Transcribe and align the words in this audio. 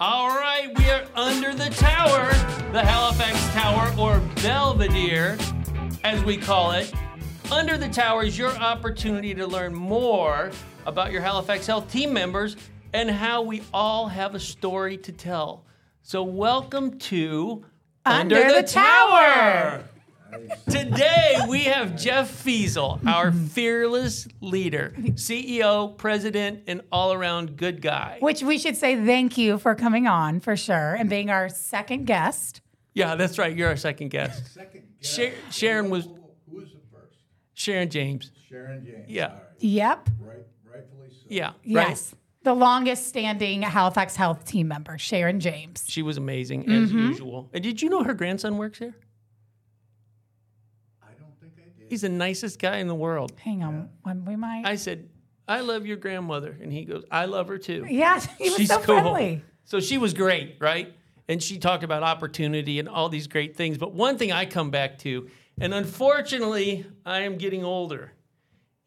All 0.00 0.28
right, 0.28 0.76
we 0.76 0.90
are 0.90 1.04
under 1.14 1.54
the 1.54 1.70
tower, 1.70 2.28
the 2.72 2.82
Halifax 2.84 3.38
Tower, 3.54 3.94
or 3.96 4.20
Belvedere, 4.42 5.38
as 6.02 6.22
we 6.24 6.36
call 6.36 6.72
it. 6.72 6.92
Under 7.52 7.78
the 7.78 7.88
tower 7.88 8.24
is 8.24 8.36
your 8.36 8.50
opportunity 8.50 9.34
to 9.34 9.46
learn 9.46 9.72
more 9.72 10.50
about 10.84 11.12
your 11.12 11.22
Halifax 11.22 11.66
Health 11.66 11.90
team 11.90 12.12
members 12.12 12.56
and 12.92 13.08
how 13.08 13.42
we 13.42 13.62
all 13.72 14.08
have 14.08 14.34
a 14.34 14.40
story 14.40 14.96
to 14.98 15.12
tell. 15.12 15.64
So, 16.02 16.22
welcome 16.22 16.98
to 16.98 17.64
Under 18.04 18.52
the 18.52 18.62
Tower. 18.62 19.84
Today 20.70 21.38
we 21.48 21.60
have 21.64 21.96
Jeff 21.96 22.30
Feasel, 22.30 23.00
our 23.06 23.32
fearless 23.32 24.26
leader, 24.40 24.92
CEO, 25.14 25.96
president, 25.96 26.64
and 26.66 26.82
all 26.90 27.12
around 27.12 27.56
good 27.56 27.80
guy. 27.82 28.18
Which 28.20 28.42
we 28.42 28.58
should 28.58 28.76
say 28.76 28.96
thank 29.04 29.36
you 29.38 29.58
for 29.58 29.74
coming 29.74 30.06
on 30.06 30.40
for 30.40 30.56
sure 30.56 30.94
and 30.94 31.08
being 31.08 31.30
our 31.30 31.48
second 31.48 32.06
guest. 32.06 32.60
Yeah, 32.94 33.14
that's 33.16 33.38
right. 33.38 33.54
You're 33.56 33.68
our 33.68 33.76
second 33.76 34.08
guest. 34.10 34.54
Second 34.54 34.82
Sha- 35.00 35.32
Sharon 35.50 35.90
was 35.90 36.04
Who, 36.04 36.14
who 36.50 36.56
was 36.60 36.70
the 36.72 36.78
first? 36.92 37.16
Sharon 37.54 37.90
James. 37.90 38.30
Sharon 38.48 38.84
James. 38.84 39.04
Yeah. 39.08 39.26
All 39.26 39.32
right. 39.34 39.40
Yep. 39.58 40.08
Right, 40.20 40.36
rightfully 40.72 41.08
so. 41.10 41.26
Yeah. 41.28 41.46
Right? 41.46 41.54
Yes. 41.64 42.14
The 42.44 42.54
longest 42.54 43.08
standing 43.08 43.62
Halifax 43.62 44.16
Health 44.16 44.44
team 44.44 44.68
member, 44.68 44.98
Sharon 44.98 45.40
James. 45.40 45.84
She 45.88 46.02
was 46.02 46.16
amazing 46.18 46.68
as 46.70 46.90
Mm-hmm. 46.90 46.98
usual. 47.08 47.48
And 47.54 47.62
did 47.62 47.80
you 47.82 47.88
know 47.88 48.02
her 48.04 48.12
grandson 48.14 48.58
works 48.58 48.78
here? 48.78 48.94
I 51.02 51.12
don't 51.18 51.32
think 51.40 51.54
I 51.58 51.80
did. 51.80 51.83
He's 51.94 52.00
the 52.00 52.08
nicest 52.08 52.58
guy 52.58 52.78
in 52.78 52.88
the 52.88 52.94
world. 52.96 53.32
Hang 53.38 53.62
on. 53.62 53.88
When 54.02 54.24
we 54.24 54.34
might. 54.34 54.66
I 54.66 54.74
said, 54.74 55.08
I 55.46 55.60
love 55.60 55.86
your 55.86 55.96
grandmother. 55.96 56.58
And 56.60 56.72
he 56.72 56.84
goes, 56.84 57.04
I 57.08 57.26
love 57.26 57.46
her 57.46 57.56
too. 57.56 57.86
yeah, 57.88 58.18
he 58.36 58.50
was 58.50 58.66
so 58.66 58.80
friendly. 58.80 59.44
So 59.64 59.78
she 59.78 59.96
was 59.96 60.12
great, 60.12 60.56
right? 60.58 60.92
And 61.28 61.40
she 61.40 61.56
talked 61.56 61.84
about 61.84 62.02
opportunity 62.02 62.80
and 62.80 62.88
all 62.88 63.08
these 63.08 63.28
great 63.28 63.56
things. 63.56 63.78
But 63.78 63.94
one 63.94 64.18
thing 64.18 64.32
I 64.32 64.44
come 64.44 64.72
back 64.72 64.98
to, 64.98 65.30
and 65.60 65.72
unfortunately, 65.72 66.84
I 67.06 67.20
am 67.20 67.38
getting 67.38 67.62
older. 67.62 68.10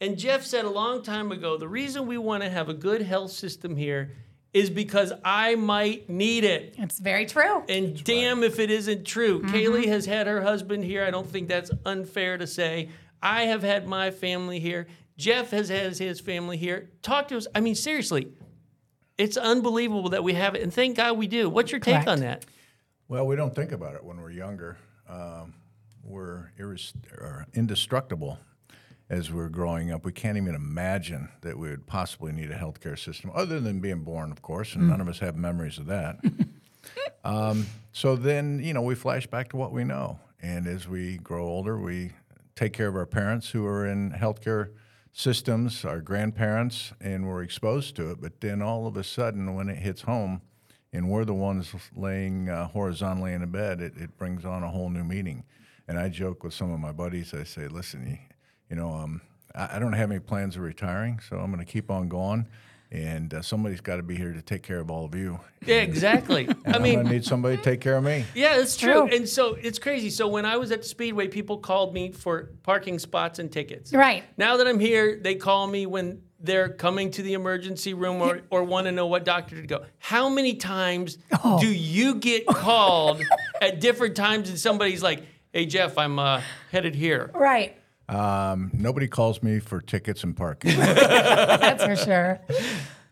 And 0.02 0.18
Jeff 0.18 0.44
said 0.44 0.66
a 0.66 0.70
long 0.70 1.02
time 1.02 1.32
ago 1.32 1.56
the 1.56 1.70
reason 1.70 2.08
we 2.08 2.18
want 2.18 2.44
to 2.44 2.50
have 2.50 2.68
a 2.68 2.74
good 2.74 3.02
health 3.04 3.32
system 3.32 3.78
here 3.78 4.12
is 4.54 4.70
because 4.70 5.14
I 5.24 5.56
might 5.56 6.10
need 6.10 6.44
it. 6.44 6.76
It's 6.78 7.00
very 7.00 7.26
true. 7.26 7.64
And 7.70 8.04
damn 8.04 8.44
if 8.44 8.60
it 8.60 8.72
isn't 8.72 9.06
true. 9.06 9.42
Mm-hmm. 9.42 9.56
Kaylee 9.56 9.88
has 9.88 10.06
had 10.06 10.28
her 10.28 10.42
husband 10.42 10.84
here. 10.84 11.04
I 11.04 11.12
don't 11.12 11.30
think 11.30 11.48
that's 11.48 11.72
unfair 11.86 12.38
to 12.38 12.48
say. 12.48 12.90
I 13.22 13.44
have 13.44 13.64
had 13.64 13.88
my 13.88 14.12
family 14.12 14.60
here. 14.60 14.88
Jeff 15.18 15.52
has 15.52 15.70
had 15.70 15.98
his 15.98 16.20
family 16.20 16.58
here. 16.58 16.90
Talk 17.02 17.28
to 17.30 17.38
us. 17.38 17.48
I 17.54 17.60
mean, 17.60 17.76
seriously, 17.76 18.32
it's 19.18 19.38
unbelievable 19.38 20.10
that 20.10 20.24
we 20.24 20.34
have 20.34 20.56
it. 20.56 20.62
And 20.62 20.74
thank 20.74 20.98
God 20.98 21.18
we 21.18 21.28
do. 21.28 21.50
What's 21.50 21.72
your 21.72 21.80
take 21.80 21.96
Correct. 21.96 22.08
on 22.08 22.20
that? 22.20 22.46
Well, 23.08 23.26
we 23.26 23.36
don't 23.36 23.56
think 23.56 23.72
about 23.72 23.96
it 23.96 24.04
when 24.04 24.22
we're 24.22 24.32
younger. 24.32 24.78
Um, 25.10 25.56
we're 26.04 26.52
iris- 26.60 26.94
or 27.18 27.48
indestructible 27.54 28.40
as 29.10 29.32
we're 29.32 29.50
growing 29.50 29.92
up. 29.92 30.06
We 30.06 30.12
can't 30.12 30.38
even 30.38 30.56
imagine 30.56 31.30
that 31.42 31.58
we 31.58 31.70
would 31.70 31.88
possibly 31.88 32.32
need 32.32 32.52
a 32.52 32.58
healthcare 32.58 32.98
system, 32.98 33.32
other 33.34 33.60
than 33.60 33.80
being 33.80 34.04
born, 34.04 34.32
of 34.32 34.42
course, 34.42 34.76
and 34.76 34.88
none 34.90 35.02
of 35.02 35.08
us 35.08 35.20
have 35.20 35.36
memories 35.36 35.78
of 35.78 35.86
that. 35.88 36.20
um, 37.24 37.66
so 37.92 38.16
then, 38.16 38.60
you 38.64 38.74
know, 38.74 38.82
we 38.82 38.96
flash 38.96 39.28
back 39.28 39.50
to 39.50 39.58
what 39.58 39.72
we 39.72 39.84
know. 39.84 40.20
And 40.42 40.68
as 40.68 40.88
we 40.88 41.18
grow 41.18 41.46
older, 41.46 41.80
we 41.80 42.12
take 42.56 42.74
care 42.74 42.88
of 42.88 42.96
our 42.96 43.06
parents 43.06 43.50
who 43.50 43.66
are 43.66 43.88
in 43.88 44.12
healthcare 44.12 44.72
systems, 45.14 45.84
our 45.84 46.02
grandparents, 46.02 46.94
and 47.02 47.28
we're 47.28 47.44
exposed 47.44 47.96
to 47.96 48.12
it. 48.12 48.22
But 48.22 48.42
then 48.42 48.62
all 48.62 48.88
of 48.88 48.98
a 48.98 49.04
sudden, 49.04 49.56
when 49.56 49.70
it 49.70 49.78
hits 49.78 50.02
home, 50.02 50.42
and 50.94 51.10
we're 51.10 51.26
the 51.26 51.34
ones 51.34 51.74
laying 51.96 52.50
uh, 52.50 52.68
horizontally 52.68 53.34
in 53.34 53.44
a 53.44 53.48
bed, 53.48 53.82
it, 53.82 53.94
it 53.98 54.18
brings 54.18 54.46
on 54.46 54.64
a 54.64 54.70
whole 54.70 54.90
new 54.90 55.04
meaning. 55.04 55.44
And 55.88 55.98
I 55.98 56.10
joke 56.10 56.44
with 56.44 56.54
some 56.54 56.72
of 56.72 56.80
my 56.80 56.92
buddies. 56.92 57.34
I 57.34 57.44
say, 57.44 57.68
"Listen, 57.68 58.20
you, 58.70 58.76
you 58.76 58.82
know, 58.82 58.92
um, 58.94 59.22
I, 59.56 59.76
I 59.76 59.80
don't 59.80 59.94
have 59.94 60.12
any 60.12 60.20
plans 60.20 60.56
of 60.56 60.62
retiring, 60.64 61.20
so 61.28 61.38
I'm 61.38 61.52
going 61.52 61.66
to 61.66 61.72
keep 61.72 61.90
on 61.92 62.08
going. 62.08 62.48
And 62.90 63.34
uh, 63.34 63.42
somebody's 63.42 63.82
got 63.82 63.98
to 63.98 64.02
be 64.04 64.16
here 64.16 64.32
to 64.32 64.42
take 64.42 64.64
care 64.64 64.80
of 64.80 64.90
all 64.90 65.04
of 65.04 65.14
you. 65.14 65.42
Yeah, 65.66 65.82
exactly. 65.82 66.48
I 66.50 66.54
And 66.64 66.76
I'm 66.78 66.82
mean, 66.82 66.96
going 67.02 67.10
need 67.10 67.26
somebody 67.26 67.58
to 67.58 67.62
take 67.62 67.82
care 67.82 67.98
of 67.98 68.04
me. 68.06 68.24
yeah, 68.34 68.58
it's 68.62 68.78
true. 68.78 68.94
True. 69.08 69.08
And 69.14 69.28
so 69.28 69.56
it's 69.56 69.78
crazy. 69.78 70.10
So 70.10 70.30
when 70.30 70.46
I 70.46 70.56
was 70.56 70.72
at 70.72 70.84
the 70.84 70.88
Speedway, 70.88 71.28
people 71.28 71.58
called 71.58 71.94
me 71.94 72.14
for 72.14 72.52
parking 72.64 72.98
spots 72.98 73.40
and 73.40 73.52
tickets. 73.52 73.92
Right. 73.92 74.24
Now 74.38 74.56
that 74.56 74.68
I'm 74.68 74.80
here, 74.80 75.20
they 75.22 75.36
call 75.36 75.68
me 75.68 75.86
when 75.86 76.22
they're 76.40 76.70
coming 76.70 77.12
to 77.12 77.24
the 77.24 77.34
emergency 77.34 77.94
room 77.94 78.22
or, 78.22 78.40
or 78.52 78.64
want 78.64 78.86
to 78.86 78.94
know 78.94 79.08
what 79.08 79.26
doctor 79.26 79.60
to 79.60 79.68
go. 79.68 79.84
How 80.00 80.30
many 80.30 80.54
times 80.56 81.18
Oh. 81.44 81.60
do 81.60 81.68
you 81.68 82.16
get 82.16 82.46
called 82.48 83.22
at 83.62 83.82
different 83.82 84.16
times 84.16 84.48
and 84.50 84.58
somebody's 84.58 85.04
like, 85.04 85.24
hey, 85.52 85.66
Jeff, 85.66 85.98
I'm 85.98 86.20
uh, 86.20 86.42
headed 86.72 86.96
here? 86.96 87.32
Right. 87.34 87.76
Um, 88.10 88.72
nobody 88.74 89.08
calls 89.08 89.44
me 89.44 89.60
for 89.60 89.82
tickets 89.82 90.24
and 90.24 90.36
parking. 90.36 90.78
That's 90.78 91.84
for 91.84 91.96
sure. 91.96 92.40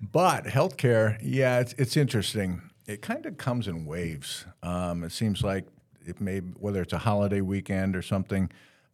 But 0.02 0.46
healthcare, 0.46 1.18
yeah, 1.22 1.60
it's, 1.60 1.74
it's 1.74 1.98
interesting. 1.98 2.62
It 2.88 3.02
kind 3.02 3.26
of 3.26 3.38
comes 3.38 3.68
in 3.68 3.86
waves. 3.86 4.46
Um, 4.64 5.04
it 5.04 5.12
seems 5.12 5.44
like 5.44 5.66
it 6.06 6.22
may, 6.22 6.40
whether 6.40 6.82
it's 6.82 6.94
a 6.94 7.00
holiday 7.00 7.42
weekend 7.42 7.96
or 7.96 8.02
something, 8.02 8.52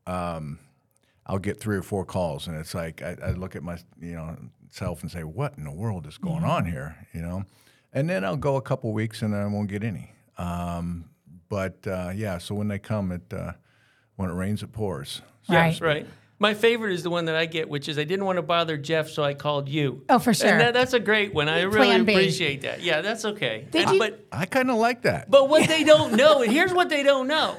um, 0.08 0.60
I'll 1.26 1.40
get 1.40 1.60
three 1.60 1.78
or 1.78 1.84
four 1.84 2.04
calls, 2.04 2.48
and 2.48 2.58
it's 2.58 2.74
like 2.74 3.02
I, 3.02 3.16
I 3.24 3.32
look 3.32 3.56
at 3.56 3.64
my, 3.64 3.78
you 4.02 4.16
know, 4.16 4.36
self 4.70 5.02
and 5.02 5.12
say, 5.12 5.24
"What 5.24 5.58
in 5.58 5.64
the 5.64 5.72
world 5.72 6.08
is 6.08 6.18
going 6.18 6.44
on 6.44 6.66
here?" 6.66 7.08
You 7.14 7.22
know, 7.22 7.46
and 7.94 8.10
then 8.10 8.26
I'll 8.26 8.38
go 8.38 8.56
a 8.56 8.62
couple 8.62 8.92
weeks 8.92 9.22
and 9.22 9.36
I 9.36 9.46
won't 9.46 9.70
get 9.70 9.84
any. 9.84 10.12
Um, 10.38 11.06
but 11.48 11.86
uh, 11.86 12.12
yeah, 12.16 12.38
so 12.38 12.56
when 12.56 12.68
they 12.70 12.80
come, 12.80 13.12
it 13.12 13.34
uh, 13.34 13.54
when 14.16 14.30
it 14.30 14.34
rains, 14.34 14.64
it 14.64 14.72
pours. 14.72 15.22
Right. 15.50 15.80
Right. 15.80 16.08
My 16.40 16.56
favorite 16.56 16.94
is 16.94 17.04
the 17.04 17.12
one 17.12 17.26
that 17.26 17.36
I 17.36 17.46
get, 17.46 17.70
which 17.70 17.88
is 17.88 18.00
I 18.00 18.04
didn't 18.04 18.26
want 18.26 18.38
to 18.38 18.42
bother 18.42 18.76
Jeff, 18.76 19.10
so 19.10 19.24
I 19.24 19.36
called 19.36 19.70
you. 19.70 20.04
Oh, 20.10 20.18
for 20.18 20.34
sure. 20.34 20.50
And 20.50 20.60
that, 20.62 20.74
that's 20.74 20.94
a 20.94 21.00
great 21.00 21.36
one. 21.36 21.48
I 21.48 21.62
really 21.62 22.02
B. 22.04 22.14
appreciate 22.14 22.62
that. 22.62 22.82
Yeah, 22.82 23.02
that's 23.02 23.26
okay. 23.26 23.68
Did 23.70 23.84
And- 23.84 23.94
you- 23.94 24.00
But 24.00 24.26
I 24.32 24.46
kind 24.48 24.72
of 24.72 24.78
like 24.78 25.04
that. 25.04 25.30
But 25.30 25.50
what 25.50 25.68
they 25.68 25.84
don't 25.84 26.14
know, 26.16 26.42
and 26.42 26.52
here's 26.52 26.74
what 26.74 26.90
they 26.90 27.04
don't 27.04 27.28
know. 27.28 27.58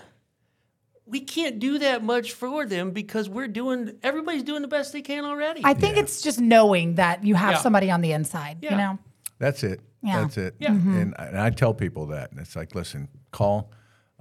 We 1.07 1.21
can't 1.21 1.59
do 1.61 1.79
that 1.79 2.03
much 2.03 2.33
for 2.33 2.65
them 2.67 2.91
because 2.91 3.29
we're 3.29 3.47
doing 3.49 3.99
everybody's 4.03 4.43
doing 4.45 4.63
the 4.63 4.69
best 4.69 4.93
they 4.93 5.03
can 5.03 5.25
already. 5.25 5.61
I 5.65 5.75
think 5.75 5.97
it's 5.97 6.23
just 6.23 6.41
knowing 6.41 6.95
that 6.97 7.23
you 7.25 7.35
have 7.35 7.53
Yeah. 7.53 7.59
somebody 7.59 7.91
on 7.91 8.01
the 8.01 8.13
inside, 8.13 8.59
Yeah. 8.63 8.71
you 8.73 8.77
know? 8.79 8.99
That's 9.39 9.63
it. 9.63 9.81
Yeah. 10.03 10.23
That's 10.23 10.39
it. 10.39 10.55
Yeah. 10.59 10.71
Mm-hmm. 10.71 10.97
And, 10.99 11.15
I- 11.19 11.25
and 11.27 11.39
I 11.39 11.51
tell 11.51 11.75
people 11.75 12.07
that. 12.07 12.31
And 12.33 12.41
it's 12.41 12.57
like, 12.57 12.75
listen, 12.75 13.09
call, 13.31 13.71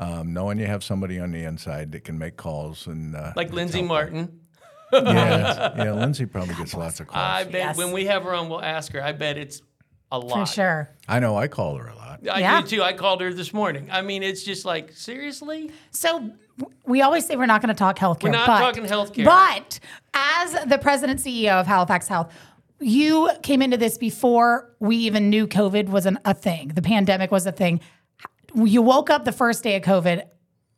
um, 0.02 0.34
knowing 0.34 0.58
you 0.60 0.66
have 0.66 0.84
somebody 0.84 1.20
on 1.20 1.32
the 1.32 1.44
inside 1.44 1.92
that 1.94 2.04
can 2.04 2.18
make 2.18 2.36
calls 2.36 2.88
and 2.88 3.16
uh, 3.16 3.32
like 3.36 3.54
Lindsay 3.54 3.82
Martin. 3.82 4.42
yeah, 4.92 5.02
yeah. 5.78 5.94
Lindsay 5.94 6.26
probably 6.26 6.56
gets 6.56 6.74
lots 6.74 7.00
of 7.00 7.08
calls. 7.08 7.24
I 7.24 7.44
bet 7.46 7.54
Yes. 7.54 7.78
when 7.78 7.92
we 7.92 8.06
have 8.08 8.24
her 8.24 8.34
on, 8.34 8.50
we'll 8.50 8.62
ask 8.64 8.92
her. 8.94 9.02
I 9.04 9.12
bet 9.14 9.38
it's 9.38 9.62
a 10.12 10.20
For 10.20 10.28
lot. 10.28 10.46
sure. 10.46 10.90
I 11.08 11.20
know. 11.20 11.38
I 11.38 11.48
call 11.48 11.78
her 11.78 11.88
a 11.88 11.96
lot. 11.96 12.20
I 12.30 12.40
Yeah. 12.40 12.62
do 12.62 12.68
too. 12.68 12.84
I 12.84 12.94
called 12.94 13.22
her 13.22 13.32
this 13.34 13.54
morning. 13.54 13.88
I 13.92 14.02
mean, 14.02 14.24
it's 14.24 14.44
just 14.44 14.66
like 14.66 14.92
seriously. 14.92 15.72
So 15.92 16.32
we 16.86 17.02
always 17.02 17.26
say 17.26 17.36
we're 17.36 17.46
not 17.46 17.62
going 17.62 17.74
to 17.74 17.80
talk 17.80 17.98
healthcare. 17.98 18.24
We're 18.24 18.32
not 18.32 18.48
but, 18.48 18.60
talking 18.60 18.84
healthcare. 18.86 19.24
But 19.26 19.80
as 20.14 20.66
the 20.66 20.78
president 20.80 21.20
CEO 21.22 21.54
of 21.62 21.68
Halifax 21.68 22.08
Health, 22.08 22.34
you 22.80 23.30
came 23.44 23.62
into 23.62 23.78
this 23.78 23.98
before 23.98 24.74
we 24.80 24.96
even 24.98 25.30
knew 25.30 25.48
COVID 25.48 25.90
was 25.90 26.06
an, 26.08 26.18
a 26.26 26.34
thing. 26.34 26.70
The 26.70 26.82
pandemic 26.82 27.32
was 27.32 27.46
a 27.46 27.52
thing. 27.52 27.80
You 28.56 28.82
woke 28.82 29.10
up 29.10 29.26
the 29.26 29.32
first 29.32 29.64
day 29.64 29.76
of 29.76 29.84
COVID. 29.84 30.24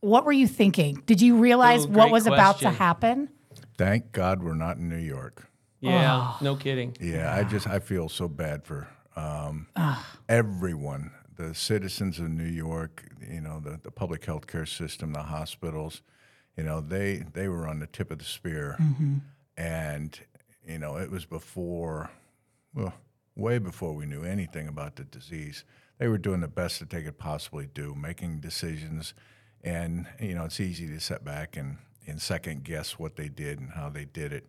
What 0.01 0.25
were 0.25 0.33
you 0.33 0.47
thinking? 0.47 1.01
Did 1.05 1.21
you 1.21 1.37
realize 1.37 1.85
Ooh, 1.85 1.89
what 1.89 2.03
great 2.05 2.11
was 2.11 2.27
about 2.27 2.59
to 2.59 2.69
happen? 2.69 3.29
Thank 3.77 4.11
God 4.11 4.43
we're 4.43 4.53
not 4.53 4.77
in 4.77 4.89
New 4.89 4.97
York. 4.97 5.49
Yeah, 5.79 6.33
no 6.41 6.55
kidding. 6.55 6.95
Yeah, 6.99 7.35
I 7.35 7.43
just 7.43 7.67
I 7.67 7.79
feel 7.79 8.07
so 8.07 8.27
bad 8.27 8.63
for 8.63 8.87
um, 9.15 9.67
everyone, 10.29 11.11
the 11.35 11.53
citizens 11.53 12.19
of 12.19 12.29
New 12.29 12.45
York. 12.45 13.03
You 13.29 13.41
know, 13.41 13.59
the, 13.59 13.79
the 13.83 13.91
public 13.91 14.25
health 14.25 14.47
care 14.47 14.65
system, 14.65 15.13
the 15.13 15.23
hospitals. 15.23 16.01
You 16.57 16.63
know, 16.63 16.79
they 16.79 17.23
they 17.33 17.47
were 17.49 17.67
on 17.67 17.79
the 17.79 17.87
tip 17.87 18.11
of 18.11 18.19
the 18.19 18.25
spear, 18.25 18.77
and 19.57 20.17
you 20.65 20.77
know 20.77 20.97
it 20.97 21.11
was 21.11 21.25
before, 21.25 22.11
well, 22.73 22.93
way 23.35 23.57
before 23.57 23.93
we 23.93 24.05
knew 24.05 24.23
anything 24.23 24.67
about 24.67 24.95
the 24.95 25.03
disease. 25.03 25.63
They 25.97 26.07
were 26.07 26.17
doing 26.17 26.41
the 26.41 26.47
best 26.47 26.79
that 26.79 26.89
they 26.89 27.01
could 27.03 27.17
possibly 27.17 27.67
do, 27.73 27.95
making 27.95 28.39
decisions, 28.39 29.13
and 29.63 30.07
you 30.19 30.35
know 30.35 30.45
it's 30.45 30.59
easy 30.59 30.87
to 30.87 30.99
sit 30.99 31.23
back 31.23 31.55
and 31.57 31.77
and 32.07 32.21
second 32.21 32.63
guess 32.63 32.99
what 32.99 33.15
they 33.15 33.29
did 33.29 33.59
and 33.59 33.71
how 33.71 33.89
they 33.89 34.05
did 34.05 34.33
it. 34.33 34.47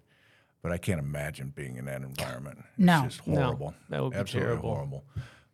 But 0.62 0.72
I 0.72 0.78
can't 0.78 0.98
imagine 0.98 1.52
being 1.54 1.76
in 1.76 1.84
that 1.84 2.02
environment. 2.02 2.64
No. 2.78 3.04
It's 3.04 3.16
just 3.18 3.28
No, 3.28 3.42
horrible. 3.42 3.74
that 3.90 4.02
would 4.02 4.12
be 4.12 4.16
Absolutely 4.16 4.48
terrible. 4.48 4.74
horrible. 4.74 5.04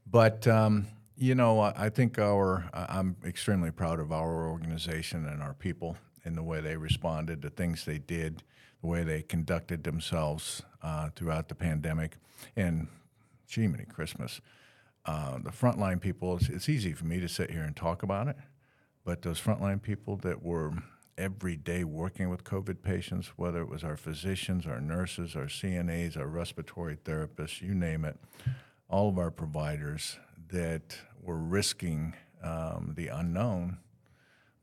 But 0.06 0.46
um, 0.46 0.86
you 1.16 1.34
know, 1.34 1.60
I 1.60 1.72
I 1.86 1.88
think 1.90 2.18
our 2.18 2.64
I- 2.72 2.98
I'm 2.98 3.16
extremely 3.24 3.70
proud 3.70 4.00
of 4.00 4.12
our 4.12 4.48
organization 4.48 5.26
and 5.26 5.42
our 5.42 5.54
people 5.54 5.96
and 6.24 6.36
the 6.36 6.42
way 6.42 6.60
they 6.60 6.76
responded, 6.76 7.42
the 7.42 7.50
things 7.50 7.84
they 7.84 7.98
did, 7.98 8.42
the 8.80 8.86
way 8.86 9.02
they 9.02 9.22
conducted 9.22 9.82
themselves 9.84 10.62
uh, 10.82 11.10
throughout 11.16 11.48
the 11.48 11.54
pandemic. 11.54 12.16
And 12.56 12.88
gee, 13.50 13.66
many 13.66 13.84
Christmas. 13.84 14.40
Uh, 15.04 15.38
the 15.38 15.50
frontline 15.50 16.00
people, 16.00 16.36
it's, 16.36 16.48
it's 16.48 16.68
easy 16.68 16.92
for 16.92 17.04
me 17.04 17.20
to 17.20 17.28
sit 17.28 17.50
here 17.50 17.62
and 17.62 17.74
talk 17.74 18.02
about 18.02 18.28
it, 18.28 18.36
but 19.04 19.22
those 19.22 19.40
frontline 19.40 19.80
people 19.82 20.16
that 20.16 20.42
were 20.42 20.72
every 21.18 21.56
day 21.56 21.84
working 21.84 22.30
with 22.30 22.44
COVID 22.44 22.82
patients, 22.82 23.32
whether 23.36 23.60
it 23.60 23.68
was 23.68 23.82
our 23.84 23.96
physicians, 23.96 24.66
our 24.66 24.80
nurses, 24.80 25.36
our 25.36 25.46
CNAs, 25.46 26.16
our 26.16 26.26
respiratory 26.26 26.96
therapists, 26.96 27.60
you 27.60 27.74
name 27.74 28.04
it, 28.04 28.16
all 28.88 29.08
of 29.08 29.18
our 29.18 29.30
providers 29.30 30.18
that 30.48 30.96
were 31.20 31.36
risking 31.36 32.14
um, 32.42 32.94
the 32.96 33.08
unknown, 33.08 33.78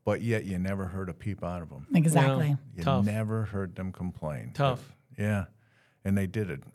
but 0.04 0.22
yet 0.22 0.44
you 0.44 0.58
never 0.58 0.86
heard 0.86 1.08
a 1.08 1.14
peep 1.14 1.44
out 1.44 1.62
of 1.62 1.68
them. 1.70 1.86
Exactly. 1.94 2.56
You 2.76 2.82
Tough. 2.82 3.04
never 3.04 3.44
heard 3.44 3.76
them 3.76 3.92
complain. 3.92 4.52
Tough. 4.54 4.92
Yeah. 5.18 5.46
And 6.04 6.16
they 6.16 6.26
did 6.26 6.50
an 6.50 6.62
am- 6.64 6.72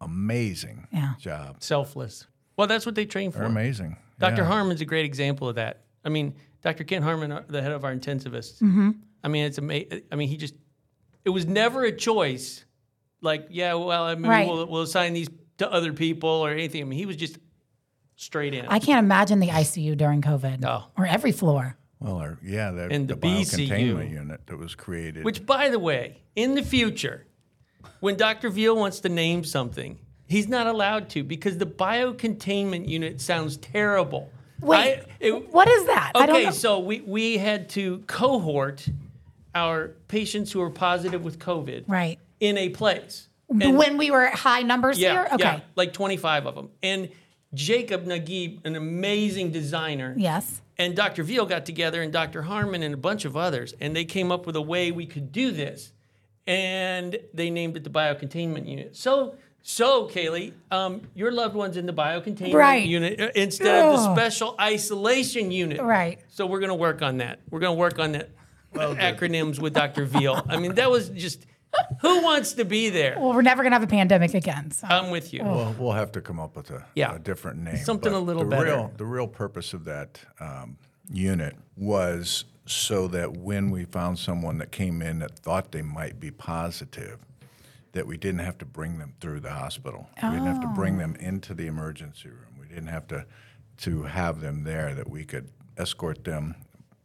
amazing 0.00 0.86
Yeah. 0.92 1.14
job. 1.18 1.56
Selfless. 1.62 2.26
Well, 2.56 2.66
that's 2.66 2.86
what 2.86 2.94
they 2.94 3.04
train 3.04 3.30
for. 3.32 3.38
They're 3.38 3.46
amazing. 3.48 3.96
Dr. 4.18 4.42
Yeah. 4.42 4.48
Harmon's 4.48 4.80
a 4.80 4.84
great 4.86 5.04
example 5.04 5.48
of 5.48 5.56
that. 5.56 5.82
I 6.04 6.08
mean, 6.08 6.34
Dr. 6.62 6.84
Ken 6.84 7.02
Harmon, 7.02 7.30
uh, 7.32 7.42
the 7.48 7.60
head 7.62 7.72
of 7.72 7.84
our 7.84 7.94
intensivists. 7.94 8.60
Mm-hmm. 8.62 8.90
I 9.22 9.28
mean, 9.28 9.44
it's 9.44 9.58
amazing. 9.58 10.02
I 10.10 10.16
mean, 10.16 10.28
he 10.28 10.36
just, 10.36 10.54
it 11.24 11.30
was 11.30 11.46
never 11.46 11.82
a 11.84 11.92
choice. 11.92 12.64
Like, 13.20 13.48
yeah, 13.50 13.74
well, 13.74 14.04
I 14.04 14.14
mean, 14.14 14.30
Right. 14.30 14.48
we'll, 14.48 14.66
we'll 14.66 14.82
assign 14.82 15.12
these 15.12 15.28
to 15.58 15.70
other 15.70 15.92
people 15.92 16.28
or 16.30 16.50
anything. 16.50 16.80
I 16.82 16.84
mean, 16.84 16.98
he 16.98 17.06
was 17.06 17.16
just 17.16 17.38
straight 18.16 18.54
in. 18.54 18.66
I 18.66 18.78
can't 18.78 19.04
imagine 19.04 19.40
the 19.40 19.48
ICU 19.48 19.96
during 19.96 20.22
COVID 20.22 20.60
No. 20.60 20.84
or 20.96 21.06
every 21.06 21.32
floor. 21.32 21.76
Well, 21.98 22.16
our, 22.16 22.38
yeah, 22.42 22.70
the, 22.72 22.88
And 22.90 23.08
the, 23.08 23.14
the 23.16 23.20
BCU. 23.20 24.10
unit 24.10 24.46
that 24.46 24.56
was 24.58 24.74
created. 24.74 25.24
Which, 25.24 25.44
by 25.46 25.68
the 25.70 25.78
way, 25.78 26.18
in 26.34 26.54
the 26.54 26.62
future, 26.62 27.25
when 28.00 28.16
Dr. 28.16 28.50
Veal 28.50 28.76
wants 28.76 29.00
to 29.00 29.08
name 29.08 29.44
something, 29.44 29.98
he's 30.26 30.48
not 30.48 30.66
allowed 30.66 31.08
to 31.10 31.22
because 31.22 31.58
the 31.58 31.66
biocontainment 31.66 32.88
unit 32.88 33.20
sounds 33.20 33.56
terrible. 33.56 34.30
Wait, 34.60 34.98
I- 34.98 35.04
it- 35.20 35.52
what 35.52 35.68
is 35.68 35.86
that? 35.86 36.12
I 36.14 36.26
don't 36.26 36.36
Okay, 36.36 36.50
so 36.50 36.78
we, 36.78 37.00
we 37.00 37.38
had 37.38 37.68
to 37.70 37.98
cohort 38.06 38.88
our 39.54 39.88
patients 40.08 40.52
who 40.52 40.60
were 40.60 40.70
positive 40.70 41.24
with 41.24 41.38
COVID 41.38 41.84
right. 41.88 42.18
in 42.40 42.56
a 42.58 42.68
place. 42.70 43.28
And- 43.48 43.76
when 43.78 43.96
we 43.96 44.10
were 44.10 44.26
at 44.26 44.34
high 44.34 44.62
numbers 44.62 44.98
yeah, 44.98 45.12
here? 45.12 45.28
Okay. 45.34 45.44
yeah, 45.44 45.60
like 45.76 45.92
25 45.92 46.46
of 46.46 46.54
them. 46.54 46.70
And 46.82 47.10
Jacob 47.54 48.04
Naguib, 48.06 48.64
an 48.66 48.76
amazing 48.76 49.50
designer, 49.52 50.14
Yes. 50.16 50.60
and 50.78 50.94
Dr. 50.96 51.22
Veal 51.22 51.46
got 51.46 51.64
together 51.64 52.02
and 52.02 52.12
Dr. 52.12 52.42
Harmon 52.42 52.82
and 52.82 52.92
a 52.92 52.98
bunch 52.98 53.24
of 53.24 53.36
others, 53.36 53.72
and 53.80 53.94
they 53.94 54.04
came 54.04 54.30
up 54.32 54.46
with 54.46 54.56
a 54.56 54.62
way 54.62 54.90
we 54.90 55.06
could 55.06 55.32
do 55.32 55.52
this. 55.52 55.92
And 56.46 57.18
they 57.34 57.50
named 57.50 57.76
it 57.76 57.84
the 57.84 57.90
biocontainment 57.90 58.68
unit. 58.68 58.96
So, 58.96 59.34
so 59.62 60.06
Kaylee, 60.06 60.52
um, 60.70 61.02
your 61.14 61.32
loved 61.32 61.54
one's 61.56 61.76
in 61.76 61.86
the 61.86 61.92
biocontainment 61.92 62.54
Right. 62.54 62.86
unit 62.86 63.20
uh, 63.20 63.30
instead 63.34 63.84
of 63.84 63.96
the 63.96 64.14
special 64.14 64.54
isolation 64.60 65.50
unit. 65.50 65.80
Right. 65.80 66.20
So 66.28 66.46
we're 66.46 66.60
going 66.60 66.68
to 66.68 66.74
work 66.74 67.02
on 67.02 67.16
that. 67.18 67.40
We're 67.50 67.60
going 67.60 67.74
to 67.74 67.78
work 67.80 67.98
on 67.98 68.12
that 68.12 68.30
acronyms 68.74 69.58
with 69.58 69.74
Dr. 69.74 70.04
Veal. 70.04 70.44
I 70.48 70.56
mean, 70.58 70.74
that 70.76 70.90
was 70.90 71.08
just 71.10 71.46
who 72.00 72.22
wants 72.22 72.52
to 72.54 72.64
be 72.64 72.90
there? 72.90 73.16
Well, 73.18 73.34
we're 73.34 73.42
never 73.42 73.62
going 73.62 73.72
to 73.72 73.74
have 73.74 73.82
a 73.82 73.86
pandemic 73.88 74.34
again. 74.34 74.70
So. 74.70 74.86
I'm 74.88 75.10
with 75.10 75.34
you. 75.34 75.42
Well, 75.42 75.74
we'll 75.78 75.92
have 75.92 76.12
to 76.12 76.20
come 76.20 76.38
up 76.40 76.56
with 76.56 76.70
a, 76.70 76.84
Yeah. 76.94 77.14
a 77.14 77.18
different 77.18 77.58
name. 77.60 77.76
Something 77.78 78.12
but 78.12 78.18
a 78.18 78.20
little 78.20 78.44
the 78.44 78.48
better. 78.50 78.64
Real, 78.64 78.92
the 78.96 79.04
real 79.04 79.26
purpose 79.26 79.74
of 79.74 79.84
that 79.84 80.20
um, 80.40 80.78
unit 81.10 81.56
was 81.76 82.44
so 82.66 83.08
that 83.08 83.36
when 83.36 83.70
we 83.70 83.84
found 83.84 84.18
someone 84.18 84.58
that 84.58 84.72
came 84.72 85.00
in 85.00 85.20
that 85.20 85.38
thought 85.38 85.72
they 85.72 85.82
might 85.82 86.18
be 86.18 86.30
positive, 86.30 87.20
that 87.92 88.06
we 88.06 88.16
didn't 88.16 88.40
have 88.40 88.58
to 88.58 88.66
bring 88.66 88.98
them 88.98 89.14
through 89.20 89.40
the 89.40 89.52
hospital. 89.52 90.10
We 90.22 90.28
didn't 90.30 90.46
have 90.46 90.60
to 90.60 90.68
bring 90.68 90.98
them 90.98 91.16
into 91.16 91.54
the 91.54 91.66
emergency 91.66 92.28
room. 92.28 92.58
We 92.60 92.66
didn't 92.66 92.88
have 92.88 93.06
to 93.08 93.24
to 93.78 94.02
have 94.02 94.40
them 94.40 94.64
there. 94.64 94.94
That 94.94 95.08
we 95.08 95.24
could 95.24 95.48
escort 95.78 96.24
them 96.24 96.56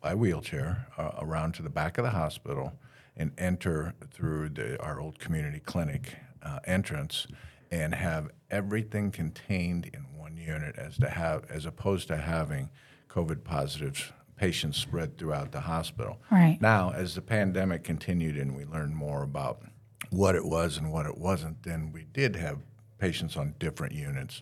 by 0.01 0.15
wheelchair 0.15 0.87
uh, 0.97 1.11
around 1.19 1.53
to 1.55 1.61
the 1.61 1.69
back 1.69 1.97
of 1.97 2.03
the 2.03 2.11
hospital 2.11 2.73
and 3.15 3.31
enter 3.37 3.93
through 4.11 4.49
the, 4.49 4.81
our 4.81 4.99
old 4.99 5.19
community 5.19 5.59
clinic 5.59 6.15
uh, 6.43 6.59
entrance 6.65 7.27
and 7.69 7.93
have 7.93 8.29
everything 8.49 9.11
contained 9.11 9.89
in 9.93 10.05
one 10.17 10.35
unit 10.37 10.75
as 10.77 10.97
to 10.97 11.09
have 11.09 11.45
as 11.49 11.65
opposed 11.65 12.07
to 12.07 12.17
having 12.17 12.69
COVID 13.09 13.43
positive 13.43 14.11
patients 14.41 14.79
spread 14.79 15.19
throughout 15.19 15.51
the 15.51 15.59
hospital. 15.61 16.17
Right. 16.31 16.57
Now, 16.59 16.91
as 16.95 17.13
the 17.13 17.21
pandemic 17.21 17.83
continued 17.83 18.37
and 18.37 18.55
we 18.55 18.65
learned 18.65 18.95
more 18.95 19.21
about 19.21 19.61
what 20.09 20.33
it 20.35 20.43
was 20.43 20.77
and 20.77 20.91
what 20.91 21.05
it 21.05 21.15
wasn't, 21.15 21.61
then 21.61 21.91
we 21.93 22.05
did 22.11 22.35
have 22.35 22.57
patients 22.97 23.37
on 23.37 23.53
different 23.59 23.93
units. 23.93 24.41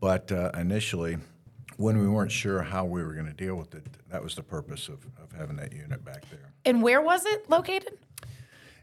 But 0.00 0.32
uh, 0.32 0.50
initially, 0.58 1.18
when 1.76 1.98
we 2.00 2.08
weren't 2.08 2.32
sure 2.32 2.62
how 2.62 2.84
we 2.84 3.00
were 3.04 3.12
going 3.14 3.26
to 3.26 3.32
deal 3.32 3.54
with 3.54 3.76
it, 3.76 3.86
that 4.10 4.24
was 4.24 4.34
the 4.34 4.42
purpose 4.42 4.88
of, 4.88 5.06
of 5.22 5.30
having 5.38 5.54
that 5.56 5.72
unit 5.72 6.04
back 6.04 6.28
there. 6.30 6.52
and 6.64 6.82
where 6.82 7.00
was 7.00 7.24
it 7.24 7.48
located? 7.48 7.96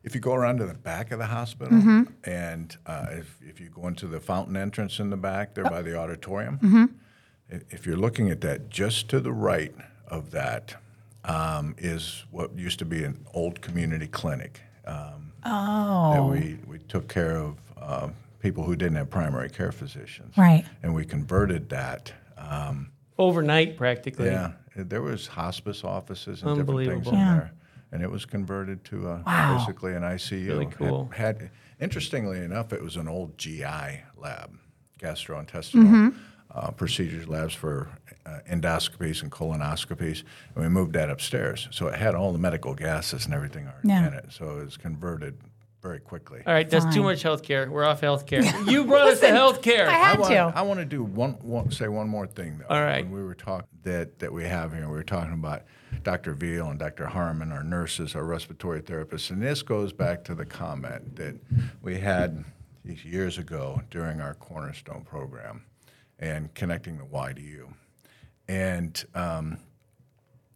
If 0.06 0.16
you 0.16 0.22
go 0.22 0.36
around 0.36 0.60
to 0.60 0.66
the 0.68 0.74
back 0.74 1.12
of 1.12 1.20
the 1.20 1.26
hospital, 1.26 1.78
Mm-hmm. 1.78 2.04
and 2.24 2.78
uh, 2.86 3.08
if, 3.12 3.38
if 3.42 3.60
you 3.60 3.68
go 3.70 3.88
into 3.88 4.08
the 4.08 4.22
fountain 4.22 4.56
entrance 4.56 5.00
in 5.00 5.10
the 5.10 5.18
back 5.18 5.54
there 5.54 5.66
by 5.66 5.82
the 5.82 5.98
auditorium, 5.98 6.60
i- 7.52 7.60
if 7.70 7.86
you're 7.86 7.98
looking 7.98 8.30
at 8.30 8.40
that, 8.42 8.70
just 8.70 9.10
to 9.10 9.20
the 9.20 9.34
right 9.34 9.76
of 10.08 10.32
that 10.32 10.76
um, 11.24 11.76
is 11.78 12.24
what 12.32 12.58
used 12.58 12.80
to 12.80 12.86
be 12.86 13.04
an 13.04 13.26
old 13.34 13.62
community 13.62 14.08
clinic. 14.08 14.62
Um, 14.86 15.32
Oh. 15.48 16.14
that 16.14 16.24
we, 16.24 16.58
we 16.66 16.80
took 16.80 17.08
care 17.08 17.38
of 17.38 17.58
uh, 17.78 18.10
people 18.40 18.64
who 18.64 18.76
didn't 18.76 18.96
have 18.98 19.12
primary 19.12 19.48
care 19.50 19.72
physicians. 19.72 20.36
Right. 20.36 20.66
And 20.82 20.96
we 20.96 21.06
converted 21.06 21.70
that. 21.70 22.12
Um, 22.36 22.90
Overnight, 23.20 23.78
practically. 23.78 24.26
yeah, 24.26 24.54
there 24.76 25.04
was 25.04 25.28
hospice 25.28 25.84
offices 25.84 26.42
and 26.42 26.58
different 26.58 26.80
things 26.88 27.08
Unbelievable. 27.08 27.12
in 27.14 27.18
Yeah. 27.20 27.34
there, 27.36 27.52
and 27.92 28.02
it 28.02 28.10
was 28.10 28.26
converted 28.26 28.84
to 28.86 29.08
a, 29.10 29.24
Wow. 29.26 29.58
basically 29.60 29.94
an 29.94 30.02
ICU. 30.04 30.48
Really 30.48 30.66
It 30.66 30.72
cool. 30.72 31.10
had, 31.14 31.52
interestingly 31.80 32.40
enough, 32.40 32.74
it 32.74 32.82
was 32.82 32.96
an 32.98 33.08
old 33.08 33.38
GI 33.38 34.02
lab, 34.18 34.58
gastrointestinal 35.00 35.84
Mm-hmm. 35.86 36.10
Uh, 36.56 36.72
procedures 36.72 37.28
labs 37.28 37.54
for 37.54 37.90
uh, 38.26 38.40
endoscopies 38.50 39.22
and 39.22 39.32
colonoscopies, 39.32 40.24
and 40.56 40.64
we 40.64 40.70
moved 40.70 40.94
that 40.94 41.10
upstairs. 41.10 41.68
So 41.72 41.88
it 41.88 41.96
had 42.00 42.16
all 42.16 42.32
the 42.32 42.40
medical 42.40 42.74
gases 42.74 43.26
and 43.26 43.34
everything 43.34 43.68
already 43.68 43.88
Yeah. 43.90 44.08
in 44.08 44.14
it. 44.14 44.26
So 44.32 44.58
it 44.60 44.66
was 44.66 44.78
converted 44.78 45.38
very 45.82 46.00
quickly. 46.00 46.42
All 46.48 46.54
right, 46.54 46.68
that's 46.68 46.92
too 46.96 47.04
much 47.04 47.22
healthcare. 47.24 47.70
We're 47.70 47.84
off 47.84 48.02
healthcare. 48.02 48.44
You 48.72 48.86
brought 48.86 49.08
us 49.10 49.20
to 49.20 49.28
healthcare. 49.28 49.86
I 49.88 49.92
had 49.92 50.18
I 50.18 50.20
want, 50.20 50.32
to. 50.34 50.54
I 50.56 50.62
want 50.64 50.80
to 50.80 50.86
do 50.86 51.04
one, 51.04 51.34
one, 51.42 51.70
say 51.72 51.88
one 51.88 52.08
more 52.10 52.26
thing 52.26 52.58
though. 52.58 52.74
All 52.76 52.82
right. 52.82 53.06
When 53.06 53.14
we 53.14 53.24
were 53.24 53.36
talking 53.36 53.68
that 53.84 54.18
that 54.20 54.34
we 54.34 54.46
have 54.46 54.74
here, 54.74 54.88
we 54.88 54.96
were 54.96 55.04
talking 55.04 55.34
about 55.34 55.62
Dr. 56.04 56.34
Veal 56.34 56.70
and 56.72 56.80
Dr. 56.80 57.06
Harmon, 57.06 57.52
our 57.52 57.64
nurses, 57.64 58.16
our 58.16 58.24
respiratory 58.24 58.82
therapists, 58.82 59.30
and 59.30 59.42
this 59.42 59.62
goes 59.62 59.94
back 59.94 60.24
to 60.24 60.34
the 60.34 60.46
comment 60.46 61.16
that 61.18 61.36
we 61.84 61.98
had 62.00 62.44
years 63.04 63.38
ago 63.38 63.82
during 63.92 64.22
our 64.22 64.34
Cornerstone 64.36 65.04
program, 65.04 65.64
and 66.20 66.54
connecting 66.54 66.98
the 66.98 67.06
Y 67.06 67.34
to 67.34 67.42
you, 67.42 67.74
and 68.48 69.04
um, 69.14 69.58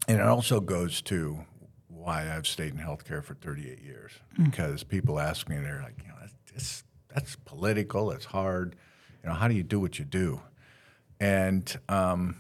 and 0.08 0.20
it 0.20 0.26
also 0.26 0.60
goes 0.60 1.02
to 1.04 1.46
why 1.88 2.36
I've 2.36 2.48
stayed 2.48 2.74
in 2.74 2.80
healthcare 2.80 3.24
for 3.24 3.36
38 3.36 3.82
years 3.82 4.12
because 4.44 4.84
people 4.84 5.20
ask 5.20 5.50
me, 5.50 5.58
they're 5.58 5.82
like, 5.84 6.02
you 6.02 6.08
know, 6.08 6.16
that's, 6.20 6.34
that's, 6.54 6.84
that's 7.14 7.36
political, 7.46 8.12
it's 8.12 8.26
hard. 8.26 8.76
You 9.22 9.30
know, 9.30 9.36
how 9.36 9.48
do 9.48 9.54
you 9.54 9.64
do 9.64 9.80
what 9.80 10.00
you 10.00 10.06
do? 10.06 10.42
And 11.20 11.78
um, 11.90 12.38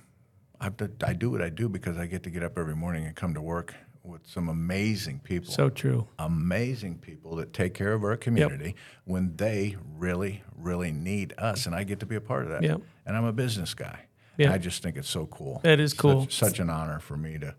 I, 0.62 0.72
I 1.04 1.14
do 1.14 1.30
what 1.30 1.42
I 1.42 1.50
do 1.50 1.68
because 1.68 1.98
I 1.98 2.06
get 2.08 2.24
to 2.24 2.30
get 2.30 2.42
up 2.42 2.58
every 2.58 2.76
morning 2.76 3.06
and 3.06 3.16
come 3.16 3.34
to 3.34 3.42
work 3.42 3.76
with 4.04 4.26
some 4.26 4.50
amazing 4.50 5.20
people 5.20 5.52
So 5.52 5.70
true. 5.70 6.08
amazing 6.18 7.00
people 7.00 7.36
that 7.38 7.54
take 7.54 7.74
care 7.74 7.94
of 7.94 8.04
our 8.04 8.16
community 8.18 8.76
when 9.06 9.36
they 9.36 9.76
really, 9.98 10.44
really 10.56 10.92
need 10.92 11.34
us, 11.38 11.66
and 11.66 11.76
I 11.76 11.84
get 11.84 12.00
to 12.00 12.06
be 12.06 12.16
a 12.16 12.22
part 12.22 12.44
of 12.44 12.50
that. 12.50 12.64
Yep. 12.64 12.82
And 13.06 13.18
I'm 13.18 13.26
a 13.26 13.34
business 13.34 13.74
guy. 13.74 14.06
Yeah. 14.38 14.54
I 14.54 14.58
just 14.58 14.82
think 14.82 14.96
it's 14.96 15.10
so 15.10 15.26
cool. 15.28 15.60
That 15.64 15.80
is 15.80 15.92
Such- 15.92 16.00
cool. 16.00 16.28
Such, 16.30 16.60
an 16.60 16.70
honor 16.70 17.00
for 17.00 17.18
me 17.18 17.38
to 17.40 17.56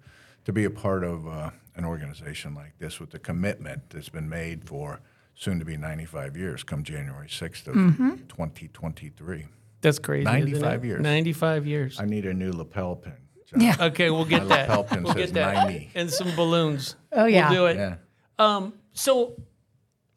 to 0.47 0.53
be 0.55 0.65
a 0.65 0.71
part 0.71 1.05
of 1.05 1.29
uh, 1.29 1.51
an 1.77 1.85
organization 1.85 2.55
like 2.55 2.73
this 2.79 2.99
with 2.99 3.11
the 3.11 3.19
commitment 3.19 3.83
that's 3.91 4.09
been 4.09 4.29
made 4.29 4.65
for 4.67 5.01
soon 5.35 5.59
to 5.59 5.67
be 5.67 5.77
95 5.77 6.35
years, 6.37 6.63
come 6.63 6.83
January 6.83 7.29
6th 7.29 7.67
of 7.69 7.75
Mm-hmm. 7.75 8.11
2023. 8.29 9.47
That's 9.83 9.99
crazy. 9.99 10.23
isn't 10.23 10.33
95 10.33 10.85
it? 10.85 10.87
years. 10.89 11.01
95 11.03 11.67
years. 11.67 12.01
I 12.01 12.07
need 12.07 12.25
a 12.25 12.33
new 12.35 12.53
lapel 12.53 12.97
pin. 12.97 13.13
John. 13.51 13.61
Yeah. 13.61 13.77
Okay, 13.81 14.11
we'll 14.11 14.25
get 14.25 14.49
that. 14.49 14.69
lapel 14.69 14.85
pin 14.85 15.03
We'll 15.03 15.13
says 15.15 15.33
get 15.33 15.35
that. 15.35 15.55
90. 15.69 15.91
And 15.95 16.11
some 16.11 16.35
balloons. 16.37 16.97
Oh, 17.13 17.27
yeah. 17.27 17.51
We'll 17.51 17.59
do 17.59 17.67
it. 17.67 17.77
Yeah. 17.77 17.97
Um, 18.39 18.75
so 18.93 19.35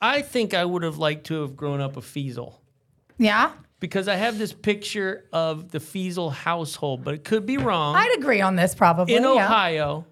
I 0.02 0.22
think 0.22 0.54
I 0.54 0.64
would 0.66 0.84
have 0.84 0.98
liked 0.98 1.26
to 1.28 1.42
have 1.42 1.56
grown 1.56 1.82
up 1.82 1.98
a 1.98 2.02
Feasel 2.02 2.62
Yeah. 3.18 3.52
because 3.80 4.08
I 4.08 4.16
have 4.16 4.38
this 4.38 4.54
picture 4.54 5.26
of 5.34 5.70
the 5.72 5.80
Feasel 5.80 6.30
household, 6.30 7.04
but 7.04 7.14
it 7.16 7.24
could 7.24 7.46
be 7.46 7.58
wrong. 7.58 7.96
I'd 7.96 8.16
agree 8.18 8.42
on 8.42 8.56
this 8.56 8.76
probably. 8.76 9.16
in 9.16 9.24
yeah. 9.24 9.30
Ohio, 9.30 10.06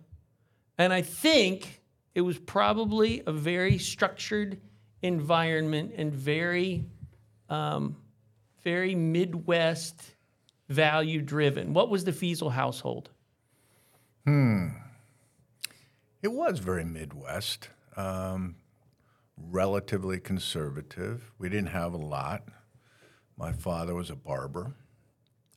and 0.78 0.92
I 0.92 1.01
think 1.01 1.82
it 2.16 2.22
was 2.22 2.38
probably 2.40 3.22
a 3.25 3.32
very 3.32 3.78
structured 3.78 4.60
environment 5.01 5.94
and 5.98 6.13
very, 6.13 6.86
um, 7.50 7.96
very 8.63 8.96
Midwest 8.96 9.96
value 10.72 11.22
driven. 11.22 11.74
What 11.74 11.90
was 11.90 12.04
the 12.04 12.13
Feasel 12.13 12.50
household? 12.51 13.10
Hmm. 14.25 14.70
It 16.22 16.32
was 16.32 16.60
very 16.60 16.86
Midwest, 16.86 17.70
um, 17.98 18.56
relatively 19.38 20.20
conservative. 20.20 21.32
We 21.40 21.50
didn't 21.50 21.70
have 21.70 21.94
a 21.94 21.98
lot. 21.98 22.44
My 23.38 23.51
father 23.54 23.96
was 23.96 24.10
a 24.10 24.16
barber. 24.16 24.74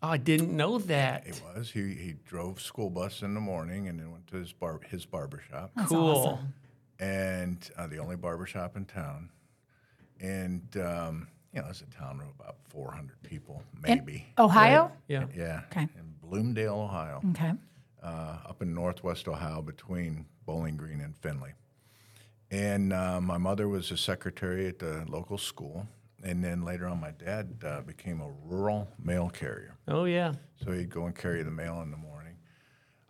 Oh, 0.02 0.08
I 0.08 0.16
didn't 0.16 0.54
know 0.56 0.78
that. 0.78 1.26
He 1.26 1.32
was. 1.54 1.70
He, 1.70 1.94
he 1.94 2.14
drove 2.24 2.60
school 2.60 2.90
bus 2.90 3.22
in 3.22 3.34
the 3.34 3.40
morning 3.40 3.88
and 3.88 3.98
then 3.98 4.10
went 4.10 4.26
to 4.28 4.36
his 4.36 4.52
bar 4.52 4.80
his 4.88 5.04
barber 5.06 5.42
shop. 5.50 5.72
That's 5.76 5.88
cool. 5.88 6.16
awesome. 6.16 6.54
and 6.98 7.70
uh, 7.76 7.86
the 7.86 7.98
only 7.98 8.16
barber 8.16 8.46
shop 8.46 8.76
in 8.76 8.84
town. 8.86 9.30
And 10.20 10.76
um, 10.78 11.28
you 11.54 11.60
know, 11.62 11.68
it's 11.68 11.82
a 11.82 11.86
town 11.86 12.20
of 12.20 12.26
about 12.38 12.56
400 12.68 13.22
people, 13.22 13.62
In 13.76 13.82
maybe. 13.82 14.26
Ohio? 14.38 14.90
Yeah. 15.08 15.26
yeah. 15.36 15.60
Okay. 15.70 15.82
In 15.82 16.14
Bloomdale, 16.22 16.74
Ohio, 16.74 17.20
Okay. 17.30 17.52
uh, 18.02 18.38
up 18.48 18.60
in 18.62 18.74
northwest 18.74 19.28
Ohio, 19.28 19.62
between 19.62 20.26
Bowling 20.46 20.76
Green 20.76 21.00
and 21.00 21.16
Findlay. 21.16 21.54
And 22.50 22.92
uh, 22.92 23.20
my 23.20 23.38
mother 23.38 23.68
was 23.68 23.90
a 23.90 23.96
secretary 23.96 24.66
at 24.66 24.78
the 24.78 25.04
local 25.08 25.38
school, 25.38 25.86
and 26.22 26.42
then 26.42 26.62
later 26.62 26.86
on, 26.86 27.00
my 27.00 27.10
dad 27.12 27.56
uh, 27.64 27.80
became 27.82 28.20
a 28.20 28.30
rural 28.44 28.88
mail 29.02 29.28
carrier. 29.30 29.76
Oh 29.88 30.04
yeah. 30.04 30.32
So 30.64 30.72
he'd 30.72 30.90
go 30.90 31.06
and 31.06 31.14
carry 31.14 31.42
the 31.42 31.50
mail 31.50 31.80
in 31.82 31.90
the 31.90 31.96
morning 31.96 32.36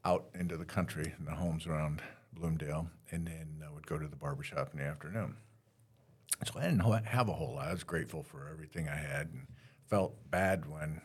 out 0.04 0.26
into 0.38 0.56
the 0.56 0.64
country 0.64 1.14
in 1.18 1.24
the 1.24 1.30
homes 1.32 1.66
around 1.66 2.02
Bloomdale, 2.34 2.88
and 3.10 3.26
then 3.26 3.62
uh, 3.66 3.72
would 3.72 3.86
go 3.86 3.98
to 3.98 4.06
the 4.06 4.16
barber 4.16 4.42
shop 4.42 4.70
in 4.72 4.78
the 4.80 4.84
afternoon. 4.84 5.34
So 6.44 6.58
I 6.58 6.62
didn't 6.62 6.80
have 7.06 7.28
a 7.28 7.32
whole 7.32 7.54
lot. 7.54 7.68
I 7.68 7.72
was 7.72 7.84
grateful 7.84 8.22
for 8.22 8.48
everything 8.50 8.88
I 8.88 8.96
had 8.96 9.28
and 9.28 9.46
felt 9.86 10.14
bad 10.30 10.68
when 10.70 11.00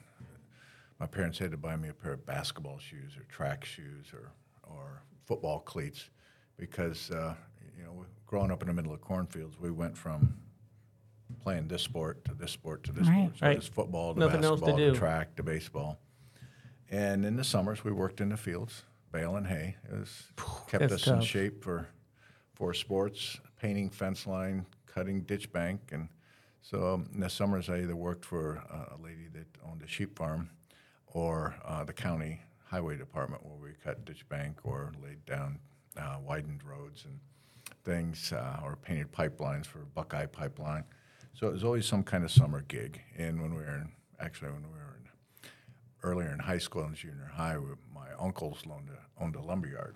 my 0.99 1.05
parents 1.05 1.37
had 1.37 1.51
to 1.51 1.57
buy 1.57 1.75
me 1.75 1.89
a 1.89 1.93
pair 1.93 2.13
of 2.13 2.25
basketball 2.25 2.77
shoes 2.79 3.15
or 3.17 3.23
track 3.23 3.63
shoes 3.63 4.07
or, 4.13 4.31
or 4.63 5.01
football 5.25 5.59
cleats 5.59 6.09
because, 6.57 7.09
uh, 7.11 7.35
you 7.77 7.83
know, 7.83 8.05
growing 8.25 8.51
up 8.51 8.61
in 8.61 8.67
the 8.67 8.73
middle 8.73 8.93
of 8.93 8.99
cornfields, 9.01 9.57
we 9.59 9.71
went 9.71 9.97
from 9.97 10.35
playing 11.41 11.67
this 11.67 11.83
sport 11.83 12.25
to 12.25 12.33
this 12.33 12.51
sport 12.51 12.83
to 12.83 12.91
this 12.91 13.07
Right. 13.07 13.21
sport. 13.21 13.37
So 13.37 13.45
Right. 13.45 13.53
there's 13.53 13.67
football 13.67 14.13
to 14.15 14.19
Nothing 14.19 14.43
else 14.43 14.59
to 14.59 14.65
basketball 14.65 14.93
to, 14.93 14.99
track 14.99 15.35
to 15.35 15.43
baseball. 15.43 15.99
And 16.89 17.23
in 17.23 17.37
the 17.37 17.43
summers, 17.43 17.83
we 17.83 17.91
worked 17.91 18.19
in 18.19 18.29
the 18.29 18.37
fields, 18.37 18.83
baling 19.11 19.45
hay. 19.45 19.75
It 19.89 19.93
was 19.99 20.23
kept 20.67 20.89
That's 20.89 20.93
us 21.03 21.07
in 21.07 21.21
shape 21.21 21.63
for 21.63 21.87
for 22.55 22.73
sports, 22.73 23.39
painting 23.61 23.89
fence 23.89 24.27
line, 24.27 24.65
cutting 24.93 25.21
ditch 25.21 25.51
bank, 25.51 25.79
and 25.91 26.09
so 26.61 26.93
um, 26.95 27.09
in 27.13 27.19
the 27.21 27.29
summers 27.29 27.69
I 27.69 27.79
either 27.81 27.95
worked 27.95 28.25
for 28.25 28.61
uh, 28.71 28.95
a 28.95 28.97
lady 29.01 29.27
that 29.33 29.47
owned 29.67 29.81
a 29.83 29.87
sheep 29.87 30.17
farm, 30.17 30.49
or 31.07 31.55
uh, 31.65 31.83
the 31.83 31.93
county 31.93 32.41
highway 32.65 32.97
department 32.97 33.45
where 33.45 33.55
we 33.57 33.71
cut 33.83 34.05
ditch 34.05 34.27
bank 34.29 34.59
or 34.63 34.91
laid 35.03 35.25
down 35.25 35.59
uh, 35.97 36.17
widened 36.23 36.63
roads 36.63 37.05
and 37.05 37.19
things, 37.83 38.31
uh, 38.33 38.59
or 38.63 38.75
painted 38.75 39.11
pipelines 39.11 39.65
for 39.65 39.79
Buckeye 39.95 40.25
Pipeline. 40.27 40.83
So 41.33 41.47
it 41.47 41.53
was 41.53 41.63
always 41.63 41.85
some 41.85 42.03
kind 42.03 42.23
of 42.23 42.31
summer 42.31 42.61
gig. 42.67 43.01
And 43.17 43.41
when 43.41 43.51
we 43.55 43.61
were 43.63 43.75
in, 43.75 43.91
actually 44.19 44.51
when 44.51 44.63
we 44.63 44.69
were 44.77 44.97
in 44.99 45.49
earlier 46.03 46.31
in 46.31 46.39
high 46.39 46.57
school 46.57 46.83
and 46.83 46.95
junior 46.95 47.31
high, 47.33 47.57
we, 47.57 47.69
my 47.93 48.07
uncles 48.19 48.61
owned 48.69 48.89
a, 48.89 49.23
owned 49.23 49.35
a 49.35 49.41
lumber 49.41 49.67
yard. 49.67 49.95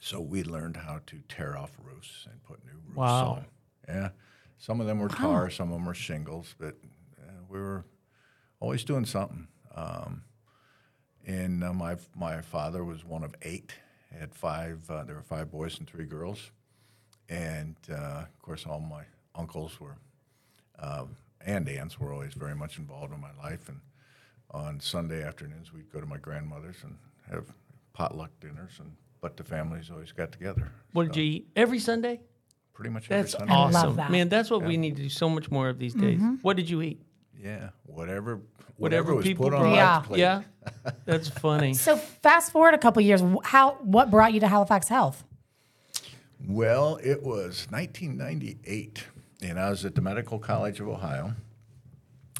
So 0.00 0.20
we 0.20 0.42
learned 0.44 0.76
how 0.76 1.00
to 1.06 1.20
tear 1.28 1.56
off 1.56 1.72
roofs 1.82 2.26
and 2.30 2.42
put 2.42 2.64
new 2.64 2.72
roofs 2.86 2.96
Wow. 2.96 3.28
on. 3.30 3.46
Yeah. 3.88 4.10
Some 4.58 4.80
of 4.80 4.86
them 4.86 4.98
were 4.98 5.08
tar, 5.08 5.50
some 5.50 5.68
of 5.68 5.74
them 5.74 5.86
were 5.86 5.94
shingles, 5.94 6.54
but 6.58 6.74
uh, 7.20 7.30
we 7.48 7.58
were 7.58 7.84
always 8.60 8.84
doing 8.84 9.04
something. 9.04 9.46
Um, 9.74 10.22
and 11.26 11.62
uh, 11.62 11.72
my 11.72 11.96
my 12.16 12.40
father 12.40 12.84
was 12.84 13.04
one 13.04 13.22
of 13.22 13.34
eight. 13.42 13.72
He 14.12 14.18
had 14.18 14.34
five. 14.34 14.82
Uh, 14.90 15.04
there 15.04 15.14
were 15.14 15.22
five 15.22 15.50
boys 15.50 15.78
and 15.78 15.88
three 15.88 16.06
girls, 16.06 16.50
and 17.28 17.76
uh, 17.90 18.24
of 18.24 18.42
course, 18.42 18.66
all 18.66 18.80
my 18.80 19.04
uncles 19.34 19.78
were 19.80 19.96
uh, 20.78 21.04
and 21.44 21.68
aunts 21.68 21.98
were 22.00 22.12
always 22.12 22.34
very 22.34 22.54
much 22.54 22.78
involved 22.78 23.12
in 23.12 23.20
my 23.20 23.32
life. 23.42 23.68
And 23.68 23.80
on 24.50 24.80
Sunday 24.80 25.22
afternoons, 25.22 25.72
we'd 25.72 25.92
go 25.92 26.00
to 26.00 26.06
my 26.06 26.18
grandmother's 26.18 26.76
and 26.82 26.96
have 27.30 27.52
potluck 27.92 28.30
dinners, 28.40 28.72
and 28.80 28.92
but 29.20 29.36
the 29.36 29.44
families 29.44 29.90
always 29.90 30.12
got 30.12 30.32
together. 30.32 30.70
What 30.92 31.06
did 31.12 31.16
you 31.16 31.22
eat 31.24 31.48
every 31.56 31.78
Sunday? 31.78 32.20
Pretty 32.78 32.90
much 32.90 33.08
That's 33.08 33.34
every 33.34 33.48
Sunday. 33.48 33.54
love 33.54 33.74
awesome, 33.74 33.96
that. 33.96 34.08
man. 34.12 34.28
That's 34.28 34.50
what 34.50 34.62
we 34.62 34.76
need 34.76 34.94
to 34.94 35.02
do 35.02 35.08
so 35.08 35.28
much 35.28 35.50
more 35.50 35.68
of 35.68 35.80
these 35.80 35.94
days. 35.94 36.18
Mm-hmm. 36.20 36.34
What 36.42 36.56
did 36.56 36.70
you 36.70 36.80
eat? 36.80 37.02
Yeah, 37.36 37.70
whatever, 37.86 38.36
Whatever 38.36 38.42
whatever 38.76 39.14
was 39.16 39.24
people 39.26 39.46
put 39.46 39.54
on 39.54 39.62
brought. 39.62 39.70
my 39.72 39.76
Yeah. 39.76 39.98
plate. 39.98 40.20
Yeah, 40.20 40.42
that's 41.04 41.28
funny. 41.28 41.74
So 41.74 41.96
fast 41.96 42.52
forward 42.52 42.74
a 42.74 42.78
couple 42.78 43.02
years. 43.02 43.20
How 43.42 43.72
what 43.82 44.12
brought 44.12 44.32
you 44.32 44.38
to 44.38 44.46
Halifax 44.46 44.86
Health? 44.86 45.24
Well, 46.46 47.00
it 47.02 47.24
was 47.24 47.66
1998, 47.70 49.02
and 49.42 49.58
I 49.58 49.70
was 49.70 49.84
at 49.84 49.96
the 49.96 50.00
Medical 50.00 50.38
College 50.38 50.78
of 50.78 50.86
Ohio, 50.86 51.32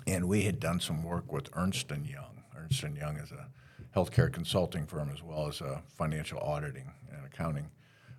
and 0.07 0.29
we 0.29 0.43
had 0.43 0.61
done 0.61 0.79
some 0.79 1.03
work 1.03 1.33
with 1.33 1.51
Ernst 1.55 1.91
and 1.91 2.07
Young. 2.07 2.45
Ernst 2.57 2.85
and 2.85 2.97
Young 2.97 3.17
is 3.17 3.33
a 3.33 3.49
healthcare 3.99 4.33
consulting 4.33 4.87
firm 4.87 5.11
as 5.13 5.21
well 5.21 5.49
as 5.49 5.61
a 5.61 5.83
financial 5.97 6.39
auditing 6.39 6.93
and 7.13 7.27
accounting 7.27 7.71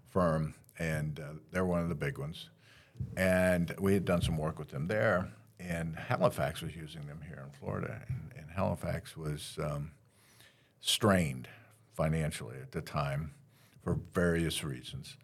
firm, 0.05 0.53
and 0.79 1.19
uh, 1.19 1.33
they're 1.51 1.65
one 1.65 1.81
of 1.81 1.89
the 1.89 1.95
big 1.95 2.17
ones. 2.17 2.49
And 3.15 3.75
we 3.79 3.93
had 3.93 4.05
done 4.05 4.21
some 4.21 4.37
work 4.37 4.57
with 4.57 4.69
them 4.69 4.87
there, 4.87 5.29
and 5.59 5.95
Halifax 5.95 6.61
was 6.61 6.75
using 6.75 7.05
them 7.07 7.21
here 7.27 7.43
in 7.45 7.51
Florida, 7.51 8.01
and, 8.07 8.31
and 8.35 8.49
Halifax 8.51 9.15
was. 9.15 9.57
Um, 9.61 9.91
strained 10.81 11.47
financially 11.93 12.57
at 12.61 12.71
the 12.71 12.81
time 12.81 13.33
for 13.83 13.99
various 14.13 14.63
reasons. 14.63 15.17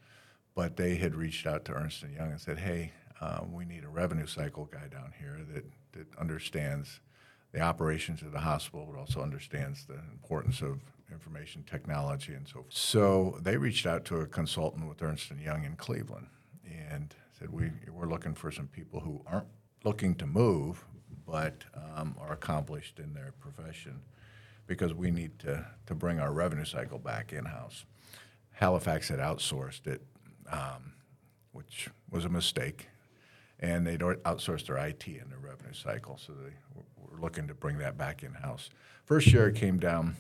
But 0.54 0.78
they 0.78 0.96
had 0.96 1.16
reached 1.16 1.46
out 1.46 1.66
to 1.66 1.74
Ernst 1.74 2.04
Young 2.04 2.32
and 2.32 2.40
said, 2.40 2.60
"Hey, 2.60 2.94
um, 3.20 3.52
we 3.52 3.66
need 3.66 3.84
a 3.84 3.90
revenue 3.90 4.26
cycle 4.26 4.66
guy 4.66 4.88
down 4.88 5.14
here 5.20 5.42
that 5.54 5.66
that 5.94 6.18
understands 6.18 7.00
the 7.52 7.62
operations 7.62 8.22
of 8.22 8.32
the 8.32 8.40
hospital, 8.40 8.88
but 8.90 9.00
also 9.00 9.22
understands 9.22 9.86
the 9.86 10.00
importance 10.14 10.62
of 10.62 10.80
information 11.12 11.64
technology 11.64 12.34
and 12.34 12.48
so 12.48 12.62
forth." 12.62 12.74
So 12.74 13.38
they 13.42 13.58
reached 13.58 13.86
out 13.86 14.06
to 14.06 14.18
a 14.18 14.28
consultant 14.28 14.88
with 14.88 15.02
Ernst 15.02 15.32
Young 15.44 15.64
in 15.64 15.76
Cleveland 15.76 16.28
and 16.66 17.14
said, 17.38 17.50
"We 17.50 17.72
we're 17.92 18.10
looking 18.10 18.36
for 18.36 18.52
some 18.52 18.68
people 18.68 19.00
who 19.00 19.22
aren't 19.26 19.48
looking 19.84 20.16
to 20.16 20.26
move, 20.26 20.86
but 21.28 21.64
um, 21.74 22.16
are 22.20 22.34
accomplished 22.34 23.00
in 23.00 23.14
their 23.14 23.34
profession." 23.40 24.02
because 24.68 24.94
we 24.94 25.12
need 25.12 25.38
to, 25.40 25.66
to 25.86 25.96
bring 25.96 26.20
our 26.20 26.32
revenue 26.32 26.66
cycle 26.66 26.98
back 26.98 27.34
in-house. 27.34 27.86
Halifax 28.52 29.10
had 29.10 29.20
outsourced 29.20 29.88
it, 29.88 30.02
um, 30.52 30.94
which 31.52 31.90
was 32.10 32.26
a 32.26 32.30
mistake, 32.30 32.88
and 33.60 33.86
they'd 33.86 34.00
outsourced 34.00 34.68
their 34.68 34.78
IT 34.78 35.06
and 35.08 35.32
their 35.32 35.40
revenue 35.40 35.74
cycle, 35.74 36.18
so 36.18 36.34
they 36.34 36.54
were 36.74 37.20
looking 37.20 37.48
to 37.48 37.54
bring 37.54 37.78
that 37.78 37.98
back 37.98 38.24
in-house. 38.24 38.70
First 39.04 39.28
year 39.28 39.50
it 39.50 39.56
came 39.56 39.80
down, 39.80 40.16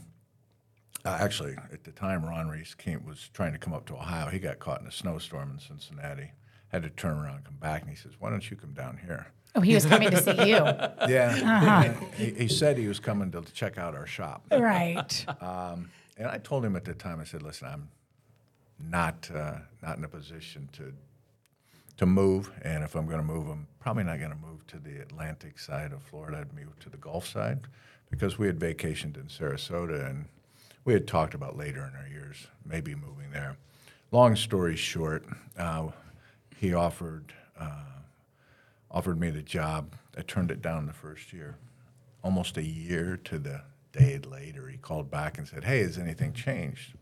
uh, 1.05 1.17
actually, 1.21 1.55
at 1.71 1.83
the 1.83 1.91
time, 1.91 2.25
Ron 2.25 2.49
Reese 2.49 2.73
came, 2.73 3.05
was 3.05 3.29
trying 3.33 3.53
to 3.53 3.59
come 3.59 3.73
up 3.73 3.85
to 3.87 3.93
Ohio. 3.95 4.29
He 4.29 4.39
got 4.39 4.59
caught 4.59 4.81
in 4.81 4.87
a 4.87 4.91
snowstorm 4.91 5.51
in 5.51 5.59
Cincinnati, 5.59 6.31
had 6.69 6.83
to 6.83 6.89
turn 6.89 7.17
around 7.17 7.35
and 7.37 7.45
come 7.45 7.57
back, 7.57 7.81
and 7.81 7.89
he 7.89 7.95
says, 7.95 8.13
why 8.19 8.29
don't 8.29 8.49
you 8.49 8.57
come 8.57 8.73
down 8.73 8.97
here? 9.05 9.27
Oh, 9.55 9.61
he 9.61 9.73
was 9.73 9.85
coming 9.85 10.11
to 10.11 10.21
see 10.21 10.49
you. 10.49 10.57
Yeah. 11.07 11.93
he, 12.17 12.31
he 12.31 12.47
said 12.47 12.77
he 12.77 12.87
was 12.87 12.99
coming 12.99 13.31
to 13.31 13.41
check 13.53 13.77
out 13.77 13.95
our 13.95 14.05
shop. 14.07 14.43
right. 14.51 15.25
And 16.17 16.27
I 16.27 16.37
told 16.37 16.63
him 16.65 16.75
at 16.75 16.85
the 16.85 16.93
time, 16.93 17.19
I 17.19 17.23
said, 17.25 17.43
listen, 17.43 17.67
I'm 17.67 17.89
not, 18.79 19.29
uh, 19.33 19.57
not 19.81 19.97
in 19.97 20.03
a 20.03 20.07
position 20.07 20.69
to, 20.73 20.93
to 21.97 22.05
move. 22.05 22.51
And 22.63 22.83
if 22.83 22.95
I'm 22.95 23.05
going 23.05 23.19
to 23.19 23.23
move, 23.23 23.49
I'm 23.49 23.67
probably 23.79 24.03
not 24.05 24.19
going 24.19 24.31
to 24.31 24.37
move 24.37 24.65
to 24.67 24.77
the 24.77 25.01
Atlantic 25.01 25.59
side 25.59 25.91
of 25.91 26.01
Florida. 26.03 26.39
I'd 26.39 26.53
move 26.53 26.77
to 26.79 26.89
the 26.89 26.97
Gulf 26.97 27.27
side 27.27 27.61
because 28.09 28.37
we 28.39 28.47
had 28.47 28.57
vacationed 28.57 29.17
in 29.17 29.23
Sarasota 29.25 30.09
and 30.09 30.25
we 30.85 30.93
had 30.93 31.07
talked 31.07 31.33
about 31.33 31.57
later 31.57 31.79
in 31.91 31.99
our 31.99 32.07
years 32.07 32.47
maybe 32.63 32.95
moving 32.95 33.31
there. 33.31 33.57
Long 34.11 34.35
story 34.35 34.75
short, 34.75 35.25
uh, 35.57 35.89
he 36.57 36.73
offered, 36.73 37.33
uh, 37.59 37.83
offered 38.89 39.19
me 39.19 39.31
the 39.31 39.41
job. 39.41 39.95
I 40.17 40.21
turned 40.21 40.51
it 40.51 40.61
down 40.61 40.85
the 40.85 40.93
first 40.93 41.33
year. 41.33 41.57
Almost 42.23 42.57
a 42.57 42.63
year 42.63 43.17
to 43.25 43.39
the 43.39 43.61
day 43.91 44.19
later, 44.19 44.67
he 44.67 44.77
called 44.77 45.11
back 45.11 45.37
and 45.37 45.47
said, 45.47 45.63
Hey, 45.63 45.79
has 45.79 45.97
anything 45.97 46.33
changed? 46.33 46.93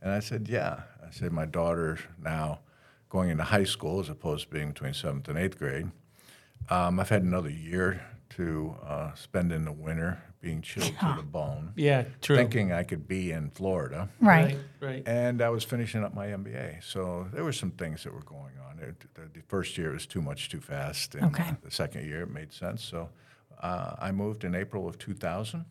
And 0.00 0.12
I 0.12 0.20
said, 0.20 0.48
Yeah. 0.48 0.82
I 1.04 1.10
said, 1.10 1.32
My 1.32 1.46
daughter 1.46 1.98
now 2.22 2.60
going 3.08 3.30
into 3.30 3.44
high 3.44 3.64
school 3.64 4.00
as 4.00 4.08
opposed 4.08 4.44
to 4.44 4.50
being 4.50 4.68
between 4.68 4.94
seventh 4.94 5.28
and 5.28 5.38
eighth 5.38 5.58
grade. 5.58 5.90
Um, 6.70 7.00
I've 7.00 7.08
had 7.08 7.22
another 7.22 7.50
year 7.50 8.02
to 8.30 8.76
uh, 8.86 9.14
spending 9.14 9.64
the 9.64 9.72
winter 9.72 10.22
being 10.42 10.60
chilled 10.60 10.92
to 11.00 11.14
the 11.16 11.22
bone, 11.22 11.72
Yeah, 11.76 12.04
true. 12.20 12.36
thinking 12.36 12.72
I 12.72 12.82
could 12.82 13.06
be 13.08 13.30
in 13.30 13.50
Florida. 13.50 14.08
Right. 14.20 14.58
Right. 14.80 15.02
And 15.06 15.40
I 15.40 15.48
was 15.48 15.62
finishing 15.64 16.02
up 16.04 16.12
my 16.14 16.26
MBA. 16.26 16.82
So 16.82 17.28
there 17.32 17.44
were 17.44 17.52
some 17.52 17.70
things 17.70 18.02
that 18.02 18.12
were 18.12 18.24
going 18.24 18.52
on. 18.68 18.80
It, 18.80 18.96
the, 19.14 19.22
the 19.32 19.42
first 19.46 19.78
year 19.78 19.92
was 19.92 20.04
too 20.04 20.20
much 20.20 20.48
too 20.50 20.60
fast. 20.60 21.14
And 21.14 21.26
Okay. 21.26 21.52
the 21.62 21.70
second 21.70 22.04
year 22.06 22.22
it 22.22 22.30
made 22.30 22.52
sense. 22.52 22.82
So 22.84 23.08
uh, 23.62 23.94
I 24.00 24.10
moved 24.10 24.42
in 24.44 24.54
April 24.56 24.88
of 24.88 24.98
2000. 24.98 25.64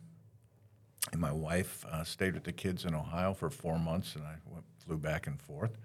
And 1.12 1.20
my 1.20 1.32
wife 1.32 1.84
uh, 1.90 2.04
stayed 2.04 2.32
with 2.34 2.44
the 2.44 2.52
kids 2.52 2.84
in 2.86 2.94
Ohio 2.94 3.34
for 3.34 3.50
four 3.50 3.76
months, 3.78 4.14
and 4.14 4.24
I 4.24 4.36
went, 4.46 4.64
flew 4.86 4.96
back 4.96 5.26
and 5.26 5.38
forth 5.38 5.76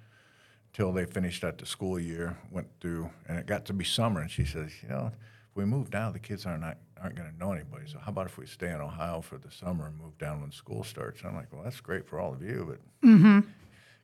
till 0.74 0.94
they 0.94 1.06
finished 1.06 1.44
out 1.44 1.58
the 1.58 1.66
school 1.66 2.00
year. 2.00 2.38
Went 2.52 2.68
through, 2.80 3.10
and 3.28 3.38
it 3.40 3.48
got 3.48 3.66
to 3.66 3.74
be 3.74 3.84
summer, 3.84 4.22
and 4.22 4.30
she 4.30 4.46
says, 4.46 4.72
"You 4.84 4.90
know, 4.90 5.08
if 5.08 5.56
we 5.56 5.66
move 5.66 5.92
now, 5.92 6.12
the 6.12 6.20
kids 6.20 6.46
aren't 6.46 6.62
not, 6.62 6.78
aren't 7.02 7.16
going 7.16 7.32
to 7.32 7.38
know 7.38 7.52
anybody. 7.52 7.86
So 7.88 8.00
how 8.00 8.12
about 8.12 8.26
if 8.28 8.38
we 8.38 8.46
stay 8.46 8.72
in 8.72 8.82
Ohio 8.82 9.22
for 9.22 9.38
the 9.38 9.52
summer 9.52 9.88
and 9.88 9.98
move 9.98 10.18
down 10.18 10.42
when 10.42 10.52
school 10.52 10.84
starts?" 10.84 11.20
And 11.22 11.30
I'm 11.30 11.36
like, 11.36 11.52
"Well, 11.52 11.64
that's 11.64 11.80
great 11.80 12.08
for 12.08 12.20
all 12.20 12.34
of 12.34 12.42
you, 12.42 12.78
but 13.02 13.08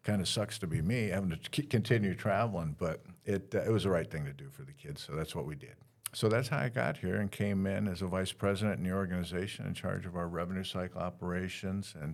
kind 0.03 0.21
of 0.21 0.27
sucks 0.27 0.59
to 0.59 0.67
be 0.67 0.81
me 0.81 1.07
having 1.09 1.29
to 1.29 1.37
k- 1.37 1.63
continue 1.63 2.13
traveling." 2.15 2.75
But 2.77 3.01
it 3.25 3.53
uh, 3.55 3.59
it 3.61 3.71
was 3.71 3.83
the 3.83 3.89
right 3.89 4.09
thing 4.09 4.25
to 4.25 4.33
do 4.33 4.49
for 4.49 4.63
the 4.63 4.73
kids, 4.73 5.01
so 5.01 5.13
that's 5.15 5.35
what 5.35 5.45
we 5.45 5.55
did. 5.55 5.75
So 6.15 6.29
that's 6.29 6.47
how 6.47 6.59
I 6.59 6.69
got 6.69 6.97
here 6.97 7.15
and 7.15 7.31
came 7.31 7.65
in 7.65 7.87
as 7.87 8.01
a 8.03 8.07
vice 8.07 8.31
president 8.31 8.77
in 8.77 8.83
the 8.83 8.91
organization 8.93 9.65
in 9.65 9.73
charge 9.73 10.05
of 10.05 10.15
our 10.15 10.27
revenue 10.27 10.63
cycle 10.63 11.01
operations 11.01 11.95
and 11.99 12.13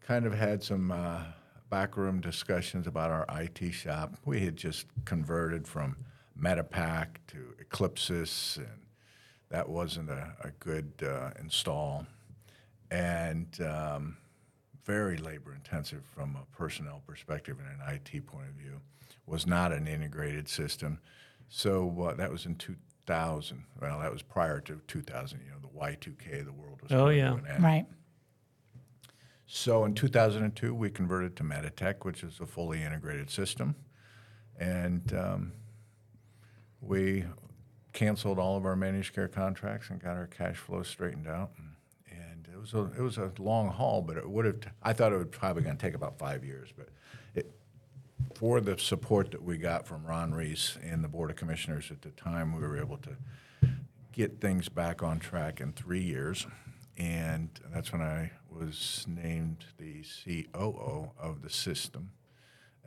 kind 0.00 0.24
of 0.24 0.32
had 0.32 0.62
some 0.62 0.90
uh, 0.90 1.20
backroom 1.68 2.20
discussions 2.20 2.86
about 2.86 3.10
our 3.10 3.26
IT 3.42 3.72
shop. 3.72 4.16
We 4.24 4.40
had 4.40 4.56
just 4.56 4.86
converted 5.04 5.68
from 5.68 5.96
Metapack 6.40 7.16
to 7.28 7.54
Eclipsys, 7.62 8.56
and 8.56 8.80
that 9.52 9.68
wasn't 9.68 10.08
a, 10.08 10.32
a 10.42 10.50
good 10.60 10.90
uh, 11.06 11.30
install. 11.38 12.06
And 12.90 13.46
um, 13.60 14.16
very 14.84 15.18
labor 15.18 15.54
intensive 15.54 16.04
from 16.06 16.36
a 16.36 16.56
personnel 16.56 17.02
perspective 17.06 17.58
and 17.60 17.68
an 17.80 17.94
IT 17.94 18.26
point 18.26 18.48
of 18.48 18.54
view. 18.54 18.80
Was 19.26 19.46
not 19.46 19.70
an 19.72 19.86
integrated 19.86 20.48
system. 20.48 20.98
So 21.48 22.08
uh, 22.08 22.14
that 22.14 22.32
was 22.32 22.46
in 22.46 22.56
2000. 22.56 23.62
Well, 23.80 24.00
that 24.00 24.10
was 24.10 24.22
prior 24.22 24.58
to 24.62 24.80
2000. 24.88 25.40
You 25.44 25.50
know, 25.50 25.58
the 25.60 25.68
Y2K, 25.78 26.44
the 26.46 26.52
world 26.52 26.80
was 26.82 26.90
Oh, 26.90 27.08
yeah. 27.10 27.36
to. 27.36 27.62
Right. 27.62 27.86
So 29.46 29.84
in 29.84 29.92
2002, 29.94 30.74
we 30.74 30.88
converted 30.90 31.36
to 31.36 31.44
Meditech, 31.44 32.04
which 32.06 32.22
is 32.24 32.40
a 32.40 32.46
fully 32.46 32.82
integrated 32.82 33.28
system, 33.28 33.76
and 34.58 35.12
um, 35.12 35.52
we 36.80 37.24
canceled 37.92 38.38
all 38.38 38.56
of 38.56 38.64
our 38.64 38.76
managed 38.76 39.14
care 39.14 39.28
contracts 39.28 39.90
and 39.90 40.02
got 40.02 40.16
our 40.16 40.26
cash 40.26 40.56
flow 40.56 40.82
straightened 40.82 41.28
out. 41.28 41.50
And, 41.58 41.68
and 42.10 42.48
it 42.52 42.58
was 42.58 42.74
a 42.74 42.90
it 42.96 43.02
was 43.02 43.18
a 43.18 43.30
long 43.38 43.68
haul, 43.68 44.02
but 44.02 44.16
it 44.16 44.28
would 44.28 44.44
have. 44.44 44.60
T- 44.60 44.68
I 44.82 44.92
thought 44.92 45.12
it 45.12 45.18
would 45.18 45.32
probably 45.32 45.62
going 45.62 45.76
to 45.76 45.82
take 45.82 45.94
about 45.94 46.18
five 46.18 46.44
years, 46.44 46.70
but 46.76 46.88
it 47.34 47.50
for 48.34 48.60
the 48.60 48.78
support 48.78 49.30
that 49.32 49.42
we 49.42 49.58
got 49.58 49.86
from 49.86 50.04
Ron 50.04 50.32
Reese 50.32 50.78
and 50.82 51.02
the 51.02 51.08
Board 51.08 51.30
of 51.30 51.36
Commissioners 51.36 51.90
at 51.90 52.02
the 52.02 52.10
time, 52.10 52.54
we 52.54 52.62
were 52.62 52.78
able 52.78 52.98
to 52.98 53.16
get 54.12 54.40
things 54.40 54.68
back 54.68 55.02
on 55.02 55.18
track 55.18 55.60
in 55.60 55.72
three 55.72 56.02
years. 56.02 56.46
And 56.98 57.48
that's 57.72 57.92
when 57.92 58.02
I 58.02 58.32
was 58.50 59.06
named 59.08 59.64
the 59.78 60.04
COO 60.24 61.10
of 61.18 61.42
the 61.42 61.50
system. 61.50 62.10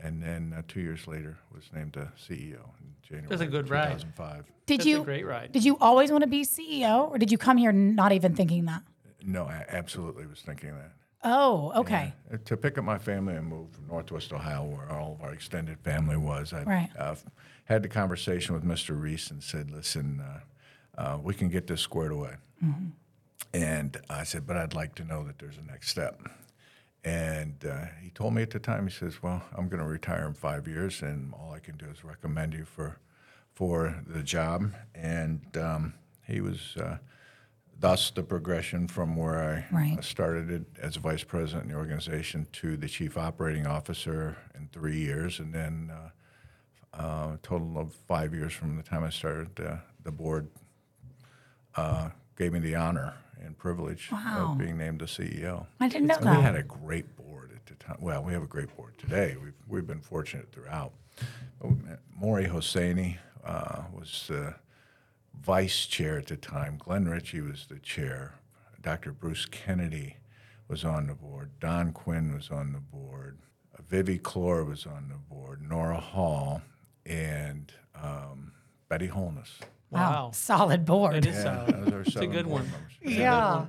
And 0.01 0.21
then 0.21 0.53
uh, 0.57 0.61
two 0.67 0.81
years 0.81 1.07
later 1.07 1.37
was 1.53 1.63
named 1.73 1.93
the 1.93 2.09
CEO 2.19 2.59
in 2.81 2.95
January 3.01 3.27
That's 3.29 3.41
a 3.41 3.47
good 3.47 3.69
ride. 3.69 3.99
2005. 3.99 4.45
Did 4.65 4.79
That's 4.79 4.85
a 4.85 4.89
you 4.89 5.03
great 5.03 5.25
ride. 5.25 5.51
Did 5.51 5.63
you 5.63 5.77
always 5.79 6.11
want 6.11 6.23
to 6.23 6.27
be 6.29 6.43
CEO, 6.43 7.09
or 7.09 7.17
did 7.17 7.31
you 7.31 7.37
come 7.37 7.57
here 7.57 7.71
not 7.71 8.11
even 8.11 8.35
thinking 8.35 8.65
that? 8.65 8.83
No, 9.23 9.45
I 9.45 9.65
absolutely 9.69 10.27
was 10.27 10.41
thinking 10.41 10.71
that. 10.75 10.91
Oh, 11.23 11.71
okay. 11.77 12.13
Uh, 12.31 12.37
To 12.45 12.57
pick 12.57 12.77
up 12.77 12.83
my 12.83 12.97
family 12.99 13.35
and 13.35 13.47
move 13.47 13.71
from 13.71 13.87
Northwest 13.87 14.31
Ohio, 14.33 14.63
where 14.65 14.91
all 14.91 15.13
of 15.13 15.21
our 15.23 15.33
extended 15.33 15.79
family 15.79 16.17
was, 16.17 16.53
I 16.53 16.63
Right. 16.63 16.89
uh, 16.99 17.15
had 17.63 17.81
the 17.81 17.89
conversation 17.89 18.53
with 18.53 18.63
Mr. 18.63 18.99
Reese 18.99 19.31
and 19.31 19.41
said, 19.41 19.71
"Listen, 19.71 20.19
uh, 20.19 20.39
uh, 21.01 21.17
we 21.23 21.33
can 21.33 21.49
get 21.49 21.65
this 21.67 21.81
squared 21.81 22.11
away." 22.11 22.35
And 23.53 23.97
I 24.09 24.23
said, 24.23 24.45
"But 24.45 24.57
I'd 24.57 24.73
like 24.73 24.95
to 24.95 25.03
know 25.03 25.23
that 25.23 25.39
there's 25.39 25.57
a 25.57 25.61
next 25.63 25.89
step." 25.89 26.21
And 27.05 27.63
uh, 27.63 27.85
he 28.01 28.09
told 28.09 28.33
me 28.33 28.41
at 28.41 28.49
the 28.49 28.59
time, 28.59 28.87
he 28.87 28.91
says, 28.93 29.21
"Well, 29.21 29.41
I'm 29.55 29.69
going 29.69 29.81
to 29.81 29.87
retire 29.87 30.25
in 30.27 30.33
five 30.33 30.67
years, 30.67 31.01
and 31.03 31.33
all 31.35 31.53
I 31.53 31.59
can 31.59 31.77
do 31.77 31.85
is 31.85 32.03
recommend 32.03 32.53
you 32.53 32.65
for 32.65 32.97
for 33.53 34.03
the 34.07 34.23
job." 34.23 34.73
And 34.95 35.55
um, 35.57 35.93
he 36.27 36.41
was. 36.41 36.75
Uh, 36.77 36.97
Thus, 37.77 38.09
the 38.09 38.23
progression 38.23 38.87
from 38.87 39.17
where 39.17 39.37
I 39.37 39.75
Right. 39.75 40.01
started 40.03 40.49
it 40.49 40.63
as 40.81 40.95
a 40.95 41.01
vice 41.01 41.25
president 41.25 41.65
in 41.65 41.71
the 41.71 41.77
organization 41.77 42.47
to 42.53 42.77
the 42.77 42.87
chief 42.87 43.17
operating 43.17 43.67
officer 43.67 44.37
in 44.55 44.69
three 44.69 44.97
years, 44.97 45.39
and 45.41 45.53
then 45.53 45.91
uh, 45.93 46.09
uh, 46.97 47.33
a 47.33 47.39
total 47.43 47.77
of 47.77 47.93
five 48.07 48.33
years 48.33 48.53
from 48.53 48.77
the 48.77 48.81
time 48.81 49.03
I 49.03 49.09
started, 49.09 49.59
uh, 49.59 49.75
the 50.03 50.11
board 50.11 50.47
uh, 51.75 52.11
gave 52.37 52.53
me 52.53 52.59
the 52.59 52.75
honor 52.75 53.13
and 53.43 53.57
privilege 53.57 54.09
Wow. 54.11 54.51
of 54.51 54.57
being 54.57 54.77
named 54.77 54.99
the 54.99 55.05
CEO. 55.05 55.65
I 55.79 55.87
didn't 55.87 56.07
know 56.07 56.15
And 56.15 56.37
we 56.37 56.43
had 56.43 56.55
a 56.55 56.63
great 56.63 57.15
board 57.15 57.51
at 57.55 57.65
the 57.65 57.75
time. 57.75 57.97
Well, 57.99 58.23
we 58.23 58.33
have 58.33 58.43
a 58.43 58.47
great 58.47 58.75
board 58.75 58.97
today. 58.97 59.35
We've, 59.41 59.53
we've 59.67 59.87
been 59.87 60.01
fortunate 60.01 60.51
throughout. 60.51 60.93
Maury 62.19 62.45
Hosseini 62.45 63.17
uh, 63.43 63.83
was 63.93 64.25
the 64.27 64.55
vice 65.41 65.85
chair 65.85 66.17
at 66.17 66.27
the 66.27 66.37
time. 66.37 66.77
Glenn 66.77 67.07
Ritchie 67.07 67.41
was 67.41 67.67
the 67.67 67.79
chair. 67.79 68.35
Dr. 68.81 69.11
Bruce 69.11 69.45
Kennedy 69.45 70.17
was 70.67 70.83
on 70.83 71.07
the 71.07 71.13
board. 71.15 71.51
Don 71.59 71.91
Quinn 71.91 72.33
was 72.33 72.49
on 72.49 72.73
the 72.73 72.79
board. 72.79 73.39
Vivi 73.87 74.17
Clore 74.17 74.65
was 74.67 74.85
on 74.85 75.09
the 75.09 75.17
board. 75.17 75.61
Nora 75.61 75.99
Hall 75.99 76.61
and 77.05 77.71
um, 78.01 78.51
Betty 78.89 79.07
Holness. 79.07 79.59
Wow. 79.91 80.31
Solid 80.33 80.85
board. 80.85 81.15
That 81.15 81.25
is 81.25 81.35
Yeah, 81.35 81.43
solid. 81.65 81.85
those 81.85 81.93
are 81.93 82.01
It's 82.01 82.15
a 82.15 82.27
good 82.27 82.47
one. 82.47 82.63
members. 82.63 82.93
yeah. 83.01 83.65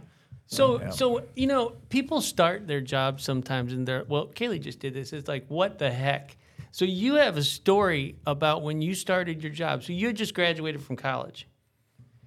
So, 0.48 0.90
so 0.90 1.22
you 1.34 1.46
know, 1.48 1.70
people 1.88 2.20
start 2.20 2.66
their 2.68 2.80
jobs 2.80 3.24
sometimes, 3.24 3.72
and 3.72 3.86
they're 3.86 4.04
well. 4.08 4.26
Kaylee 4.28 4.60
just 4.60 4.78
did 4.80 4.94
this. 4.94 5.12
It's 5.12 5.28
like, 5.28 5.44
what 5.48 5.78
the 5.78 5.90
heck? 5.90 6.36
So 6.70 6.84
you 6.84 7.14
have 7.14 7.36
a 7.36 7.42
story 7.42 8.16
about 8.26 8.62
when 8.62 8.80
you 8.82 8.94
started 8.94 9.42
your 9.42 9.50
job. 9.52 9.82
So 9.82 9.92
you 9.92 10.06
had 10.08 10.16
just 10.16 10.34
graduated 10.34 10.82
from 10.82 10.96
college, 10.96 11.48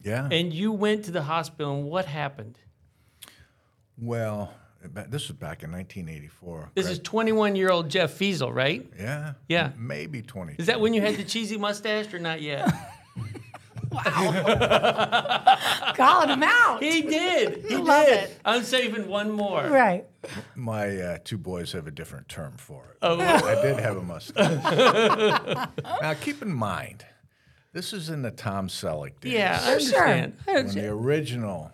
Yeah. 0.03 0.27
and 0.31 0.51
you 0.53 0.71
went 0.73 1.05
to 1.05 1.11
the 1.11 1.21
hospital. 1.23 1.75
And 1.77 1.85
what 1.89 2.05
happened? 2.05 2.57
Well, 3.97 4.53
ba- 4.85 5.07
this 5.09 5.27
was 5.27 5.37
back 5.37 5.63
in 5.63 5.71
1984. 5.71 6.71
This 6.75 6.89
is 6.89 6.99
21 6.99 7.55
year 7.55 7.69
old 7.69 7.89
Jeff 7.89 8.11
Feasel, 8.11 8.51
right? 8.51 8.85
yeah. 8.99 9.33
Yeah. 9.47 9.71
Maybe 9.77 10.21
20. 10.21 10.55
Is 10.57 10.67
that 10.67 10.79
when 10.81 10.93
you 10.93 11.01
had 11.01 11.15
the 11.15 11.23
cheesy 11.23 11.57
mustache 11.57 12.13
or 12.13 12.19
not 12.19 12.41
yet? 12.41 12.69
Calling 15.95 16.29
him 16.29 16.43
out. 16.43 16.81
he 16.81 17.01
did. 17.01 17.65
He 17.69 17.75
Love 17.77 18.05
did. 18.07 18.23
it. 18.25 18.39
I'm 18.45 18.63
saving 18.63 19.07
one 19.07 19.31
more. 19.31 19.63
Right. 19.67 20.05
My 20.55 20.95
uh, 20.97 21.17
two 21.23 21.37
boys 21.37 21.71
have 21.73 21.87
a 21.87 21.91
different 21.91 22.27
term 22.29 22.53
for 22.57 22.83
it. 22.91 22.97
Oh. 23.01 23.19
I 23.19 23.61
did 23.61 23.79
have 23.79 23.97
a 23.97 24.01
mustache. 24.01 24.63
now, 26.01 26.13
keep 26.15 26.41
in 26.41 26.51
mind, 26.51 27.05
this 27.73 27.93
is 27.93 28.09
in 28.09 28.21
the 28.23 28.31
Tom 28.31 28.67
Selleck 28.67 29.19
days. 29.19 29.33
Yeah, 29.33 29.59
I 29.61 29.73
For 29.75 29.79
sure. 29.79 29.99
understand. 29.99 30.33
I 30.47 30.51
When 30.51 30.57
understand. 30.59 30.85
the 30.87 30.91
original, 30.91 31.71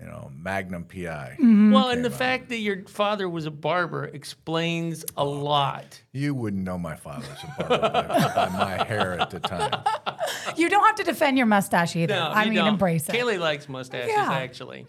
you 0.00 0.06
know, 0.06 0.30
Magnum 0.34 0.84
PI. 0.84 1.36
Well, 1.38 1.88
and 1.88 2.04
the 2.04 2.10
fact 2.10 2.48
that 2.50 2.58
your 2.58 2.82
father 2.84 3.28
was 3.28 3.46
a 3.46 3.50
barber 3.50 4.04
explains 4.04 5.04
a 5.16 5.24
lot. 5.24 6.02
You 6.12 6.34
wouldn't 6.34 6.62
know 6.64 6.76
my 6.78 6.96
father 6.96 7.26
was 7.28 7.38
a 7.42 7.62
barber 7.68 7.88
by, 7.90 8.34
by 8.34 8.48
my 8.50 8.84
hair 8.84 9.18
at 9.18 9.30
the 9.30 9.40
time. 9.40 9.82
You 10.56 10.68
don't 10.70 10.84
have 10.84 10.96
to 10.96 11.04
defend 11.04 11.36
your 11.36 11.46
mustache 11.46 11.94
either. 11.96 12.14
No, 12.14 12.22
I 12.28 12.44
you 12.44 12.50
mean, 12.50 12.58
don't. 12.60 12.68
embrace 12.68 13.08
it. 13.08 13.12
Kaylee 13.14 13.38
likes 13.38 13.68
mustaches, 13.68 14.10
Yeah. 14.14 14.32
actually. 14.32 14.86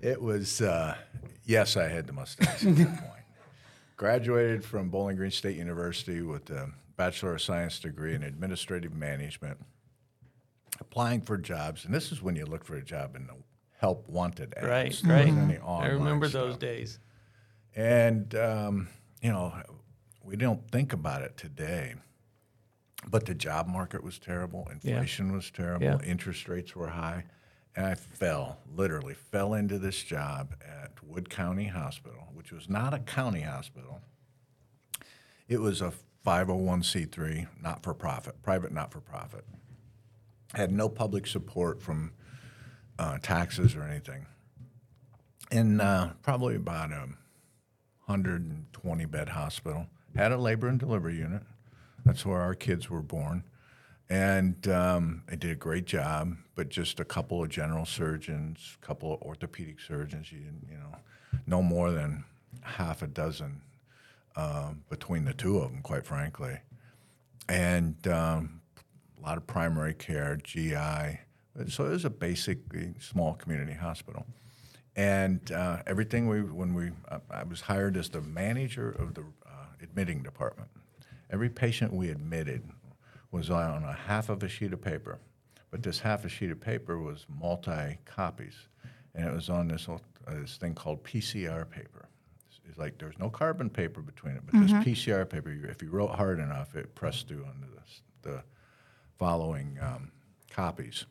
It 0.00 0.20
was, 0.20 0.60
uh, 0.60 0.96
yes, 1.44 1.76
I 1.76 1.88
had 1.88 2.06
the 2.06 2.12
mustache 2.12 2.64
at 2.66 2.76
that 2.76 2.86
point. 3.00 3.22
Graduated 3.96 4.64
from 4.64 4.90
Bowling 4.90 5.16
Green 5.16 5.30
State 5.30 5.56
University 5.56 6.20
with 6.20 6.50
a 6.50 6.70
Bachelor 6.96 7.34
of 7.34 7.42
Science 7.42 7.78
degree 7.78 8.14
in 8.14 8.22
Administrative 8.22 8.92
Management. 8.94 9.58
Applying 10.80 11.20
for 11.20 11.38
jobs, 11.38 11.84
and 11.84 11.94
this 11.94 12.10
is 12.10 12.20
when 12.20 12.34
you 12.34 12.44
look 12.44 12.64
for 12.64 12.74
a 12.74 12.82
job 12.82 13.14
in 13.14 13.26
the 13.28 13.34
help 13.84 14.08
wanted 14.08 14.54
ads. 14.56 14.66
Right, 14.66 15.00
There 15.04 15.16
right. 15.16 15.28
any 15.28 15.58
I 15.58 15.88
remember 15.88 16.26
those 16.26 16.56
days. 16.56 16.98
And, 17.76 18.34
um, 18.34 18.88
you 19.20 19.30
know, 19.30 19.52
we 20.22 20.36
don't 20.36 20.66
think 20.70 20.94
about 20.94 21.20
it 21.20 21.36
today, 21.36 21.94
but 23.06 23.26
the 23.26 23.34
job 23.34 23.68
market 23.68 24.02
was 24.02 24.18
terrible. 24.18 24.66
Inflation 24.72 25.32
was 25.32 25.50
terrible. 25.50 25.84
Yeah. 25.84 25.98
Interest 26.02 26.48
rates 26.48 26.74
were 26.74 26.88
high. 26.88 27.24
And 27.76 27.84
I 27.84 27.94
fell, 27.94 28.56
literally 28.74 29.12
fell 29.12 29.52
into 29.52 29.78
this 29.78 30.02
job 30.02 30.54
at 30.62 30.92
Wood 31.04 31.28
County 31.28 31.66
Hospital, 31.66 32.28
which 32.32 32.52
was 32.52 32.70
not 32.70 32.94
a 32.94 33.00
county 33.00 33.42
hospital. 33.42 34.00
It 35.46 35.60
was 35.60 35.82
a 35.82 35.92
501c3, 36.24 37.48
not 37.60 37.82
for 37.82 37.92
profit, 37.92 38.40
private 38.42 38.72
not 38.72 38.92
for 38.92 39.00
profit. 39.00 39.44
Had 40.54 40.72
no 40.72 40.88
public 40.88 41.26
support 41.26 41.82
from 41.82 42.12
uh, 42.98 43.18
taxes 43.18 43.74
or 43.74 43.82
anything. 43.82 44.26
In 45.50 45.80
uh, 45.80 46.14
probably 46.22 46.56
about 46.56 46.90
a 46.90 47.08
120 48.06 49.04
bed 49.06 49.28
hospital, 49.30 49.86
had 50.16 50.32
a 50.32 50.36
labor 50.36 50.68
and 50.68 50.78
delivery 50.78 51.16
unit. 51.16 51.42
That's 52.04 52.24
where 52.24 52.40
our 52.40 52.54
kids 52.54 52.90
were 52.90 53.02
born. 53.02 53.44
And 54.10 54.68
um, 54.68 55.22
did 55.28 55.50
a 55.50 55.54
great 55.54 55.86
job, 55.86 56.36
but 56.54 56.68
just 56.68 57.00
a 57.00 57.04
couple 57.04 57.42
of 57.42 57.48
general 57.48 57.86
surgeons, 57.86 58.76
a 58.80 58.86
couple 58.86 59.14
of 59.14 59.22
orthopedic 59.22 59.80
surgeons, 59.80 60.30
you, 60.30 60.40
you 60.68 60.76
know, 60.76 60.96
no 61.46 61.62
more 61.62 61.90
than 61.90 62.24
half 62.60 63.02
a 63.02 63.06
dozen 63.06 63.62
um, 64.36 64.82
between 64.90 65.24
the 65.24 65.32
two 65.32 65.58
of 65.58 65.70
them, 65.70 65.80
quite 65.82 66.04
frankly. 66.04 66.58
And 67.48 68.06
um, 68.06 68.60
a 69.18 69.26
lot 69.26 69.38
of 69.38 69.46
primary 69.46 69.94
care, 69.94 70.36
GI. 70.36 71.20
So 71.68 71.86
it 71.86 71.90
was 71.90 72.04
a 72.04 72.10
basically 72.10 72.94
small 72.98 73.34
community 73.34 73.74
hospital. 73.74 74.26
And 74.96 75.50
uh, 75.52 75.78
everything 75.86 76.28
we, 76.28 76.42
when 76.42 76.74
we, 76.74 76.90
I, 77.10 77.40
I 77.40 77.42
was 77.44 77.60
hired 77.60 77.96
as 77.96 78.08
the 78.08 78.20
manager 78.20 78.90
of 78.90 79.14
the 79.14 79.22
uh, 79.22 79.66
admitting 79.82 80.22
department. 80.22 80.68
Every 81.30 81.48
patient 81.48 81.92
we 81.92 82.10
admitted 82.10 82.62
was 83.32 83.50
on 83.50 83.82
a 83.82 83.92
half 83.92 84.28
of 84.28 84.42
a 84.42 84.48
sheet 84.48 84.72
of 84.72 84.80
paper, 84.80 85.18
but 85.70 85.82
this 85.82 85.98
half 85.98 86.24
a 86.24 86.28
sheet 86.28 86.50
of 86.52 86.60
paper 86.60 86.98
was 86.98 87.26
multi 87.28 87.98
copies, 88.04 88.54
and 89.14 89.26
it 89.26 89.34
was 89.34 89.48
on 89.48 89.66
this 89.66 89.88
uh, 89.88 89.98
this 90.28 90.56
thing 90.56 90.74
called 90.74 91.02
PCR 91.02 91.68
paper. 91.68 92.08
It's, 92.46 92.60
it's 92.68 92.78
like 92.78 92.98
there's 92.98 93.18
no 93.18 93.28
carbon 93.28 93.68
paper 93.68 94.00
between 94.00 94.36
it, 94.36 94.42
but 94.46 94.60
this 94.60 94.70
PCR 94.72 95.28
paper, 95.28 95.50
if 95.68 95.82
you 95.82 95.90
wrote 95.90 96.14
hard 96.14 96.38
enough, 96.38 96.76
it 96.76 96.94
pressed 96.94 97.26
through 97.26 97.44
onto 97.44 97.66
the, 98.22 98.30
the 98.30 98.42
following 99.18 99.76
um, 99.82 100.12
copies, 100.50 101.06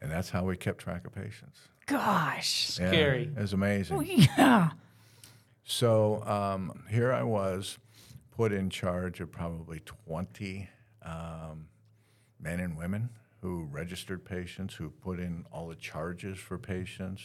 and 0.00 0.10
that's 0.10 0.30
how 0.30 0.44
we 0.44 0.56
kept 0.56 0.78
track 0.78 1.06
of 1.06 1.14
patients. 1.14 1.60
Gosh. 1.86 2.78
Yeah, 2.78 2.88
Scary. 2.88 3.30
It 3.36 3.40
was 3.40 3.52
amazing. 3.52 4.04
Yeah. 4.36 4.70
So 5.64 6.22
um, 6.24 6.84
here 6.88 7.12
I 7.12 7.22
was, 7.22 7.78
put 8.36 8.52
in 8.52 8.70
charge 8.70 9.20
of 9.20 9.30
probably 9.32 9.80
20 9.80 10.68
um, 11.02 11.68
men 12.40 12.60
and 12.60 12.76
women 12.76 13.10
who 13.42 13.64
registered 13.70 14.24
patients, 14.24 14.74
who 14.74 14.90
put 14.90 15.18
in 15.18 15.44
all 15.52 15.68
the 15.68 15.74
charges 15.74 16.38
for 16.38 16.56
patients, 16.58 17.22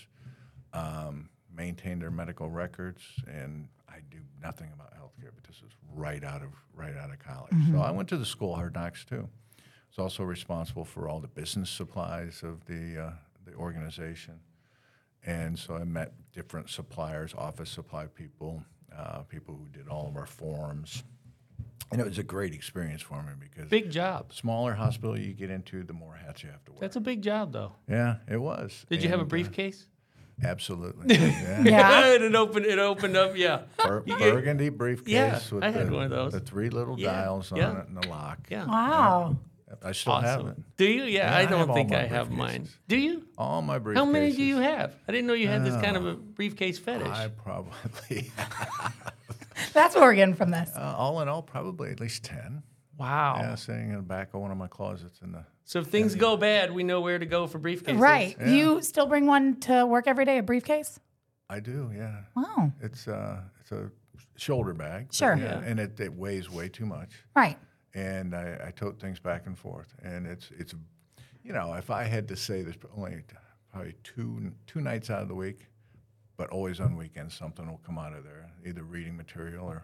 um, 0.74 1.30
maintained 1.56 2.02
their 2.02 2.12
medical 2.12 2.50
records, 2.50 3.04
and 3.28 3.68
I 3.88 3.98
knew 4.12 4.22
nothing 4.42 4.70
about 4.74 4.94
healthcare, 4.94 5.30
but 5.34 5.44
this 5.46 5.62
was 5.62 5.72
right 5.96 6.24
out 6.24 6.42
of 6.42 6.50
right 6.76 6.96
out 6.98 7.12
of 7.12 7.20
college. 7.20 7.54
So 7.72 7.80
I 7.80 7.92
went 7.92 8.10
to 8.10 8.18
the 8.18 8.26
school 8.26 8.52
of 8.54 8.58
hard 8.58 8.74
knocks 8.76 9.06
too. 9.06 9.30
I 9.98 10.02
was 10.02 10.12
also 10.12 10.24
responsible 10.24 10.86
for 10.86 11.08
all 11.08 11.20
the 11.20 11.28
business 11.28 11.70
supplies 11.70 12.42
of 12.44 12.66
the 12.66 13.00
uh, 13.00 13.12
the 13.46 13.54
organization. 13.56 14.40
And 15.26 15.58
so 15.58 15.76
I 15.76 15.84
met 15.84 16.14
different 16.34 16.70
suppliers, 16.70 17.34
office 17.38 17.70
supply 17.70 18.08
people, 18.08 18.64
uh, 18.98 19.20
people 19.20 19.56
who 19.56 19.68
did 19.78 19.88
all 19.88 20.08
of 20.08 20.18
our 20.18 20.26
forms. 20.26 21.04
And 21.92 22.02
it 22.02 22.06
was 22.08 22.18
a 22.18 22.24
great 22.24 22.54
experience 22.54 23.02
for 23.04 23.22
me 23.22 23.32
because 23.40 23.70
Big 23.70 23.90
job. 23.92 24.34
smaller 24.34 24.74
hospital 24.74 25.18
you 25.18 25.34
get 25.34 25.50
into, 25.52 25.84
the 25.84 25.94
more 25.94 26.16
hats 26.16 26.44
you 26.44 26.50
have 26.50 26.64
to 26.66 26.72
wear. 26.72 26.80
That's 26.82 26.96
a 26.96 27.00
big 27.02 27.22
job, 27.22 27.54
though. 27.54 27.74
yeah, 27.88 28.16
it 28.28 28.38
was. 28.38 28.86
Did 28.90 29.04
you 29.04 29.10
have 29.10 29.20
a 29.20 29.22
And, 29.22 29.30
uh, 29.30 29.36
briefcase? 29.36 29.88
absolutely. 30.44 31.16
Yeah. 31.16 31.62
Yeah. 31.64 32.06
it 32.16 32.36
opened. 32.36 32.66
It 32.66 32.80
opened 32.80 33.16
up. 33.16 33.38
Yeah. 33.38 33.62
Bur- 33.86 34.02
burgundy 34.02 34.70
briefcase 34.70 35.14
Yeah, 35.14 35.40
with 35.52 35.64
I 35.64 35.70
had 35.70 35.88
the, 35.88 35.94
one 35.94 36.04
of 36.06 36.10
those. 36.10 36.34
the 36.34 36.40
three 36.40 36.70
little 36.70 37.00
Yeah, 37.00 37.12
dials 37.14 37.52
on 37.52 37.60
yeah. 37.60 37.80
it 37.82 37.88
and 37.88 37.98
the 37.98 38.08
lock. 38.10 38.40
Yeah. 38.50 38.66
Wow. 38.66 39.38
I 39.84 39.92
still 39.94 40.20
have 40.20 40.48
it. 40.48 40.58
Do 40.78 40.86
you? 40.86 41.04
Yeah, 41.04 41.30
Yeah, 41.32 41.38
I 41.38 41.42
I 41.42 41.46
don't 41.46 41.60
have 41.60 41.70
all 41.70 41.76
think 41.76 41.94
I 41.94 42.06
have 42.06 42.30
mine. 42.32 42.68
Do 42.88 42.98
you? 42.98 43.24
All 43.38 43.62
my 43.62 43.80
briefcases. 43.80 43.96
How 43.96 44.06
many 44.06 44.32
do 44.32 44.44
you 44.44 44.58
have? 44.58 44.94
I 45.08 45.12
didn't 45.12 45.28
know 45.28 45.34
you 45.34 45.48
had 45.48 45.66
this 45.66 45.76
kind 45.82 45.98
of 45.98 46.06
a 46.06 46.14
briefcase 46.16 46.78
fetish. 46.80 47.08
I 47.08 47.28
probably, 47.30 48.32
That's 49.74 49.96
what 49.96 50.02
we're 50.04 50.16
getting 50.16 50.36
from 50.36 50.52
this. 50.52 50.72
uh, 50.76 50.96
all 50.98 51.22
in 51.22 51.28
all, 51.28 51.42
probably 51.42 51.92
at 51.92 52.00
least 52.00 52.24
10. 52.24 52.64
wow. 52.98 53.38
Yeah, 53.40 53.56
sitting 53.56 53.90
in 53.90 53.96
the 53.96 54.02
back 54.02 54.34
of 54.34 54.42
one 54.42 54.52
of 54.52 54.58
my 54.58 54.68
closets 54.68 55.20
in 55.22 55.32
the 55.32 55.44
So 55.64 55.80
if 55.80 55.88
things 55.88 56.16
go 56.16 56.38
bad, 56.38 56.72
we 56.74 56.84
know 56.84 57.02
where 57.02 57.20
to 57.20 57.26
go 57.26 57.48
for 57.48 57.60
briefcases. 57.60 58.00
Right. 58.00 58.36
You 58.46 58.82
still 58.82 59.06
bring 59.08 59.26
one 59.26 59.60
to 59.62 59.86
work 59.86 60.08
every 60.08 60.26
day, 60.26 60.38
a 60.40 60.44
briefcase? 60.44 61.00
I 61.50 61.60
do, 61.60 61.92
yeah. 61.96 62.22
Wow. 62.36 62.72
It's 62.82 63.08
uh, 63.08 63.42
it's 63.62 63.72
a 63.72 63.92
shoulder 64.38 64.74
bag. 64.74 65.08
but 65.08 65.16
Sure. 65.16 65.36
Yeah, 65.38 65.60
and 65.64 65.80
it, 65.80 66.00
it 66.00 66.14
weighs 66.14 66.50
way 66.50 66.70
too 66.70 66.86
much, 66.86 67.12
Right. 67.36 67.58
And 67.94 68.36
I, 68.36 68.60
I 68.68 68.72
tote 68.72 69.00
things 69.00 69.20
back 69.20 69.46
and 69.46 69.58
forth, 69.58 69.94
and 70.04 70.26
it's 70.26 70.50
it's, 70.58 70.74
you 71.44 71.54
know, 71.54 71.74
if 71.74 71.90
I 71.90 72.04
had 72.04 72.28
to 72.30 72.36
say, 72.36 72.62
there's 72.62 72.76
only 72.96 73.24
probably 73.72 73.96
two 74.04 74.52
two 74.68 74.82
nights 74.82 75.10
out 75.10 75.22
of 75.22 75.28
the 75.28 75.36
week, 75.36 75.68
but 76.38 76.50
always 76.50 76.80
on 76.80 76.96
weekends 76.96 77.36
something 77.36 77.68
will 77.68 77.82
come 77.86 77.98
out 77.98 78.14
of 78.14 78.24
there, 78.24 78.50
either 78.66 78.84
reading 78.84 79.16
material 79.16 79.66
or, 79.68 79.84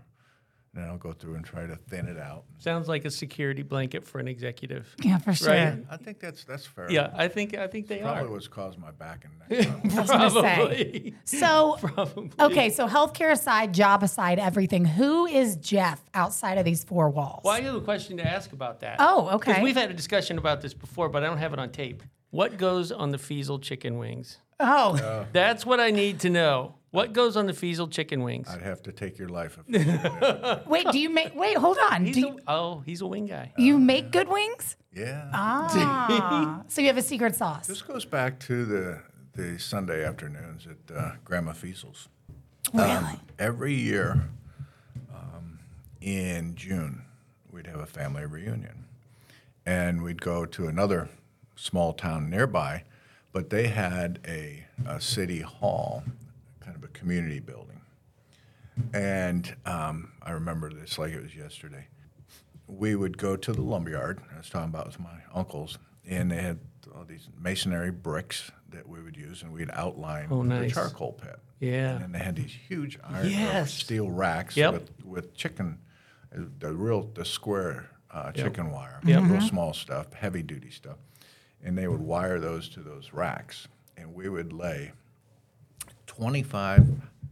and 0.74 0.84
then 0.84 0.90
I'll 0.90 0.98
go 0.98 1.12
through 1.12 1.36
and 1.36 1.44
try 1.44 1.66
to 1.66 1.76
thin 1.76 2.08
it 2.08 2.18
out. 2.18 2.44
Sounds 2.60 2.88
like 2.88 3.06
a 3.06 3.12
security 3.12 3.64
blanket 3.64 4.06
for 4.06 4.20
an 4.20 4.28
executive. 4.28 4.88
Yeah, 5.04 5.18
for 5.18 5.34
sure. 5.34 5.50
Right. 5.50 5.84
I 5.90 5.98
think 5.98 6.20
that's 6.20 6.44
that's 6.44 6.66
fair. 6.66 6.92
Yeah, 6.92 7.10
I 7.16 7.28
think 7.28 7.58
I 7.58 7.68
think 7.68 7.88
they 7.88 8.00
Probably 8.00 8.24
are. 8.24 8.32
what's 8.32 8.48
caused 8.48 8.78
my 8.78 8.92
back 8.92 9.26
and 9.26 9.60
neck. 9.60 9.68
problem. 9.94 10.20
I 10.20 10.24
was 10.26 10.34
say. 10.34 10.56
Probably. 10.56 11.16
So, 11.26 11.78
Probably. 11.80 12.32
okay, 12.40 12.70
so 12.70 12.88
healthcare 12.88 13.32
aside, 13.32 13.74
job 13.74 14.04
aside, 14.04 14.40
everything. 14.40 14.86
Who 14.86 15.26
is 15.26 15.56
Jeff 15.56 16.02
outside 16.14 16.58
of 16.58 16.66
these 16.66 16.84
four 16.84 17.10
walls? 17.10 17.42
Well, 17.44 17.54
I 17.54 17.62
have 17.62 17.76
a 17.76 17.82
question 17.82 18.18
to 18.18 18.28
ask 18.28 18.52
about 18.54 18.82
that. 18.82 18.98
Oh, 19.00 19.30
okay. 19.36 19.52
Because 19.52 19.64
we've 19.64 19.76
had 19.76 19.90
a 19.90 19.94
discussion 19.94 20.38
about 20.38 20.62
this 20.62 20.74
before, 20.74 21.10
but 21.10 21.24
I 21.24 21.28
don't 21.28 21.38
have 21.38 21.54
it 21.54 21.60
on 21.60 21.72
tape. 21.72 22.04
What 22.32 22.58
goes 22.58 22.92
on 22.92 23.10
the 23.10 23.18
Feasel 23.18 23.58
chicken 23.60 23.98
wings? 23.98 24.38
Oh, 24.60 24.96
uh. 24.98 25.26
That's 25.34 25.66
what 25.66 25.80
I 25.80 25.90
need 25.90 26.20
to 26.22 26.30
know. 26.30 26.76
What 26.92 27.14
goes 27.14 27.38
on 27.38 27.46
the 27.46 27.54
Feasel 27.54 27.88
chicken 27.88 28.24
wings? 28.24 28.48
I'd 28.50 28.62
have 28.64 28.82
to 28.84 28.92
take 28.92 29.20
your 29.20 29.30
life. 29.30 29.60
If, 29.68 30.66
wait, 30.68 30.88
do 30.92 30.98
you 31.00 31.10
make? 31.12 31.36
Wait, 31.36 31.56
hold 31.58 31.78
on. 31.92 32.06
He's 32.06 32.16
Do 32.16 32.28
a, 32.28 32.32
you, 32.32 32.40
oh, 32.48 32.82
he's 32.86 33.02
a 33.02 33.06
wing 33.08 33.28
guy. 33.28 33.52
you 33.58 33.78
make 33.78 34.12
good 34.12 34.28
wings? 34.28 34.76
yeah. 34.94 35.30
Ah, 35.32 36.64
so 36.68 36.82
you 36.82 36.88
have 36.88 36.98
a 36.98 37.02
secret 37.04 37.36
sauce. 37.36 37.68
This 37.68 37.82
goes 37.84 38.06
back 38.06 38.40
to 38.42 38.66
the 38.66 39.02
the 39.36 39.60
Sunday 39.60 40.04
afternoons 40.04 40.68
at 40.68 40.96
uh, 40.96 41.12
Grandma 41.24 41.54
Feasel's. 41.54 42.10
Really? 42.74 43.20
Every 43.38 43.74
year 43.74 44.30
um, 45.14 45.60
in 46.02 46.56
June, 46.56 47.04
we'd 47.52 47.68
have 47.68 47.80
a 47.80 47.86
family 47.86 48.26
reunion, 48.26 48.86
and 49.66 50.02
we'd 50.04 50.22
go 50.22 50.46
to 50.46 50.68
another 50.68 51.08
small 51.56 51.94
town 51.94 52.30
nearby, 52.30 52.84
but 53.32 53.50
they 53.50 53.68
had 53.68 54.20
a, 54.28 54.66
a 54.88 55.00
city 55.00 55.40
hall, 55.42 56.04
kind 56.70 56.84
of 56.84 56.88
a 56.88 56.94
community 56.94 57.40
building, 57.40 57.82
and 58.94 59.56
um, 59.66 60.12
I 60.22 60.32
remember 60.32 60.72
this 60.72 60.98
like 61.00 61.12
it 61.14 61.22
was 61.24 61.36
yesterday 61.36 61.88
we 62.68 62.96
would 62.96 63.18
go 63.18 63.36
to 63.36 63.52
the 63.52 63.62
lumberyard. 63.64 64.20
I 64.32 64.38
was 64.38 64.48
talking 64.52 64.70
about 64.70 64.86
with 64.86 65.00
my 65.00 65.18
uncles, 65.34 65.80
and 66.08 66.30
they 66.30 66.40
had 66.44 66.60
all 66.96 67.04
these 67.04 67.28
masonry 67.42 67.90
bricks 67.90 68.52
that 68.70 68.88
we 68.88 69.02
would 69.02 69.18
use, 69.18 69.42
and 69.42 69.52
we'd 69.52 69.72
outline 69.74 70.28
Oh, 70.30 70.44
the 70.46 70.70
charcoal 70.70 71.14
pit. 71.14 71.40
Yeah. 71.60 71.98
And 72.00 72.14
they 72.14 72.20
had 72.20 72.36
these 72.36 72.52
huge 72.68 73.00
iron 73.04 73.28
Yes. 73.32 73.74
steel 73.74 74.12
racks 74.12 74.56
Yep. 74.56 74.74
with, 74.74 74.92
with 75.04 75.34
chicken, 75.36 75.80
uh, 76.32 76.42
the 76.60 76.72
real 76.72 77.10
the 77.16 77.26
square 77.26 77.90
uh, 78.12 78.32
chicken 78.34 78.70
wire, 78.70 79.00
Yep. 79.04 79.24
real 79.24 79.42
small 79.42 79.74
stuff, 79.74 80.14
heavy 80.14 80.44
duty 80.44 80.70
stuff, 80.70 80.98
and 81.64 81.76
they 81.76 81.88
would 81.88 82.02
wire 82.02 82.40
those 82.40 82.70
to 82.70 82.82
those 82.82 83.12
racks, 83.14 83.68
and 83.98 84.14
we 84.14 84.30
would 84.30 84.54
lay 84.54 84.92
25 86.20 86.86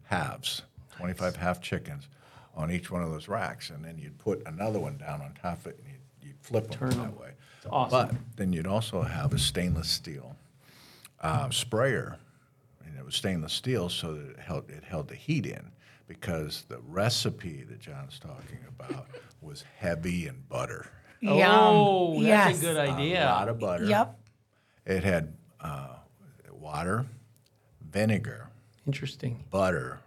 halves, 0.04 0.62
25 0.96 1.36
half 1.36 1.62
chickens 1.62 2.08
on 2.56 2.72
each 2.72 2.90
one 2.90 3.04
of 3.04 3.12
those 3.12 3.28
racks, 3.28 3.70
and 3.70 3.84
then 3.84 3.98
you'd 3.98 4.18
put 4.18 4.42
another 4.48 4.80
one 4.80 4.98
down 4.98 5.22
on 5.22 5.34
top 5.42 5.60
of 5.60 5.68
it, 5.68 5.80
and 5.80 5.88
you'd, 5.92 6.30
you'd 6.30 6.40
flip 6.40 6.72
them 6.72 6.92
that 6.92 7.20
way. 7.20 7.32
awesome. 7.70 8.08
But 8.08 8.16
then 8.38 8.54
you'd 8.54 8.66
also 8.66 9.02
have 9.02 9.34
a 9.34 9.38
stainless 9.38 9.90
steel 9.90 10.38
uh, 11.22 11.50
sprayer, 11.50 12.18
and 12.86 12.98
it 12.98 13.04
was 13.04 13.16
stainless 13.16 13.52
steel 13.52 13.90
so 13.90 14.14
that 14.14 14.30
it 14.30 14.40
held, 14.40 14.70
it 14.70 14.86
held 14.86 15.10
the 15.10 15.16
heat 15.16 15.46
in 15.46 15.70
because 16.08 16.64
the 16.70 16.80
recipe 16.88 17.64
that 17.64 17.80
John's 17.80 18.20
talking 18.20 18.60
about 18.80 19.08
was 19.42 19.66
heavy 19.76 20.28
in 20.28 20.44
butter. 20.48 20.88
Oh, 21.28 22.14
that's 22.14 22.24
yes. 22.24 22.60
a 22.60 22.62
good 22.62 22.78
idea. 22.78 23.26
A 23.26 23.26
lot 23.26 23.50
of 23.50 23.60
butter. 23.60 23.84
Yep. 23.84 24.18
It 24.86 25.04
had 25.04 25.34
uh, 25.60 25.96
water, 26.54 27.06
vinegar, 27.82 28.48
Interesting. 28.88 29.44
butter, 29.52 30.00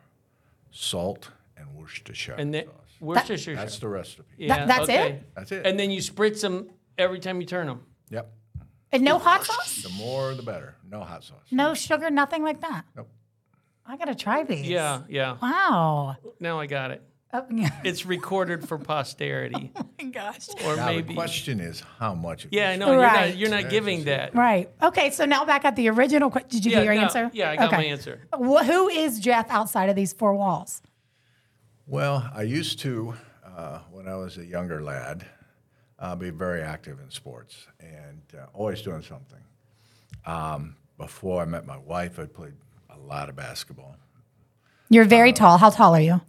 salt, 0.71 1.31
and 1.57 1.75
Worcestershire 1.77 2.35
And 2.39 2.53
then 2.53 2.65
sauce. 2.67 2.75
Worcestershire. 3.01 3.55
That's 3.55 3.79
the 3.79 3.89
recipe. 3.89 4.25
yeah, 4.39 4.67
that's 4.67 4.83
okay. 4.85 5.09
it? 5.13 5.35
That's 5.35 5.53
it. 5.53 5.67
And 5.67 5.79
then 5.79 5.91
you 5.91 6.01
spritz 6.01 6.41
them 6.41 6.71
every 6.99 7.21
time 7.21 7.41
you 7.41 7.47
turn 7.47 7.67
them. 7.67 7.83
Yep. 8.11 8.31
And 8.93 9.03
no 9.05 9.19
hot 9.19 9.45
sauce? 9.45 9.83
The 9.83 9.91
more, 9.91 10.35
the 10.35 10.43
better. 10.43 10.75
No 10.91 11.01
hot 11.01 11.23
sauce. 11.23 11.39
No 11.51 11.75
sugar, 11.75 12.11
nothing 12.11 12.43
like 12.43 12.61
that. 12.63 12.85
Nope. 12.97 13.09
I 13.87 13.97
gotta 13.97 14.15
try 14.15 14.43
these. 14.45 14.67
Yeah, 14.67 15.03
yeah. 15.09 15.37
Wow. 15.41 16.17
Now 16.41 16.59
I 16.61 16.67
got 16.67 16.91
it. 16.91 17.03
Oh, 17.33 17.47
yeah. 17.51 17.71
It's 17.85 18.05
recorded 18.05 18.67
for 18.69 18.77
posterity, 18.79 19.71
Oh 19.77 19.87
my 20.03 20.11
gosh. 20.11 20.49
or 20.65 20.77
Now 20.77 20.87
maybe. 20.87 21.09
the 21.09 21.15
question 21.15 21.61
is 21.61 21.81
how 21.99 22.15
much. 22.15 22.45
it 22.47 22.53
Yeah, 22.53 22.69
I 22.69 22.71
was. 22.73 22.79
know 22.81 22.93
you're 22.93 23.01
not. 23.03 23.37
You're 23.37 23.51
not 23.51 23.71
giving 23.71 24.05
that. 24.05 24.35
Right. 24.35 24.69
Okay. 24.83 25.11
So 25.11 25.25
now 25.27 25.45
back 25.45 25.65
at 25.65 25.77
the 25.77 25.89
original 25.91 26.31
question. 26.31 26.49
Did 26.51 26.65
you 26.65 26.73
Yeah, 26.73 26.79
get 26.79 26.85
your 26.87 26.95
no, 26.95 27.01
answer? 27.03 27.31
yeah, 27.33 27.51
I 27.53 27.57
got 27.57 27.73
my 27.73 27.85
answer. 27.85 28.21
Wh- 28.35 28.65
who 28.65 28.89
is 28.89 29.21
Jeff 29.21 29.49
outside 29.51 29.89
of 29.89 29.97
these 29.97 30.13
four 30.13 30.35
walls? 30.35 30.83
Well, 31.87 32.29
I 32.35 32.43
used 32.43 32.79
to, 32.81 33.15
uh, 33.45 33.81
when 33.91 34.07
I 34.09 34.17
was 34.17 34.37
a 34.39 34.45
younger 34.45 34.83
lad, 34.83 35.25
uh, 35.99 36.17
be 36.17 36.31
very 36.31 36.63
active 36.63 36.99
in 37.01 37.11
sports 37.11 37.67
and 37.81 38.23
uh, 38.37 38.47
always 38.55 38.81
doing 38.83 39.03
something. 39.03 39.41
Um, 40.27 40.77
before 40.99 41.43
I 41.43 41.45
met 41.45 41.67
my 41.67 41.79
wife, 41.79 42.19
I 42.19 42.27
played 42.27 42.55
a 42.91 42.99
lot 42.99 43.29
of 43.29 43.37
basketball. 43.37 43.97
You're 44.89 45.05
very 45.05 45.33
tall. 45.33 45.59
How 45.59 45.71
tall 45.71 45.95
are 45.95 46.01
you? 46.01 46.21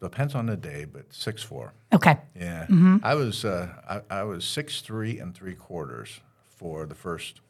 Depends 0.00 0.34
on 0.34 0.46
the 0.46 0.56
day, 0.56 0.84
but 0.84 1.12
six 1.14 1.42
four. 1.44 1.74
Okay. 1.92 2.16
Yeah, 2.34 2.64
Mm-hmm. 2.68 2.96
I 3.04 3.14
was 3.14 3.44
uh, 3.44 3.68
I, 4.10 4.18
I 4.20 4.22
was 4.24 4.44
six 4.44 4.80
three 4.80 5.20
and 5.20 5.32
three 5.34 5.54
quarters 5.54 6.20
for 6.56 6.86
the 6.86 6.94
first 6.96 7.40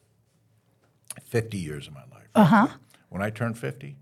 fifty 1.24 1.56
years 1.58 1.86
of 1.86 1.94
my 1.94 2.04
life. 2.12 2.28
Uh 2.34 2.40
Uh-huh. 2.40 2.68
When 3.08 3.22
I 3.22 3.30
turned 3.30 3.56
fifty, 3.58 3.96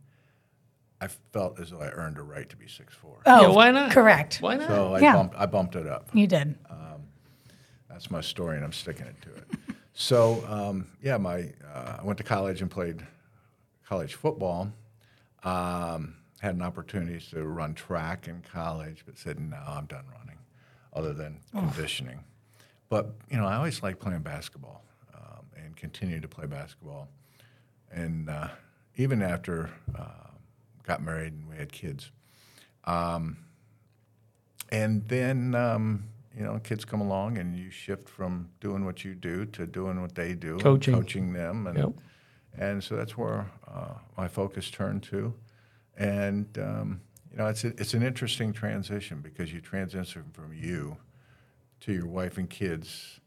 I 1.00 1.06
felt 1.32 1.60
as 1.60 1.70
though 1.70 1.80
I 1.80 1.90
earned 1.90 2.18
a 2.18 2.22
right 2.22 2.48
to 2.48 2.56
be 2.56 2.66
six 2.66 2.92
four. 2.92 3.20
Oh, 3.24 3.42
Yeah, 3.42 3.48
why 3.54 3.70
not? 3.70 3.92
Correct. 3.92 4.38
Why 4.40 4.56
not? 4.56 4.66
So 4.68 4.94
I 4.94 4.98
Yeah. 5.00 5.14
bumped 5.14 5.36
I 5.38 5.46
bumped 5.46 5.76
it 5.76 5.86
up. 5.86 6.08
You 6.12 6.26
did. 6.26 6.56
That's 7.88 8.10
my 8.10 8.20
story, 8.22 8.56
and 8.56 8.64
I'm 8.64 8.72
sticking 8.72 9.06
it 9.06 9.20
to 9.22 9.28
it. 9.34 9.76
so 9.92 10.42
um, 10.48 10.86
yeah, 11.02 11.18
my 11.18 11.52
uh, 11.74 11.98
I 12.00 12.04
went 12.04 12.16
to 12.18 12.24
college 12.24 12.62
and 12.62 12.70
played 12.70 13.06
college 13.86 14.14
football. 14.14 14.72
Um, 15.44 16.14
had 16.40 16.54
an 16.54 16.62
opportunity 16.62 17.20
to 17.30 17.44
run 17.44 17.74
track 17.74 18.26
in 18.28 18.42
college, 18.42 19.02
but 19.06 19.18
said 19.18 19.38
no, 19.38 19.58
I'm 19.66 19.86
done 19.86 20.04
running, 20.18 20.38
other 20.92 21.12
than 21.12 21.40
conditioning. 21.52 22.24
But 22.88 23.14
you 23.30 23.36
know, 23.36 23.46
I 23.46 23.56
always 23.56 23.82
liked 23.82 24.00
playing 24.00 24.22
basketball 24.22 24.82
um, 25.14 25.44
and 25.56 25.76
continued 25.76 26.22
to 26.22 26.28
play 26.28 26.46
basketball. 26.46 27.08
And 27.92 28.28
uh, 28.30 28.48
even 28.96 29.20
after 29.22 29.70
uh, 29.98 30.30
got 30.84 31.02
married 31.02 31.32
and 31.34 31.48
we 31.48 31.56
had 31.56 31.70
kids, 31.72 32.10
and 34.72 35.06
then, 35.08 35.54
um, 35.54 36.04
you 36.36 36.44
know, 36.44 36.58
kids 36.62 36.84
come 36.84 37.00
along 37.00 37.38
and 37.38 37.56
you 37.56 37.70
shift 37.70 38.08
from 38.08 38.48
doing 38.60 38.84
what 38.84 39.04
you 39.04 39.14
do 39.14 39.44
to 39.46 39.66
doing 39.66 40.00
what 40.00 40.14
they 40.14 40.34
do, 40.34 40.58
Coaching. 40.58 40.94
coaching 40.94 41.32
them, 41.32 41.66
and 41.66 41.76
Yep. 41.78 41.92
and 42.58 42.82
so 42.84 42.96
that's 42.96 43.16
where 43.16 43.50
uh, 43.68 43.94
my 44.16 44.28
focus 44.28 44.70
turned 44.70 45.02
to, 45.04 45.34
and 46.00 46.58
um, 46.58 47.00
you 47.30 47.36
know, 47.36 47.46
it's 47.46 47.62
a, 47.62 47.68
it's 47.68 47.94
an 47.94 48.02
interesting 48.02 48.52
transition 48.52 49.20
because 49.20 49.52
you 49.52 49.60
transition 49.60 50.24
from 50.32 50.52
you 50.52 50.96
to 51.80 51.92
your 51.92 52.06
wife 52.06 52.38
and 52.38 52.48
kids, 52.50 53.20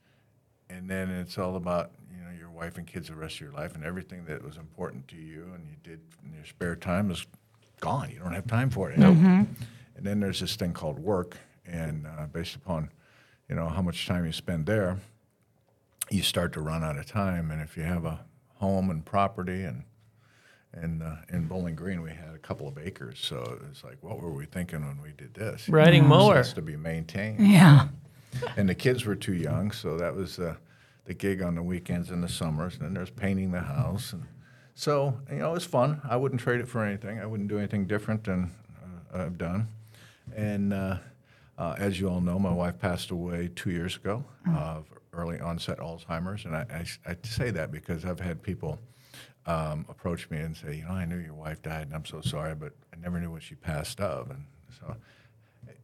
and 0.70 0.90
then 0.90 1.10
it's 1.10 1.38
all 1.38 1.56
about 1.56 1.92
you 2.12 2.18
know 2.24 2.32
your 2.38 2.50
wife 2.50 2.78
and 2.78 2.88
kids 2.88 3.08
the 3.08 3.16
rest 3.16 3.36
of 3.36 3.42
your 3.42 3.52
life, 3.52 3.76
and 3.76 3.86
everything 3.86 4.26
that 4.26 4.44
was 4.44 4.58
important 4.58 5.08
to 5.10 5.16
you 5.16 5.44
and 5.54 5.66
you 5.68 5.76
did 5.84 6.00
in 6.26 6.34
your 6.34 6.46
spare 6.46 6.76
time 6.76 7.12
is 7.12 7.26
gone. 7.80 8.10
You 8.10 8.20
don't 8.20 8.34
have 8.34 8.48
time 8.48 8.70
for 8.70 8.90
it. 8.92 8.98
anymore. 9.00 9.16
And 9.96 10.06
then 10.06 10.20
there's 10.20 10.40
this 10.40 10.56
thing 10.56 10.74
called 10.74 10.98
work, 10.98 11.38
and 11.66 12.08
uh, 12.08 12.26
based 12.26 12.56
upon 12.56 12.90
you 13.48 13.56
know 13.56 13.70
how 13.70 13.84
much 13.84 14.08
time 14.08 14.26
you 14.26 14.32
spend 14.32 14.66
there, 14.66 14.98
you 16.10 16.24
start 16.24 16.54
to 16.54 16.62
run 16.62 16.84
out 16.84 16.98
of 16.98 17.06
time. 17.06 17.52
And 17.52 17.62
if 17.62 17.78
you 17.78 17.84
have 17.84 18.04
a 18.04 18.26
home 18.56 18.90
and 18.90 19.06
property 19.06 19.64
and 19.64 19.84
and 20.74 21.04
uh, 21.04 21.16
in 21.30 21.48
Bowling 21.48 21.76
Green, 21.76 22.02
we 22.02 22.10
had 22.12 22.34
a 22.34 22.40
couple 22.40 22.68
of 22.68 22.78
acres, 22.78 23.20
so 23.22 23.60
it's 23.70 23.84
like, 23.84 23.98
what 24.02 24.20
were 24.20 24.32
we 24.32 24.46
thinking 24.46 24.82
when 24.86 25.00
we 25.02 25.12
did 25.18 25.34
this? 25.34 25.70
Riding 25.70 26.04
This 26.04 26.10
mower. 26.10 26.36
has 26.36 26.54
to 26.54 26.62
be 26.62 26.76
maintained 26.76 27.40
Yeah. 27.48 27.88
and 28.58 28.68
the 28.68 28.76
kids 28.76 29.06
were 29.06 29.16
too 29.16 29.34
young, 29.36 29.72
so 29.72 29.98
that 29.98 30.16
was 30.16 30.40
uh, 30.40 30.56
the 31.06 31.14
gig 31.14 31.42
on 31.42 31.56
the 31.56 31.62
weekends 31.64 32.10
and 32.10 32.24
the 32.24 32.30
summers. 32.30 32.74
And 32.76 32.84
then 32.86 32.94
there's 32.96 33.12
painting 33.12 33.52
the 33.52 33.60
house, 33.62 34.14
and 34.14 34.24
so 34.76 35.20
you 35.30 35.38
know 35.38 35.52
it 35.52 35.54
was 35.54 35.66
fun. 35.66 36.02
I 36.10 36.16
wouldn't 36.18 36.42
trade 36.42 36.60
it 36.60 36.68
for 36.68 36.84
anything. 36.84 37.20
I 37.20 37.26
wouldn't 37.28 37.50
do 37.50 37.58
anything 37.60 37.86
different 37.86 38.24
than 38.24 38.52
uh, 39.14 39.20
I've 39.22 39.38
done. 39.38 39.68
And 40.36 40.74
uh, 40.74 40.98
uh, 41.60 41.76
as 41.78 42.00
you 42.00 42.10
all 42.10 42.22
know, 42.22 42.40
my 42.40 42.52
wife 42.52 42.80
passed 42.80 43.12
away 43.12 43.52
two 43.56 43.70
years 43.70 43.96
ago 43.98 44.24
of 44.58 44.86
early 45.12 45.40
onset 45.40 45.78
Alzheimer's, 45.78 46.46
and 46.46 46.56
I, 46.56 46.66
I, 47.06 47.12
I 47.12 47.16
say 47.24 47.52
that 47.52 47.72
because 47.72 48.04
I've 48.06 48.20
had 48.20 48.42
people. 48.42 48.80
Um, 49.46 49.86
approach 49.90 50.30
me 50.30 50.38
and 50.38 50.56
say, 50.56 50.78
you 50.78 50.86
know, 50.86 50.92
I 50.92 51.04
knew 51.04 51.18
your 51.18 51.34
wife 51.34 51.62
died, 51.62 51.88
and 51.88 51.94
I'm 51.94 52.06
so 52.06 52.22
sorry, 52.22 52.56
but 52.56 52.72
I 52.94 52.98
never 53.02 53.20
knew 53.20 53.30
what 53.30 53.44
she 53.44 53.56
passed 53.56 54.00
of, 54.00 54.30
and 54.30 54.46
so 54.80 54.96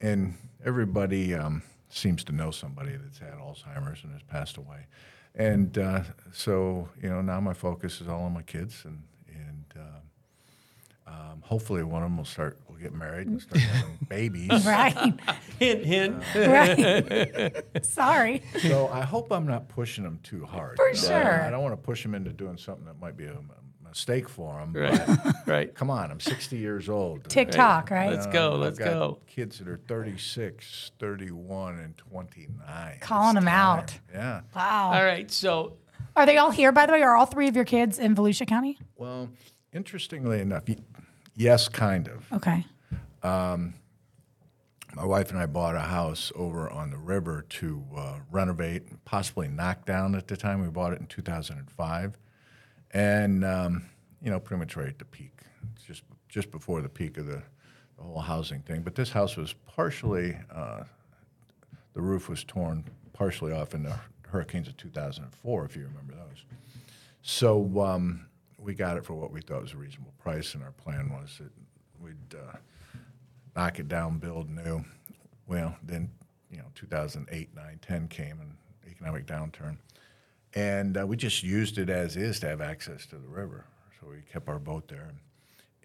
and 0.01 0.35
everybody 0.65 1.33
um, 1.33 1.61
seems 1.89 2.23
to 2.25 2.31
know 2.31 2.51
somebody 2.51 2.95
that's 2.95 3.19
had 3.19 3.33
Alzheimer's 3.33 4.03
and 4.03 4.13
has 4.13 4.23
passed 4.23 4.57
away. 4.57 4.87
And 5.35 5.77
uh, 5.77 6.03
so, 6.31 6.89
you 7.01 7.09
know, 7.09 7.21
now 7.21 7.39
my 7.39 7.53
focus 7.53 8.01
is 8.01 8.07
all 8.07 8.23
on 8.23 8.33
my 8.33 8.41
kids, 8.41 8.83
and 8.85 9.03
and 9.27 9.65
uh, 9.77 9.99
um, 11.09 11.41
hopefully 11.41 11.83
one 11.83 12.03
of 12.03 12.09
them 12.09 12.17
will 12.17 12.25
start, 12.25 12.59
will 12.69 12.75
get 12.77 12.93
married 12.93 13.27
and 13.27 13.41
start 13.41 13.59
having 13.61 13.97
babies. 14.09 14.65
Right. 14.65 15.13
Hint, 15.57 15.85
hint. 15.85 16.23
right. 16.35 17.63
Sorry. 17.85 18.43
So 18.59 18.87
I 18.93 19.01
hope 19.01 19.31
I'm 19.31 19.47
not 19.47 19.67
pushing 19.69 20.03
them 20.03 20.19
too 20.23 20.45
hard. 20.45 20.77
For 20.77 20.87
you 20.89 20.93
know? 20.93 21.07
sure. 21.07 21.41
I 21.43 21.49
don't 21.49 21.63
want 21.63 21.73
to 21.73 21.81
push 21.81 22.03
them 22.03 22.13
into 22.15 22.31
doing 22.31 22.57
something 22.57 22.85
that 22.85 22.99
might 22.99 23.17
be 23.17 23.25
a, 23.25 23.33
a 23.33 23.87
mistake 23.87 24.29
for 24.29 24.59
them. 24.59 24.71
Right. 24.73 25.17
right. 25.47 25.73
Come 25.75 25.89
on, 25.89 26.11
I'm 26.11 26.19
60 26.19 26.57
years 26.57 26.89
old. 26.89 27.27
TikTok, 27.27 27.89
right? 27.89 28.11
Let's 28.11 28.27
go. 28.27 28.53
I've 28.53 28.59
Let's 28.59 28.79
got 28.79 28.85
go. 28.85 29.19
Kids 29.27 29.57
that 29.59 29.67
are 29.67 29.79
36, 29.87 30.91
31, 30.99 31.79
and 31.79 31.97
29. 31.97 32.97
Calling 33.01 33.29
It's 33.29 33.33
them 33.35 33.45
time. 33.45 33.79
out. 33.79 33.99
Yeah. 34.13 34.41
Wow. 34.55 34.91
All 34.93 35.03
right. 35.03 35.29
So 35.31 35.73
Are 36.15 36.25
they 36.27 36.37
all 36.37 36.51
here, 36.51 36.71
by 36.71 36.85
the 36.85 36.93
way? 36.93 37.01
Are 37.01 37.15
all 37.15 37.25
three 37.25 37.47
of 37.47 37.55
your 37.55 37.65
kids 37.65 37.97
in 37.97 38.15
Volusia 38.15 38.45
County? 38.47 38.77
Well, 38.95 39.29
interestingly 39.73 40.39
enough, 40.39 40.63
yes, 41.35 41.67
kind 41.69 42.07
of. 42.07 42.31
Okay. 42.33 42.65
My 44.95 45.05
wife 45.05 45.29
and 45.29 45.39
I 45.39 45.45
bought 45.45 45.75
a 45.75 45.81
house 45.81 46.31
over 46.35 46.69
on 46.69 46.89
the 46.89 46.97
river 46.97 47.45
to 47.49 47.83
uh, 47.95 48.19
renovate, 48.31 49.05
possibly 49.05 49.47
knock 49.47 49.85
down 49.85 50.15
at 50.15 50.27
the 50.27 50.35
time. 50.35 50.61
We 50.61 50.69
bought 50.69 50.93
it 50.93 50.99
in 50.99 51.05
2005. 51.05 52.17
And, 52.91 53.45
um, 53.45 53.85
you 54.21 54.31
know, 54.31 54.39
pretty 54.39 54.59
much 54.59 54.75
right 54.75 54.87
at 54.87 54.97
the 54.97 55.05
peak, 55.05 55.41
It's 55.75 55.83
just, 55.85 56.03
just 56.27 56.49
before 56.49 56.81
the 56.81 56.89
peak 56.89 57.17
of 57.17 57.27
the, 57.27 57.43
the 57.97 58.03
whole 58.03 58.19
housing 58.19 58.61
thing. 58.61 58.81
But 58.81 58.95
this 58.95 59.11
house 59.11 59.37
was 59.37 59.53
partially, 59.67 60.35
uh, 60.51 60.85
the 61.93 62.01
roof 62.01 62.27
was 62.27 62.43
torn 62.43 62.83
partially 63.13 63.53
off 63.53 63.75
in 63.75 63.83
the 63.83 63.95
hurricanes 64.27 64.67
of 64.67 64.75
2004, 64.77 65.65
if 65.65 65.75
you 65.75 65.83
remember 65.83 66.15
those. 66.15 66.43
So 67.21 67.79
um, 67.79 68.25
we 68.61 68.73
got 68.73 68.97
it 68.97 69.05
for 69.05 69.13
what 69.13 69.31
we 69.31 69.41
thought 69.41 69.61
was 69.61 69.73
a 69.73 69.77
reasonable 69.77 70.13
price, 70.19 70.53
and 70.53 70.63
our 70.63 70.71
plan 70.71 71.09
was 71.09 71.37
that 71.39 71.51
we'd 72.01 72.35
uh, 72.35 72.57
knock 73.55 73.79
it 73.79 73.87
down, 73.87 74.19
build 74.19 74.49
new. 74.49 74.83
Well, 75.47 75.75
then, 75.83 76.09
you 76.51 76.57
know, 76.57 76.65
2008, 76.75 77.55
9, 77.55 77.79
10 77.81 78.07
came 78.07 78.39
and 78.39 78.55
economic 78.89 79.25
downturn. 79.25 79.77
And 80.53 80.97
uh, 80.97 81.05
we 81.05 81.15
just 81.15 81.43
used 81.43 81.77
it 81.77 81.89
as 81.89 82.15
is 82.15 82.39
to 82.41 82.47
have 82.47 82.61
access 82.61 83.05
to 83.07 83.15
the 83.15 83.27
river. 83.27 83.65
So 83.99 84.07
we 84.09 84.17
kept 84.31 84.47
our 84.47 84.59
boat 84.59 84.87
there. 84.87 85.09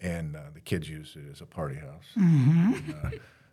And 0.01 0.35
uh, 0.35 0.41
the 0.53 0.59
kids 0.59 0.89
used 0.89 1.15
it 1.15 1.23
as 1.31 1.41
a 1.41 1.45
party 1.45 1.75
house. 1.75 2.05
And, 2.15 2.95
uh, 3.03 3.09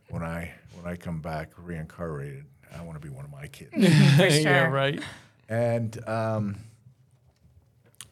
when, 0.08 0.22
I, 0.22 0.52
when 0.74 0.90
I 0.90 0.96
come 0.96 1.20
back 1.20 1.50
reincarnated, 1.56 2.44
I 2.76 2.82
want 2.82 3.00
to 3.00 3.06
be 3.06 3.12
one 3.12 3.24
of 3.24 3.30
my 3.30 3.46
kids. 3.46 3.70
For 4.16 4.26
yeah, 4.26 4.66
right. 4.68 5.00
And 5.48 5.98
um, 6.08 6.56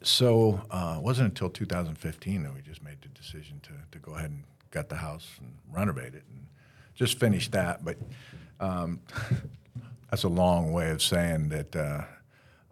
so 0.03 0.63
uh, 0.71 0.97
it 0.99 1.03
wasn't 1.03 1.29
until 1.29 1.51
2015 1.51 2.43
that 2.43 2.55
we 2.55 2.61
just 2.63 2.83
made 2.83 3.01
the 3.03 3.09
decision 3.09 3.61
to, 3.63 3.73
to 3.93 3.99
go 3.99 4.15
ahead 4.15 4.31
and 4.31 4.45
gut 4.71 4.89
the 4.89 4.97
house 4.97 5.29
and 5.39 5.53
renovate 5.71 6.15
it 6.15 6.25
and 6.29 6.47
just 6.95 7.19
finish 7.19 7.51
that. 7.51 7.85
But 7.85 7.99
um, 8.61 9.01
that's 10.11 10.25
a 10.25 10.29
long 10.29 10.73
way 10.73 10.91
of 10.91 11.03
saying 11.03 11.51
that 11.51 11.77
uh, 11.77 12.05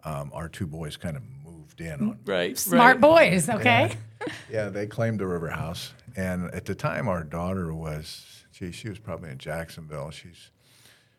um, 0.03 0.31
our 0.33 0.49
two 0.49 0.65
boys 0.65 0.97
kind 0.97 1.17
of 1.17 1.23
moved 1.45 1.81
in 1.81 2.01
on 2.01 2.19
Right. 2.25 2.57
Smart 2.57 2.95
right. 2.95 3.01
boys, 3.01 3.49
okay? 3.49 3.95
yeah, 4.51 4.69
they 4.69 4.87
claimed 4.87 5.19
the 5.19 5.27
river 5.27 5.49
house, 5.49 5.93
and 6.15 6.51
at 6.53 6.65
the 6.65 6.75
time, 6.75 7.07
our 7.07 7.23
daughter 7.23 7.73
was, 7.73 8.45
gee, 8.51 8.71
she 8.71 8.89
was 8.89 8.99
probably 8.99 9.29
in 9.29 9.37
Jacksonville. 9.37 10.09
She's 10.11 10.51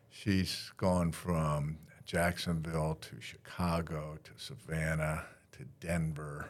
she's 0.09 0.71
gone 0.77 1.11
from 1.11 1.77
Jacksonville 2.05 2.97
to 3.01 3.21
Chicago 3.21 4.17
to 4.23 4.31
Savannah 4.37 5.23
to 5.53 5.65
Denver, 5.85 6.49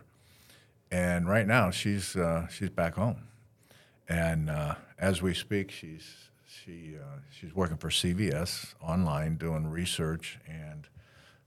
and 0.92 1.28
right 1.28 1.48
now 1.48 1.72
she's 1.72 2.16
uh, 2.16 2.48
she's 2.48 2.70
back 2.70 2.96
home, 2.96 3.28
and 4.08 4.50
uh, 4.50 4.76
as 4.98 5.22
we 5.22 5.34
speak, 5.34 5.72
she's 5.72 6.16
she 6.48 6.96
uh, 7.02 7.20
she's 7.32 7.56
working 7.56 7.78
for 7.78 7.90
CVS 7.90 8.74
online 8.82 9.38
doing 9.38 9.68
research 9.68 10.40
and 10.48 10.88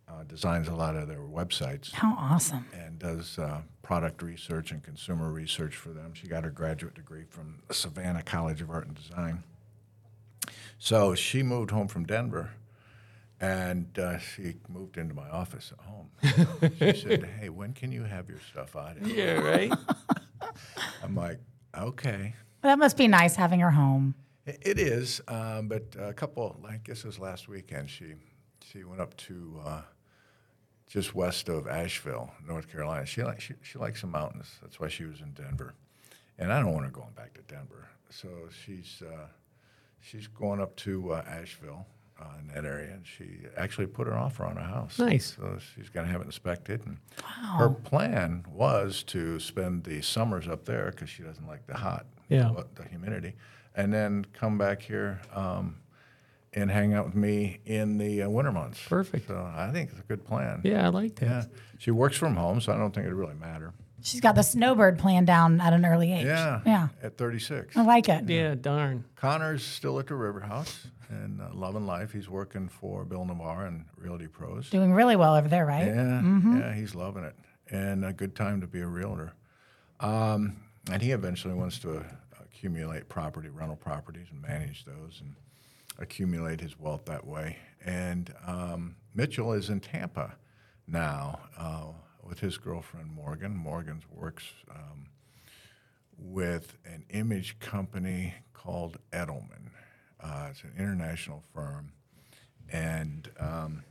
uh, 0.08 0.22
designs 0.24 0.68
a 0.68 0.74
lot 0.74 0.96
of 0.96 1.08
their 1.08 1.20
websites 1.20 1.92
How 1.92 2.14
awesome. 2.18 2.66
and 2.74 2.98
does 2.98 3.38
uh, 3.38 3.60
product 3.82 4.22
research 4.22 4.70
and 4.70 4.82
consumer 4.82 5.30
research 5.30 5.76
for 5.76 5.90
them. 5.90 6.12
She 6.14 6.26
got 6.26 6.44
her 6.44 6.50
graduate 6.50 6.94
degree 6.94 7.24
from 7.28 7.60
Savannah 7.70 8.22
College 8.22 8.60
of 8.60 8.70
Art 8.70 8.86
and 8.86 8.94
Design. 8.94 9.44
So 10.78 11.14
she 11.14 11.42
moved 11.42 11.70
home 11.70 11.88
from 11.88 12.04
Denver, 12.04 12.50
and 13.40 13.98
uh, 13.98 14.18
she 14.18 14.54
moved 14.68 14.96
into 14.96 15.14
my 15.14 15.28
office 15.28 15.72
at 15.72 15.84
home. 15.84 16.10
she 16.78 17.00
said, 17.00 17.24
"Hey, 17.40 17.48
when 17.48 17.72
can 17.72 17.92
you 17.92 18.04
have 18.04 18.28
your 18.28 18.40
stuff 18.40 18.76
out?" 18.76 18.96
here?" 18.98 19.36
Yeah, 19.36 19.40
right. 19.40 19.72
I'm 21.02 21.14
like, 21.14 21.38
"Okay." 21.76 22.34
That 22.62 22.78
must 22.78 22.96
be 22.96 23.08
nice 23.08 23.36
having 23.36 23.60
her 23.60 23.70
home. 23.72 24.14
I- 24.46 24.56
It 24.62 24.78
is, 24.78 25.20
um, 25.28 25.68
but 25.68 25.94
a 25.98 26.12
couple. 26.14 26.58
I 26.68 26.76
guess 26.82 26.98
it 27.00 27.06
was 27.06 27.18
last 27.18 27.48
weekend. 27.48 27.90
She 27.90 28.14
she 28.64 28.84
went 28.84 29.00
up 29.00 29.16
to 29.18 29.60
uh, 29.64 29.82
just 30.86 31.14
west 31.14 31.48
of 31.48 31.66
Asheville, 31.66 32.30
North 32.46 32.70
Carolina. 32.70 33.04
She 33.06 33.22
like 33.22 33.40
she, 33.40 33.54
she 33.62 33.78
likes 33.78 34.00
the 34.00 34.06
mountains. 34.06 34.48
That's 34.62 34.78
why 34.80 34.88
she 34.88 35.04
was 35.04 35.20
in 35.20 35.32
Denver, 35.32 35.74
and 36.38 36.52
I 36.52 36.60
don't 36.60 36.72
want 36.72 36.84
her 36.86 36.90
going 36.90 37.12
back 37.14 37.34
to 37.34 37.42
Denver. 37.42 37.88
So 38.10 38.28
she's 38.64 39.02
uh, 39.06 39.26
she's 40.00 40.26
going 40.28 40.60
up 40.60 40.76
to 40.76 41.12
uh, 41.14 41.22
Asheville 41.26 41.86
uh, 42.20 42.24
in 42.40 42.46
that 42.48 42.64
area, 42.64 42.92
and 42.92 43.06
she 43.06 43.40
actually 43.56 43.86
put 43.86 44.06
an 44.06 44.14
offer 44.14 44.44
on 44.44 44.56
a 44.56 44.62
house. 44.62 44.98
Nice. 44.98 45.36
So 45.36 45.58
she's 45.74 45.88
going 45.88 46.06
to 46.06 46.12
have 46.12 46.20
it 46.20 46.26
inspected. 46.26 46.84
And 46.86 46.98
her 47.58 47.68
plan 47.68 48.44
was 48.50 49.02
to 49.04 49.38
spend 49.40 49.84
the 49.84 50.00
summers 50.02 50.46
up 50.48 50.64
there 50.64 50.90
because 50.90 51.10
she 51.10 51.22
doesn't 51.22 51.46
like 51.46 51.66
the 51.66 51.74
hot, 51.74 52.06
Yeah. 52.28 52.52
the 52.76 52.84
humidity, 52.84 53.34
and 53.74 53.92
then 53.92 54.24
come 54.32 54.58
back 54.58 54.82
here 54.82 55.20
um, 55.34 55.76
and 56.52 56.70
hang 56.70 56.94
out 56.94 57.06
with 57.06 57.16
me 57.16 57.58
in 57.64 57.98
the 57.98 58.22
uh, 58.22 58.28
winter 58.28 58.52
months. 58.52 58.80
Perfect. 58.88 59.26
So 59.26 59.50
I 59.56 59.70
think 59.72 59.90
it's 59.90 59.98
a 59.98 60.04
good 60.04 60.24
plan. 60.24 60.60
Yeah, 60.62 60.86
I 60.86 60.88
like 60.90 61.16
that. 61.16 61.26
Yeah. 61.26 61.44
She 61.78 61.90
works 61.90 62.16
from 62.16 62.36
home, 62.36 62.60
so 62.60 62.72
I 62.72 62.76
don't 62.76 62.94
think 62.94 63.06
it'd 63.06 63.18
really 63.18 63.34
matter. 63.34 63.72
She's 64.04 64.20
got 64.20 64.34
the 64.34 64.42
snowbird 64.42 64.98
plan 64.98 65.24
down 65.24 65.62
at 65.62 65.72
an 65.72 65.86
early 65.86 66.12
age. 66.12 66.26
Yeah. 66.26 66.60
Yeah. 66.66 66.88
At 67.02 67.16
36. 67.16 67.74
I 67.74 67.82
like 67.82 68.10
it. 68.10 68.28
Yeah, 68.28 68.54
darn. 68.54 69.04
Connor's 69.16 69.64
still 69.64 69.98
at 69.98 70.08
the 70.08 70.14
River 70.14 70.40
House 70.40 70.86
and 71.08 71.40
uh, 71.40 71.48
loving 71.54 71.86
life. 71.86 72.12
He's 72.12 72.28
working 72.28 72.68
for 72.68 73.06
Bill 73.06 73.24
Navarre 73.24 73.64
and 73.64 73.86
Realty 73.96 74.26
Pros. 74.26 74.68
Doing 74.68 74.92
really 74.92 75.16
well 75.16 75.34
over 75.34 75.48
there, 75.48 75.64
right? 75.64 75.86
Yeah, 75.86 76.20
yeah, 76.22 76.74
he's 76.74 76.94
loving 76.94 77.24
it, 77.24 77.34
and 77.70 78.04
a 78.04 78.12
good 78.12 78.36
time 78.36 78.60
to 78.60 78.66
be 78.66 78.80
a 78.80 78.86
realtor. 78.86 79.32
Um, 80.00 80.58
and 80.92 81.00
he 81.00 81.12
eventually 81.12 81.54
wants 81.54 81.78
to 81.78 81.98
uh, 81.98 82.02
accumulate 82.42 83.08
property, 83.08 83.48
rental 83.48 83.76
properties, 83.76 84.26
and 84.30 84.42
manage 84.42 84.84
those, 84.84 85.22
and 85.22 85.34
accumulate 85.98 86.60
his 86.60 86.78
wealth 86.78 87.06
that 87.06 87.26
way. 87.26 87.56
And 87.86 88.34
um, 88.46 88.96
Mitchell 89.14 89.54
is 89.54 89.70
in 89.70 89.80
Tampa 89.80 90.34
now 90.86 91.40
uh, 91.56 91.86
with 92.26 92.40
his 92.40 92.58
girlfriend 92.58 93.10
Morgan. 93.12 93.56
Morgan 93.56 94.02
works 94.10 94.44
um, 94.70 95.06
with 96.18 96.76
an 96.84 97.04
image 97.10 97.58
company 97.58 98.34
called 98.52 98.98
Edelman. 99.12 99.70
Uh, 100.22 100.48
it's 100.50 100.62
an 100.62 100.72
international 100.78 101.42
firm, 101.54 101.92
and 102.72 103.30
um, 103.38 103.82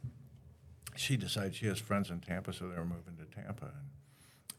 she 0.96 1.16
decides 1.16 1.56
she 1.56 1.68
has 1.68 1.80
friends 1.80 2.10
in 2.10 2.20
Tampa, 2.22 2.52
so 2.54 2.68
they're 2.68 2.84
moving 2.84 3.16
to 3.18 3.26
Tampa, 3.36 3.72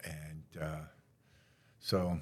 and, 0.05 0.13
and 0.53 0.63
uh, 0.63 0.75
so 1.79 2.17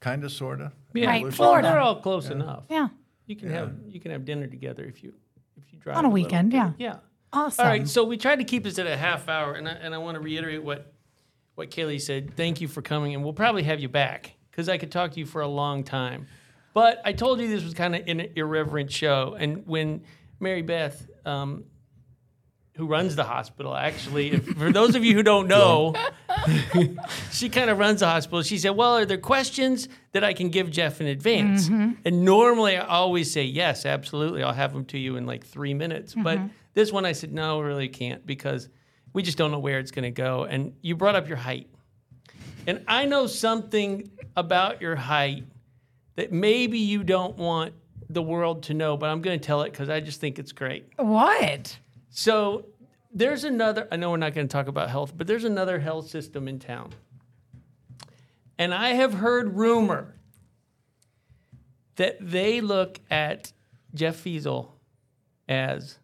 kind 0.00 0.24
of, 0.24 0.32
sort 0.32 0.60
of. 0.60 0.72
Yeah, 0.92 1.06
Right, 1.08 1.32
Florida. 1.32 1.68
They're 1.68 1.80
all 1.80 2.00
close 2.00 2.30
enough. 2.30 2.64
Yeah. 2.68 2.88
You 3.26 3.36
can 3.36 3.48
have 3.50 3.72
you 3.88 4.00
can 4.00 4.10
have 4.10 4.24
dinner 4.24 4.46
together 4.48 4.84
if 4.84 5.02
you 5.02 5.14
if 5.56 5.72
you 5.72 5.78
drive 5.78 5.96
On 5.96 6.04
a 6.04 6.08
little 6.08 6.24
weekend, 6.24 6.50
bit. 6.50 6.56
yeah. 6.56 6.72
Yeah. 6.78 6.96
Awesome. 7.34 7.64
All 7.64 7.70
right, 7.70 7.88
so 7.88 8.04
we 8.04 8.16
tried 8.16 8.36
to 8.36 8.44
keep 8.44 8.62
this 8.62 8.78
at 8.78 8.86
a 8.86 8.96
half 8.96 9.28
hour, 9.28 9.54
and 9.54 9.68
I, 9.68 9.72
and 9.72 9.92
I 9.94 9.98
want 9.98 10.14
to 10.14 10.20
reiterate 10.20 10.62
what 10.62 10.92
what 11.56 11.70
Kaylee 11.70 12.00
said. 12.00 12.36
Thank 12.36 12.60
you 12.60 12.68
for 12.68 12.80
coming, 12.80 13.14
and 13.14 13.24
we'll 13.24 13.32
probably 13.32 13.64
have 13.64 13.80
you 13.80 13.88
back 13.88 14.34
because 14.50 14.68
I 14.68 14.78
could 14.78 14.92
talk 14.92 15.12
to 15.12 15.18
you 15.18 15.26
for 15.26 15.40
a 15.40 15.48
long 15.48 15.82
time. 15.82 16.28
But 16.74 17.00
I 17.04 17.12
told 17.12 17.40
you 17.40 17.48
this 17.48 17.64
was 17.64 17.74
kind 17.74 17.94
of 17.96 18.06
an 18.06 18.20
irreverent 18.36 18.90
show, 18.92 19.36
and 19.38 19.66
when 19.66 20.02
Mary 20.38 20.62
Beth, 20.62 21.08
um, 21.24 21.64
who 22.76 22.86
runs 22.86 23.14
the 23.14 23.22
hospital, 23.24 23.76
actually, 23.76 24.32
if, 24.32 24.46
for 24.56 24.72
those 24.72 24.94
of 24.96 25.04
you 25.04 25.14
who 25.14 25.22
don't 25.22 25.46
know, 25.48 25.94
she 27.32 27.48
kind 27.48 27.70
of 27.70 27.78
runs 27.78 28.00
the 28.00 28.06
hospital. 28.06 28.42
She 28.42 28.58
said, 28.58 28.70
"Well, 28.70 28.96
are 28.96 29.06
there 29.06 29.18
questions 29.18 29.88
that 30.12 30.22
I 30.22 30.34
can 30.34 30.50
give 30.50 30.70
Jeff 30.70 31.00
in 31.00 31.08
advance?" 31.08 31.68
And 32.04 32.24
normally, 32.24 32.76
I 32.76 32.86
always 32.86 33.32
say, 33.32 33.42
"Yes, 33.44 33.84
absolutely. 33.86 34.42
I'll 34.44 34.52
have 34.52 34.72
them 34.72 34.84
to 34.86 34.98
you 34.98 35.16
in 35.16 35.26
like 35.26 35.44
three 35.44 35.74
minutes." 35.74 36.14
But 36.14 36.38
this 36.74 36.92
one, 36.92 37.06
I 37.06 37.12
said, 37.12 37.32
"No, 37.32 37.60
really 37.60 37.88
can't 37.88 38.26
because 38.26 38.68
we 39.12 39.22
just 39.22 39.38
don't 39.38 39.50
know 39.50 39.58
where 39.58 39.78
it's 39.78 39.90
going 39.90 40.04
to 40.04 40.10
go." 40.10 40.44
And 40.44 40.74
you 40.82 40.96
brought 40.96 41.14
up 41.14 41.28
your 41.28 41.38
height, 41.38 41.68
and 42.66 42.84
I 42.86 43.04
know 43.06 43.26
something 43.26 44.10
about 44.36 44.80
your 44.82 44.96
height 44.96 45.44
that 46.16 46.32
maybe 46.32 46.78
you 46.78 47.02
don't 47.02 47.36
want 47.36 47.74
the 48.08 48.22
world 48.22 48.64
to 48.64 48.74
know, 48.74 48.96
but 48.96 49.08
I'm 49.08 49.20
going 49.22 49.38
to 49.38 49.44
tell 49.44 49.62
it 49.62 49.72
because 49.72 49.88
I 49.88 50.00
just 50.00 50.20
think 50.20 50.38
it's 50.38 50.52
great. 50.52 50.86
What? 50.96 51.78
So 52.10 52.66
there's 53.12 53.44
another, 53.44 53.88
I 53.90 53.96
know 53.96 54.10
we're 54.10 54.16
not 54.18 54.34
going 54.34 54.46
to 54.46 54.52
talk 54.52 54.68
about 54.68 54.90
health, 54.90 55.14
but 55.16 55.26
there's 55.26 55.44
another 55.44 55.80
health 55.80 56.08
system 56.08 56.48
in 56.48 56.58
town. 56.58 56.92
And 58.58 58.72
I 58.72 58.90
have 58.90 59.14
heard 59.14 59.56
rumor 59.56 60.14
that 61.96 62.16
they 62.20 62.60
look 62.60 63.00
at 63.10 63.52
Jeff 63.94 64.16
Feasel 64.16 64.76
as 65.48 65.98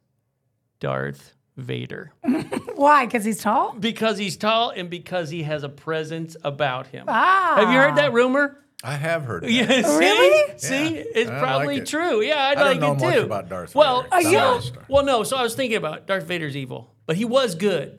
Darth 0.80 1.34
Vader 1.56 2.12
Why? 2.74 3.04
Because 3.06 3.24
he's 3.24 3.40
tall? 3.40 3.74
because 3.74 4.16
he's 4.18 4.36
tall 4.36 4.70
and 4.70 4.88
because 4.90 5.30
he 5.30 5.42
has 5.42 5.62
a 5.62 5.68
presence 5.68 6.36
about 6.42 6.86
him. 6.88 7.04
Ah. 7.08 7.54
Have 7.56 7.70
you 7.70 7.78
heard 7.78 7.96
that 7.96 8.12
rumor? 8.12 8.56
I 8.82 8.94
have 8.94 9.24
heard. 9.24 9.42
That. 9.42 9.50
Yeah, 9.52 9.82
see? 9.82 9.98
Really? 9.98 10.58
See, 10.58 10.94
Yeah. 10.96 11.02
it's 11.14 11.30
I 11.30 11.34
like 11.34 11.42
probably 11.42 11.76
it. 11.78 11.86
true. 11.86 12.22
Yeah, 12.22 12.36
I, 12.36 12.50
I 12.50 12.54
don't 12.54 12.64
like 12.66 12.80
know 12.80 12.92
it 12.92 13.00
much 13.00 13.14
too. 13.14 13.20
about 13.22 13.48
Darth 13.50 13.74
well, 13.74 14.02
Vader. 14.04 14.14
Are 14.14 14.18
I'm 14.56 14.62
you- 14.62 14.72
well, 14.88 15.04
no. 15.04 15.22
So 15.22 15.36
I 15.36 15.42
was 15.42 15.54
thinking 15.54 15.76
about 15.76 16.06
Darth 16.06 16.24
Vader's 16.24 16.56
evil, 16.56 16.94
but 17.04 17.16
he 17.16 17.26
was 17.26 17.54
good. 17.54 17.98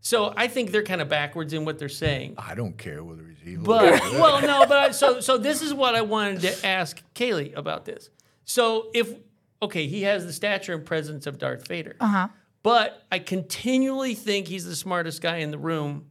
So 0.00 0.32
I 0.34 0.48
think 0.48 0.72
they're 0.72 0.82
kind 0.82 1.00
of 1.02 1.08
backwards 1.10 1.52
in 1.52 1.64
what 1.66 1.78
they're 1.78 1.88
saying. 1.90 2.34
I 2.38 2.54
don't 2.54 2.76
care 2.78 3.04
whether 3.04 3.22
he's 3.24 3.46
evil. 3.46 3.66
But 3.66 3.84
or 4.02 4.18
well, 4.18 4.40
no. 4.40 4.64
But 4.66 4.76
I, 4.78 4.90
so 4.92 5.20
so 5.20 5.36
this 5.38 5.60
is 5.60 5.74
what 5.74 5.94
I 5.94 6.00
wanted 6.00 6.40
to 6.40 6.66
ask 6.66 7.00
Kaylee 7.14 7.54
about 7.56 7.84
this. 7.84 8.08
So 8.46 8.90
if 8.94 9.14
okay, 9.62 9.86
he 9.86 10.02
has 10.02 10.26
the 10.26 10.32
stature 10.32 10.74
and 10.74 10.84
presence 10.84 11.26
of 11.26 11.38
Darth 11.38 11.66
Vader. 11.68 11.96
Uh 12.00 12.06
huh. 12.06 12.28
But 12.62 13.02
I 13.10 13.18
continually 13.18 14.14
think 14.14 14.46
he's 14.48 14.64
the 14.64 14.76
smartest 14.76 15.20
guy 15.22 15.38
in 15.38 15.50
the 15.50 15.58
room 15.58 16.10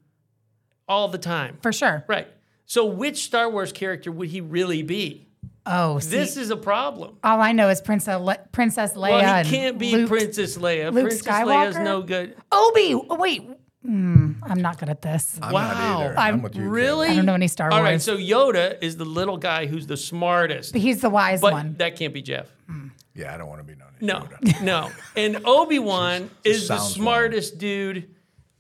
all 0.88 1.08
the 1.08 1.18
time. 1.18 1.58
For 1.62 1.72
sure. 1.72 2.04
Right. 2.08 2.28
So 2.66 2.86
which 2.86 3.24
Star 3.24 3.50
Wars 3.50 3.72
character 3.72 4.12
would 4.12 4.30
he 4.30 4.42
really 4.42 4.84
be? 4.84 5.28
Oh, 5.66 6.00
see, 6.00 6.10
This 6.10 6.38
is 6.38 6.50
a 6.50 6.58
problem. 6.58 7.18
all 7.24 7.40
I 7.40 7.52
know 7.52 7.70
is 7.70 7.82
Princess 7.82 8.20
Le- 8.20 8.40
Princess 8.52 8.94
Leia. 8.94 9.22
Well, 9.22 9.44
he 9.44 9.50
can't 9.50 9.78
be 9.78 9.92
Luke- 9.92 10.10
Princess 10.10 10.58
Leia. 10.58 10.92
Luke 10.92 11.04
Princess 11.08 11.28
Leia's 11.28 11.78
no 11.78 12.02
good. 12.02 12.36
Obi. 12.52 12.96
Wait. 12.96 13.48
Hmm, 13.86 14.34
I'm 14.44 14.62
not 14.62 14.78
good 14.80 14.90
at 14.90 15.02
this. 15.02 15.40
I'm 15.42 15.54
Wow. 15.54 15.68
not 15.68 15.78
either. 15.78 16.20
I'm, 16.20 16.34
I'm 16.36 16.42
with 16.42 16.56
you. 16.56 16.64
Really? 16.70 17.10
I 17.10 17.16
don't 17.16 17.26
know 17.26 17.34
any 17.34 17.48
Star 17.48 17.70
Wars. 17.70 17.78
All 17.78 17.84
right, 17.84 18.02
so 18.02 18.16
Yoda 18.18 18.78
is 18.82 18.98
the 18.98 19.06
little 19.06 19.38
guy 19.38 19.66
who's 19.68 19.88
the 19.88 19.98
smartest, 19.98 20.72
But 20.74 20.82
he's 20.82 21.02
the 21.02 21.10
wise 21.10 21.42
but 21.42 21.54
one. 21.54 21.76
that 21.78 21.96
can't 21.96 22.14
be 22.14 22.22
Jeff. 22.22 22.48
Kaylee. 22.70 22.91
Yeah, 23.14 23.34
I 23.34 23.38
don't 23.38 23.48
want 23.48 23.60
to 23.60 23.66
be 23.66 23.76
known 23.76 23.90
as 23.96 24.02
No, 24.02 24.20
Yoda. 24.22 24.62
no. 24.62 24.92
And 25.16 25.46
Obi 25.46 25.80
Wan 25.80 26.30
is 26.44 26.68
the 26.68 26.78
sounds 26.78 26.94
smartest 26.94 27.58
dude 27.58 28.10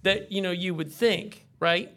that 0.03 0.31
you 0.31 0.41
know 0.41 0.51
you 0.51 0.73
would 0.73 0.91
think, 0.91 1.45
right? 1.59 1.95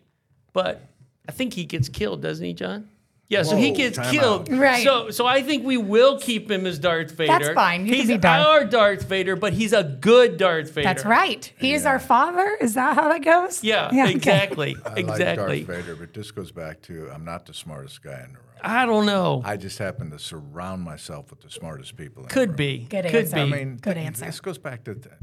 But 0.52 0.88
I 1.28 1.32
think 1.32 1.54
he 1.54 1.64
gets 1.64 1.88
killed, 1.88 2.22
doesn't 2.22 2.44
he, 2.44 2.52
John? 2.52 2.88
Yeah, 3.28 3.42
so 3.42 3.56
he 3.56 3.70
Whoa, 3.70 3.76
gets 3.76 3.96
time 3.96 4.14
killed. 4.14 4.52
out. 4.52 4.58
Right. 4.58 4.84
So, 4.84 5.10
so 5.10 5.26
I 5.26 5.42
think 5.42 5.64
we 5.64 5.78
will 5.78 6.20
keep 6.20 6.50
him 6.50 6.66
as 6.66 6.78
Darth 6.78 7.10
Vader. 7.12 7.32
That's 7.32 7.54
fine. 7.54 7.86
You 7.86 7.92
can 7.92 8.00
he's 8.00 8.08
be 8.08 8.18
Darth. 8.18 8.46
our 8.46 8.64
Darth 8.64 9.04
Vader, 9.04 9.34
but 9.34 9.54
he's 9.54 9.72
a 9.72 9.82
good 9.82 10.36
Darth 10.36 10.70
Vader. 10.70 10.84
That's 10.84 11.04
right. 11.06 11.50
He 11.58 11.72
is 11.72 11.86
our 11.86 11.98
father. 11.98 12.56
Is 12.60 12.74
that 12.74 12.94
how 12.94 13.08
that 13.08 13.24
goes? 13.24 13.64
Yeah, 13.64 13.86
okay. 13.88 14.12
exactly, 14.12 14.76
I 14.84 14.94
exactly. 14.96 15.64
like 15.64 15.66
Darth 15.66 15.84
Vader, 15.84 15.96
but 15.96 16.12
this 16.12 16.30
goes 16.30 16.52
back 16.52 16.82
to 16.82 17.10
I'm 17.10 17.24
not 17.24 17.46
the 17.46 17.54
smartest 17.54 18.02
guy 18.02 18.22
in 18.24 18.34
the 18.34 18.38
room. 18.38 18.53
I 18.64 18.86
don't 18.86 19.06
know. 19.06 19.42
I 19.44 19.56
just 19.56 19.78
happen 19.78 20.10
to 20.10 20.18
surround 20.18 20.82
myself 20.82 21.30
with 21.30 21.40
the 21.40 21.50
smartest 21.50 21.96
people. 21.96 22.22
In 22.22 22.28
the 22.28 22.34
Could 22.34 22.48
room. 22.50 22.56
be. 22.56 22.78
Good 22.78 23.04
Could 23.06 23.14
answer. 23.14 23.36
be. 23.36 23.42
I 23.42 23.44
mean, 23.46 23.76
Good 23.76 23.94
th- 23.94 24.06
answer. 24.06 24.24
This 24.24 24.40
goes 24.40 24.58
back 24.58 24.84
to 24.84 24.94
th- 24.94 25.14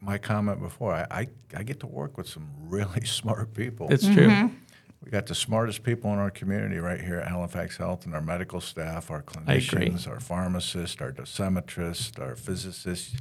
my 0.00 0.18
comment 0.18 0.60
before. 0.60 0.92
I, 0.94 1.06
I, 1.10 1.26
I 1.56 1.62
get 1.62 1.80
to 1.80 1.86
work 1.86 2.16
with 2.18 2.28
some 2.28 2.48
really 2.68 3.04
smart 3.04 3.54
people. 3.54 3.88
That's 3.88 4.04
true. 4.06 4.28
Mm-hmm. 4.28 4.54
we 5.04 5.10
got 5.10 5.26
the 5.26 5.34
smartest 5.34 5.82
people 5.82 6.12
in 6.12 6.18
our 6.18 6.30
community 6.30 6.78
right 6.78 7.00
here 7.00 7.16
at 7.20 7.28
Halifax 7.28 7.76
Health, 7.76 8.06
and 8.06 8.14
our 8.14 8.20
medical 8.20 8.60
staff, 8.60 9.10
our 9.10 9.22
clinicians, 9.22 10.08
our 10.08 10.20
pharmacists, 10.20 11.00
our 11.00 11.12
dosimetrists, 11.12 12.18
our 12.20 12.34
physicists, 12.36 13.14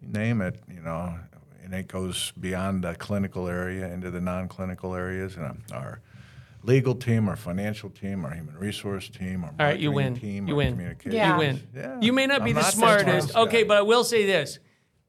you 0.00 0.08
name 0.08 0.40
it. 0.42 0.60
You 0.72 0.80
know, 0.82 1.18
and 1.64 1.74
it 1.74 1.88
goes 1.88 2.32
beyond 2.38 2.84
the 2.84 2.94
clinical 2.94 3.48
area 3.48 3.92
into 3.92 4.10
the 4.10 4.20
non-clinical 4.20 4.94
areas, 4.94 5.36
and 5.36 5.44
um, 5.46 5.58
our 5.72 6.00
legal 6.62 6.94
team, 6.94 7.28
our 7.28 7.36
financial 7.36 7.90
team, 7.90 8.24
our 8.24 8.32
human 8.34 8.56
resource 8.56 9.08
team, 9.08 9.44
our 9.44 9.50
All 9.58 9.66
right, 9.66 9.78
you 9.78 9.90
marketing 9.92 10.12
win. 10.14 10.20
team, 10.20 10.48
You 10.48 10.54
our 10.54 10.58
win. 10.58 10.72
communication. 10.72 11.12
Yeah. 11.12 11.32
You 11.32 11.38
win. 11.38 11.62
Yeah. 11.74 11.98
You 12.00 12.12
may 12.12 12.26
not 12.26 12.44
be 12.44 12.50
I'm 12.50 12.56
the 12.56 12.62
not 12.62 12.70
the 12.72 12.76
smartest. 12.76 13.08
smartest 13.30 13.36
okay, 13.36 13.62
guy. 13.62 13.68
but 13.68 13.76
I 13.78 13.82
will 13.82 14.04
say 14.04 14.26
this. 14.26 14.58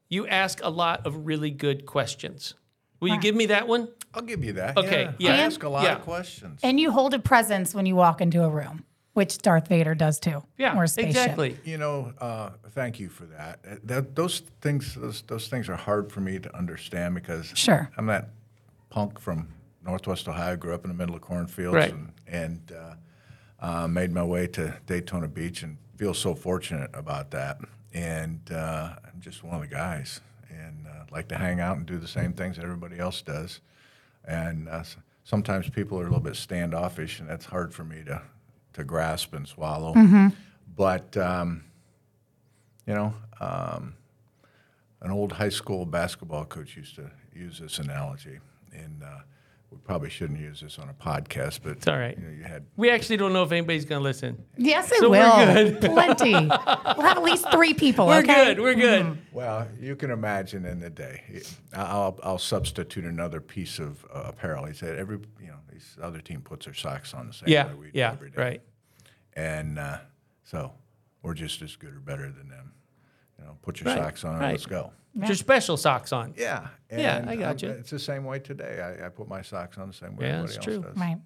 You 0.09 0.27
ask 0.27 0.59
a 0.63 0.69
lot 0.69 1.05
of 1.05 1.25
really 1.25 1.51
good 1.51 1.85
questions. 1.85 2.55
Will 2.99 3.09
you 3.09 3.19
give 3.19 3.35
me 3.35 3.45
that 3.47 3.67
one? 3.67 3.87
I'll 4.13 4.23
give 4.23 4.43
you 4.43 4.53
that. 4.53 4.75
Okay, 4.77 5.09
Yeah. 5.19 5.33
I 5.33 5.37
ask 5.37 5.61
a 5.63 5.69
lot 5.69 5.83
Yeah. 5.83 5.95
of 5.97 6.01
questions. 6.01 6.59
And 6.63 6.79
you 6.79 6.91
hold 6.91 7.13
a 7.13 7.19
presence 7.19 7.73
when 7.75 7.85
you 7.85 7.95
walk 7.95 8.19
into 8.21 8.43
a 8.43 8.49
room, 8.49 8.83
which 9.13 9.37
Darth 9.37 9.67
Vader 9.67 9.93
does 9.95 10.19
too. 10.19 10.43
Yeah, 10.57 10.75
or 10.75 10.83
a 10.83 10.87
spaceship. 10.87 11.09
exactly. 11.15 11.57
You 11.63 11.77
know, 11.77 12.13
uh, 12.19 12.49
thank 12.71 12.99
you 12.99 13.07
for 13.09 13.25
that. 13.27 13.59
Uh, 13.69 13.75
that. 13.83 14.15
Those 14.15 14.39
things, 14.61 14.95
those, 14.95 15.21
those 15.27 15.47
things 15.47 15.69
are 15.69 15.75
hard 15.75 16.11
for 16.11 16.21
me 16.21 16.39
to 16.39 16.55
understand 16.57 17.13
because 17.15 17.51
Sure. 17.55 17.89
I'm 17.97 18.07
that 18.07 18.29
punk 18.89 19.19
from 19.19 19.49
Northwest 19.89 20.27
Ohio. 20.27 20.55
Grew 20.55 20.73
up 20.73 20.83
in 20.85 20.89
the 20.89 20.95
middle 20.97 21.15
of 21.15 21.21
cornfields 21.21 21.75
Right. 21.75 21.91
and, 21.93 22.11
and 22.27 22.71
uh, 22.71 22.93
uh, 23.65 23.87
made 23.87 24.11
my 24.13 24.23
way 24.23 24.47
to 24.47 24.77
Daytona 24.85 25.27
Beach 25.27 25.63
and 25.63 25.77
feel 25.97 26.13
so 26.13 26.33
fortunate 26.35 26.89
about 26.93 27.31
that. 27.31 27.59
And 27.93 28.39
uh, 28.51 28.95
I'm 29.03 29.19
just 29.19 29.43
one 29.43 29.55
of 29.55 29.61
the 29.61 29.67
guys 29.67 30.21
and 30.49 30.85
uh, 30.87 31.05
like 31.11 31.27
to 31.29 31.35
hang 31.35 31.59
out 31.59 31.77
and 31.77 31.85
do 31.85 31.97
the 31.97 32.07
same 32.07 32.33
things 32.33 32.55
that 32.57 32.63
everybody 32.63 32.99
else 32.99 33.21
does. 33.21 33.59
And 34.25 34.69
uh, 34.69 34.83
sometimes 35.23 35.69
people 35.69 35.97
are 35.99 36.03
a 36.03 36.05
little 36.05 36.19
bit 36.19 36.35
standoffish, 36.35 37.19
and 37.19 37.27
that's 37.29 37.45
hard 37.45 37.73
for 37.73 37.83
me 37.83 38.03
to, 38.05 38.21
to 38.73 38.83
grasp 38.83 39.33
and 39.33 39.47
swallow. 39.47 39.93
But 40.75 41.17
um, 41.17 41.63
you 42.85 42.93
know, 42.93 43.13
um, 43.41 43.95
an 45.01 45.11
old 45.11 45.33
high 45.33 45.49
school 45.49 45.85
basketball 45.85 46.45
coach 46.45 46.75
used 46.77 46.95
to 46.95 47.09
use 47.33 47.59
this 47.59 47.79
analogy, 47.79 48.39
and 48.73 49.01
uh, 49.03 49.19
we 49.72 49.78
probably 49.84 50.09
shouldn't 50.09 50.39
use 50.39 50.61
this 50.61 50.80
on 50.80 50.89
a 50.89 50.93
podcast, 50.93 51.59
but 51.63 51.74
It's 51.74 51.88
all 51.88 51.97
right. 51.97 52.17
You, 52.17 52.24
know, 52.26 52.32
you 52.32 52.43
had 52.43 52.65
We 52.76 52.89
actually 52.89 53.17
don't 53.17 53.34
know 53.34 53.43
if 53.43 53.51
anybody's 53.51 53.86
going 53.86 53.99
to 53.99 54.03
listen. 54.03 54.43
Yes, 54.57 54.91
it 54.91 54.97
So 54.99 55.09
we're 55.09 55.20
will. 55.20 55.53
good. 55.53 55.82
Plenty. 55.93 56.32
We'll 56.34 56.49
have 56.49 57.17
at 57.17 57.24
least 57.24 57.45
three 57.51 57.74
people. 57.74 58.07
We're 58.07 58.20
okay? 58.20 58.45
good. 58.55 58.59
We're 58.61 58.74
good. 58.76 59.17
well, 59.32 59.67
you 59.80 59.95
can 59.95 60.09
imagine 60.11 60.65
in 60.65 60.80
the 60.80 60.89
day. 60.89 61.41
I'll, 61.74 62.20
I'll 62.24 62.39
substitute 62.39 63.05
another 63.05 63.39
piece 63.41 63.78
of 63.80 64.03
uh, 64.13 64.24
apparel. 64.28 64.65
He 64.65 64.74
said 64.74 64.97
every 64.97 65.20
you 65.39 65.47
know 65.47 65.57
this 65.72 65.97
other 66.01 66.20
team 66.20 66.41
puts 66.41 66.65
their 66.65 66.74
socks 66.74 67.13
on 67.13 67.28
the 67.28 67.34
same 67.34 67.49
Yeah. 67.49 67.67
way 67.67 67.74
we 67.76 67.86
do 67.88 67.91
Yeah. 67.99 68.11
every 68.13 68.32
day, 68.32 68.41
Right. 68.41 68.61
and 69.36 69.78
uh, 69.78 69.99
so 70.43 70.74
we're 71.22 71.34
just 71.36 71.61
as 71.61 71.76
good 71.76 71.93
or 71.95 71.99
better 71.99 72.32
than 72.32 72.49
them. 72.49 72.74
You 73.38 73.45
know, 73.45 73.57
put 73.61 73.80
your 73.82 73.93
Right, 73.93 74.03
socks 74.03 74.24
on 74.24 74.32
and 74.34 74.41
right. 74.41 74.51
let's 74.51 74.65
go. 74.65 74.91
Put 75.18 75.28
Your 75.28 75.36
special 75.36 75.78
socks 75.78 76.12
on. 76.14 76.34
Yeah. 76.38 76.68
Yeah, 76.91 77.24
I 77.28 77.36
got 77.36 77.62
you. 77.62 77.70
It's 77.70 77.89
the 77.91 77.99
same 77.99 78.24
way 78.26 78.39
today. 78.39 78.80
I, 79.01 79.05
I 79.07 79.10
put 79.10 79.28
my 79.28 79.41
socks 79.41 79.78
on 79.78 79.88
the 79.88 79.93
same 79.93 80.16
way 80.16 80.28
Yeah, 80.28 80.39
everybody 80.43 80.53
that's 80.53 80.57
else 80.57 80.66
true. 80.66 80.84
does. 80.84 80.97
Right. 80.97 81.18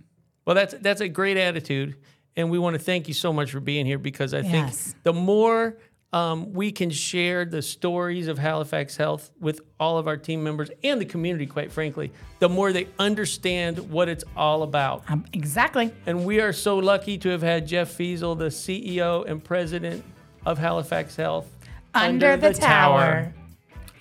Well, 0.46 0.56
that's 0.56 0.74
that's 0.82 1.02
a 1.02 1.08
great 1.08 1.38
attitude, 1.38 1.96
and 2.36 2.50
we 2.50 2.60
want 2.60 2.74
to 2.76 2.80
thank 2.80 3.08
you 3.08 3.14
so 3.14 3.32
much 3.32 3.52
for 3.52 3.60
being 3.62 3.86
here 3.86 3.98
because 3.98 4.34
I 4.34 4.40
Yes. 4.40 4.92
think 4.92 5.04
the 5.04 5.14
more 5.14 5.78
um, 6.12 6.54
we 6.54 6.72
can 6.72 6.90
share 6.92 7.44
the 7.46 7.62
stories 7.62 8.28
of 8.28 8.38
Halifax 8.38 8.96
Health 8.98 9.32
with 9.40 9.62
all 9.80 9.98
of 9.98 10.08
our 10.08 10.18
team 10.18 10.44
members 10.44 10.70
and 10.84 11.00
the 11.02 11.06
community, 11.06 11.46
quite 11.48 11.72
frankly, 11.72 12.12
the 12.40 12.48
more 12.50 12.72
they 12.72 12.88
understand 13.00 13.80
what 13.90 14.08
it's 14.10 14.24
all 14.36 14.62
about. 14.64 15.04
Um, 15.10 15.26
exactly. 15.34 15.92
And 16.06 16.24
we 16.24 16.40
are 16.40 16.54
so 16.54 16.78
lucky 16.78 17.18
to 17.20 17.30
have 17.30 17.42
had 17.42 17.66
Jeff 17.66 17.90
Feasel, 17.90 18.36
the 18.36 18.48
CEO 18.50 19.26
and 19.28 19.44
president 19.44 20.04
of 20.46 20.58
Halifax 20.60 21.16
Health, 21.16 21.48
Under, 21.96 22.38
the, 22.38 22.54
tower. 22.54 23.34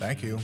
Thank 0.03 0.25
you. 0.25 0.41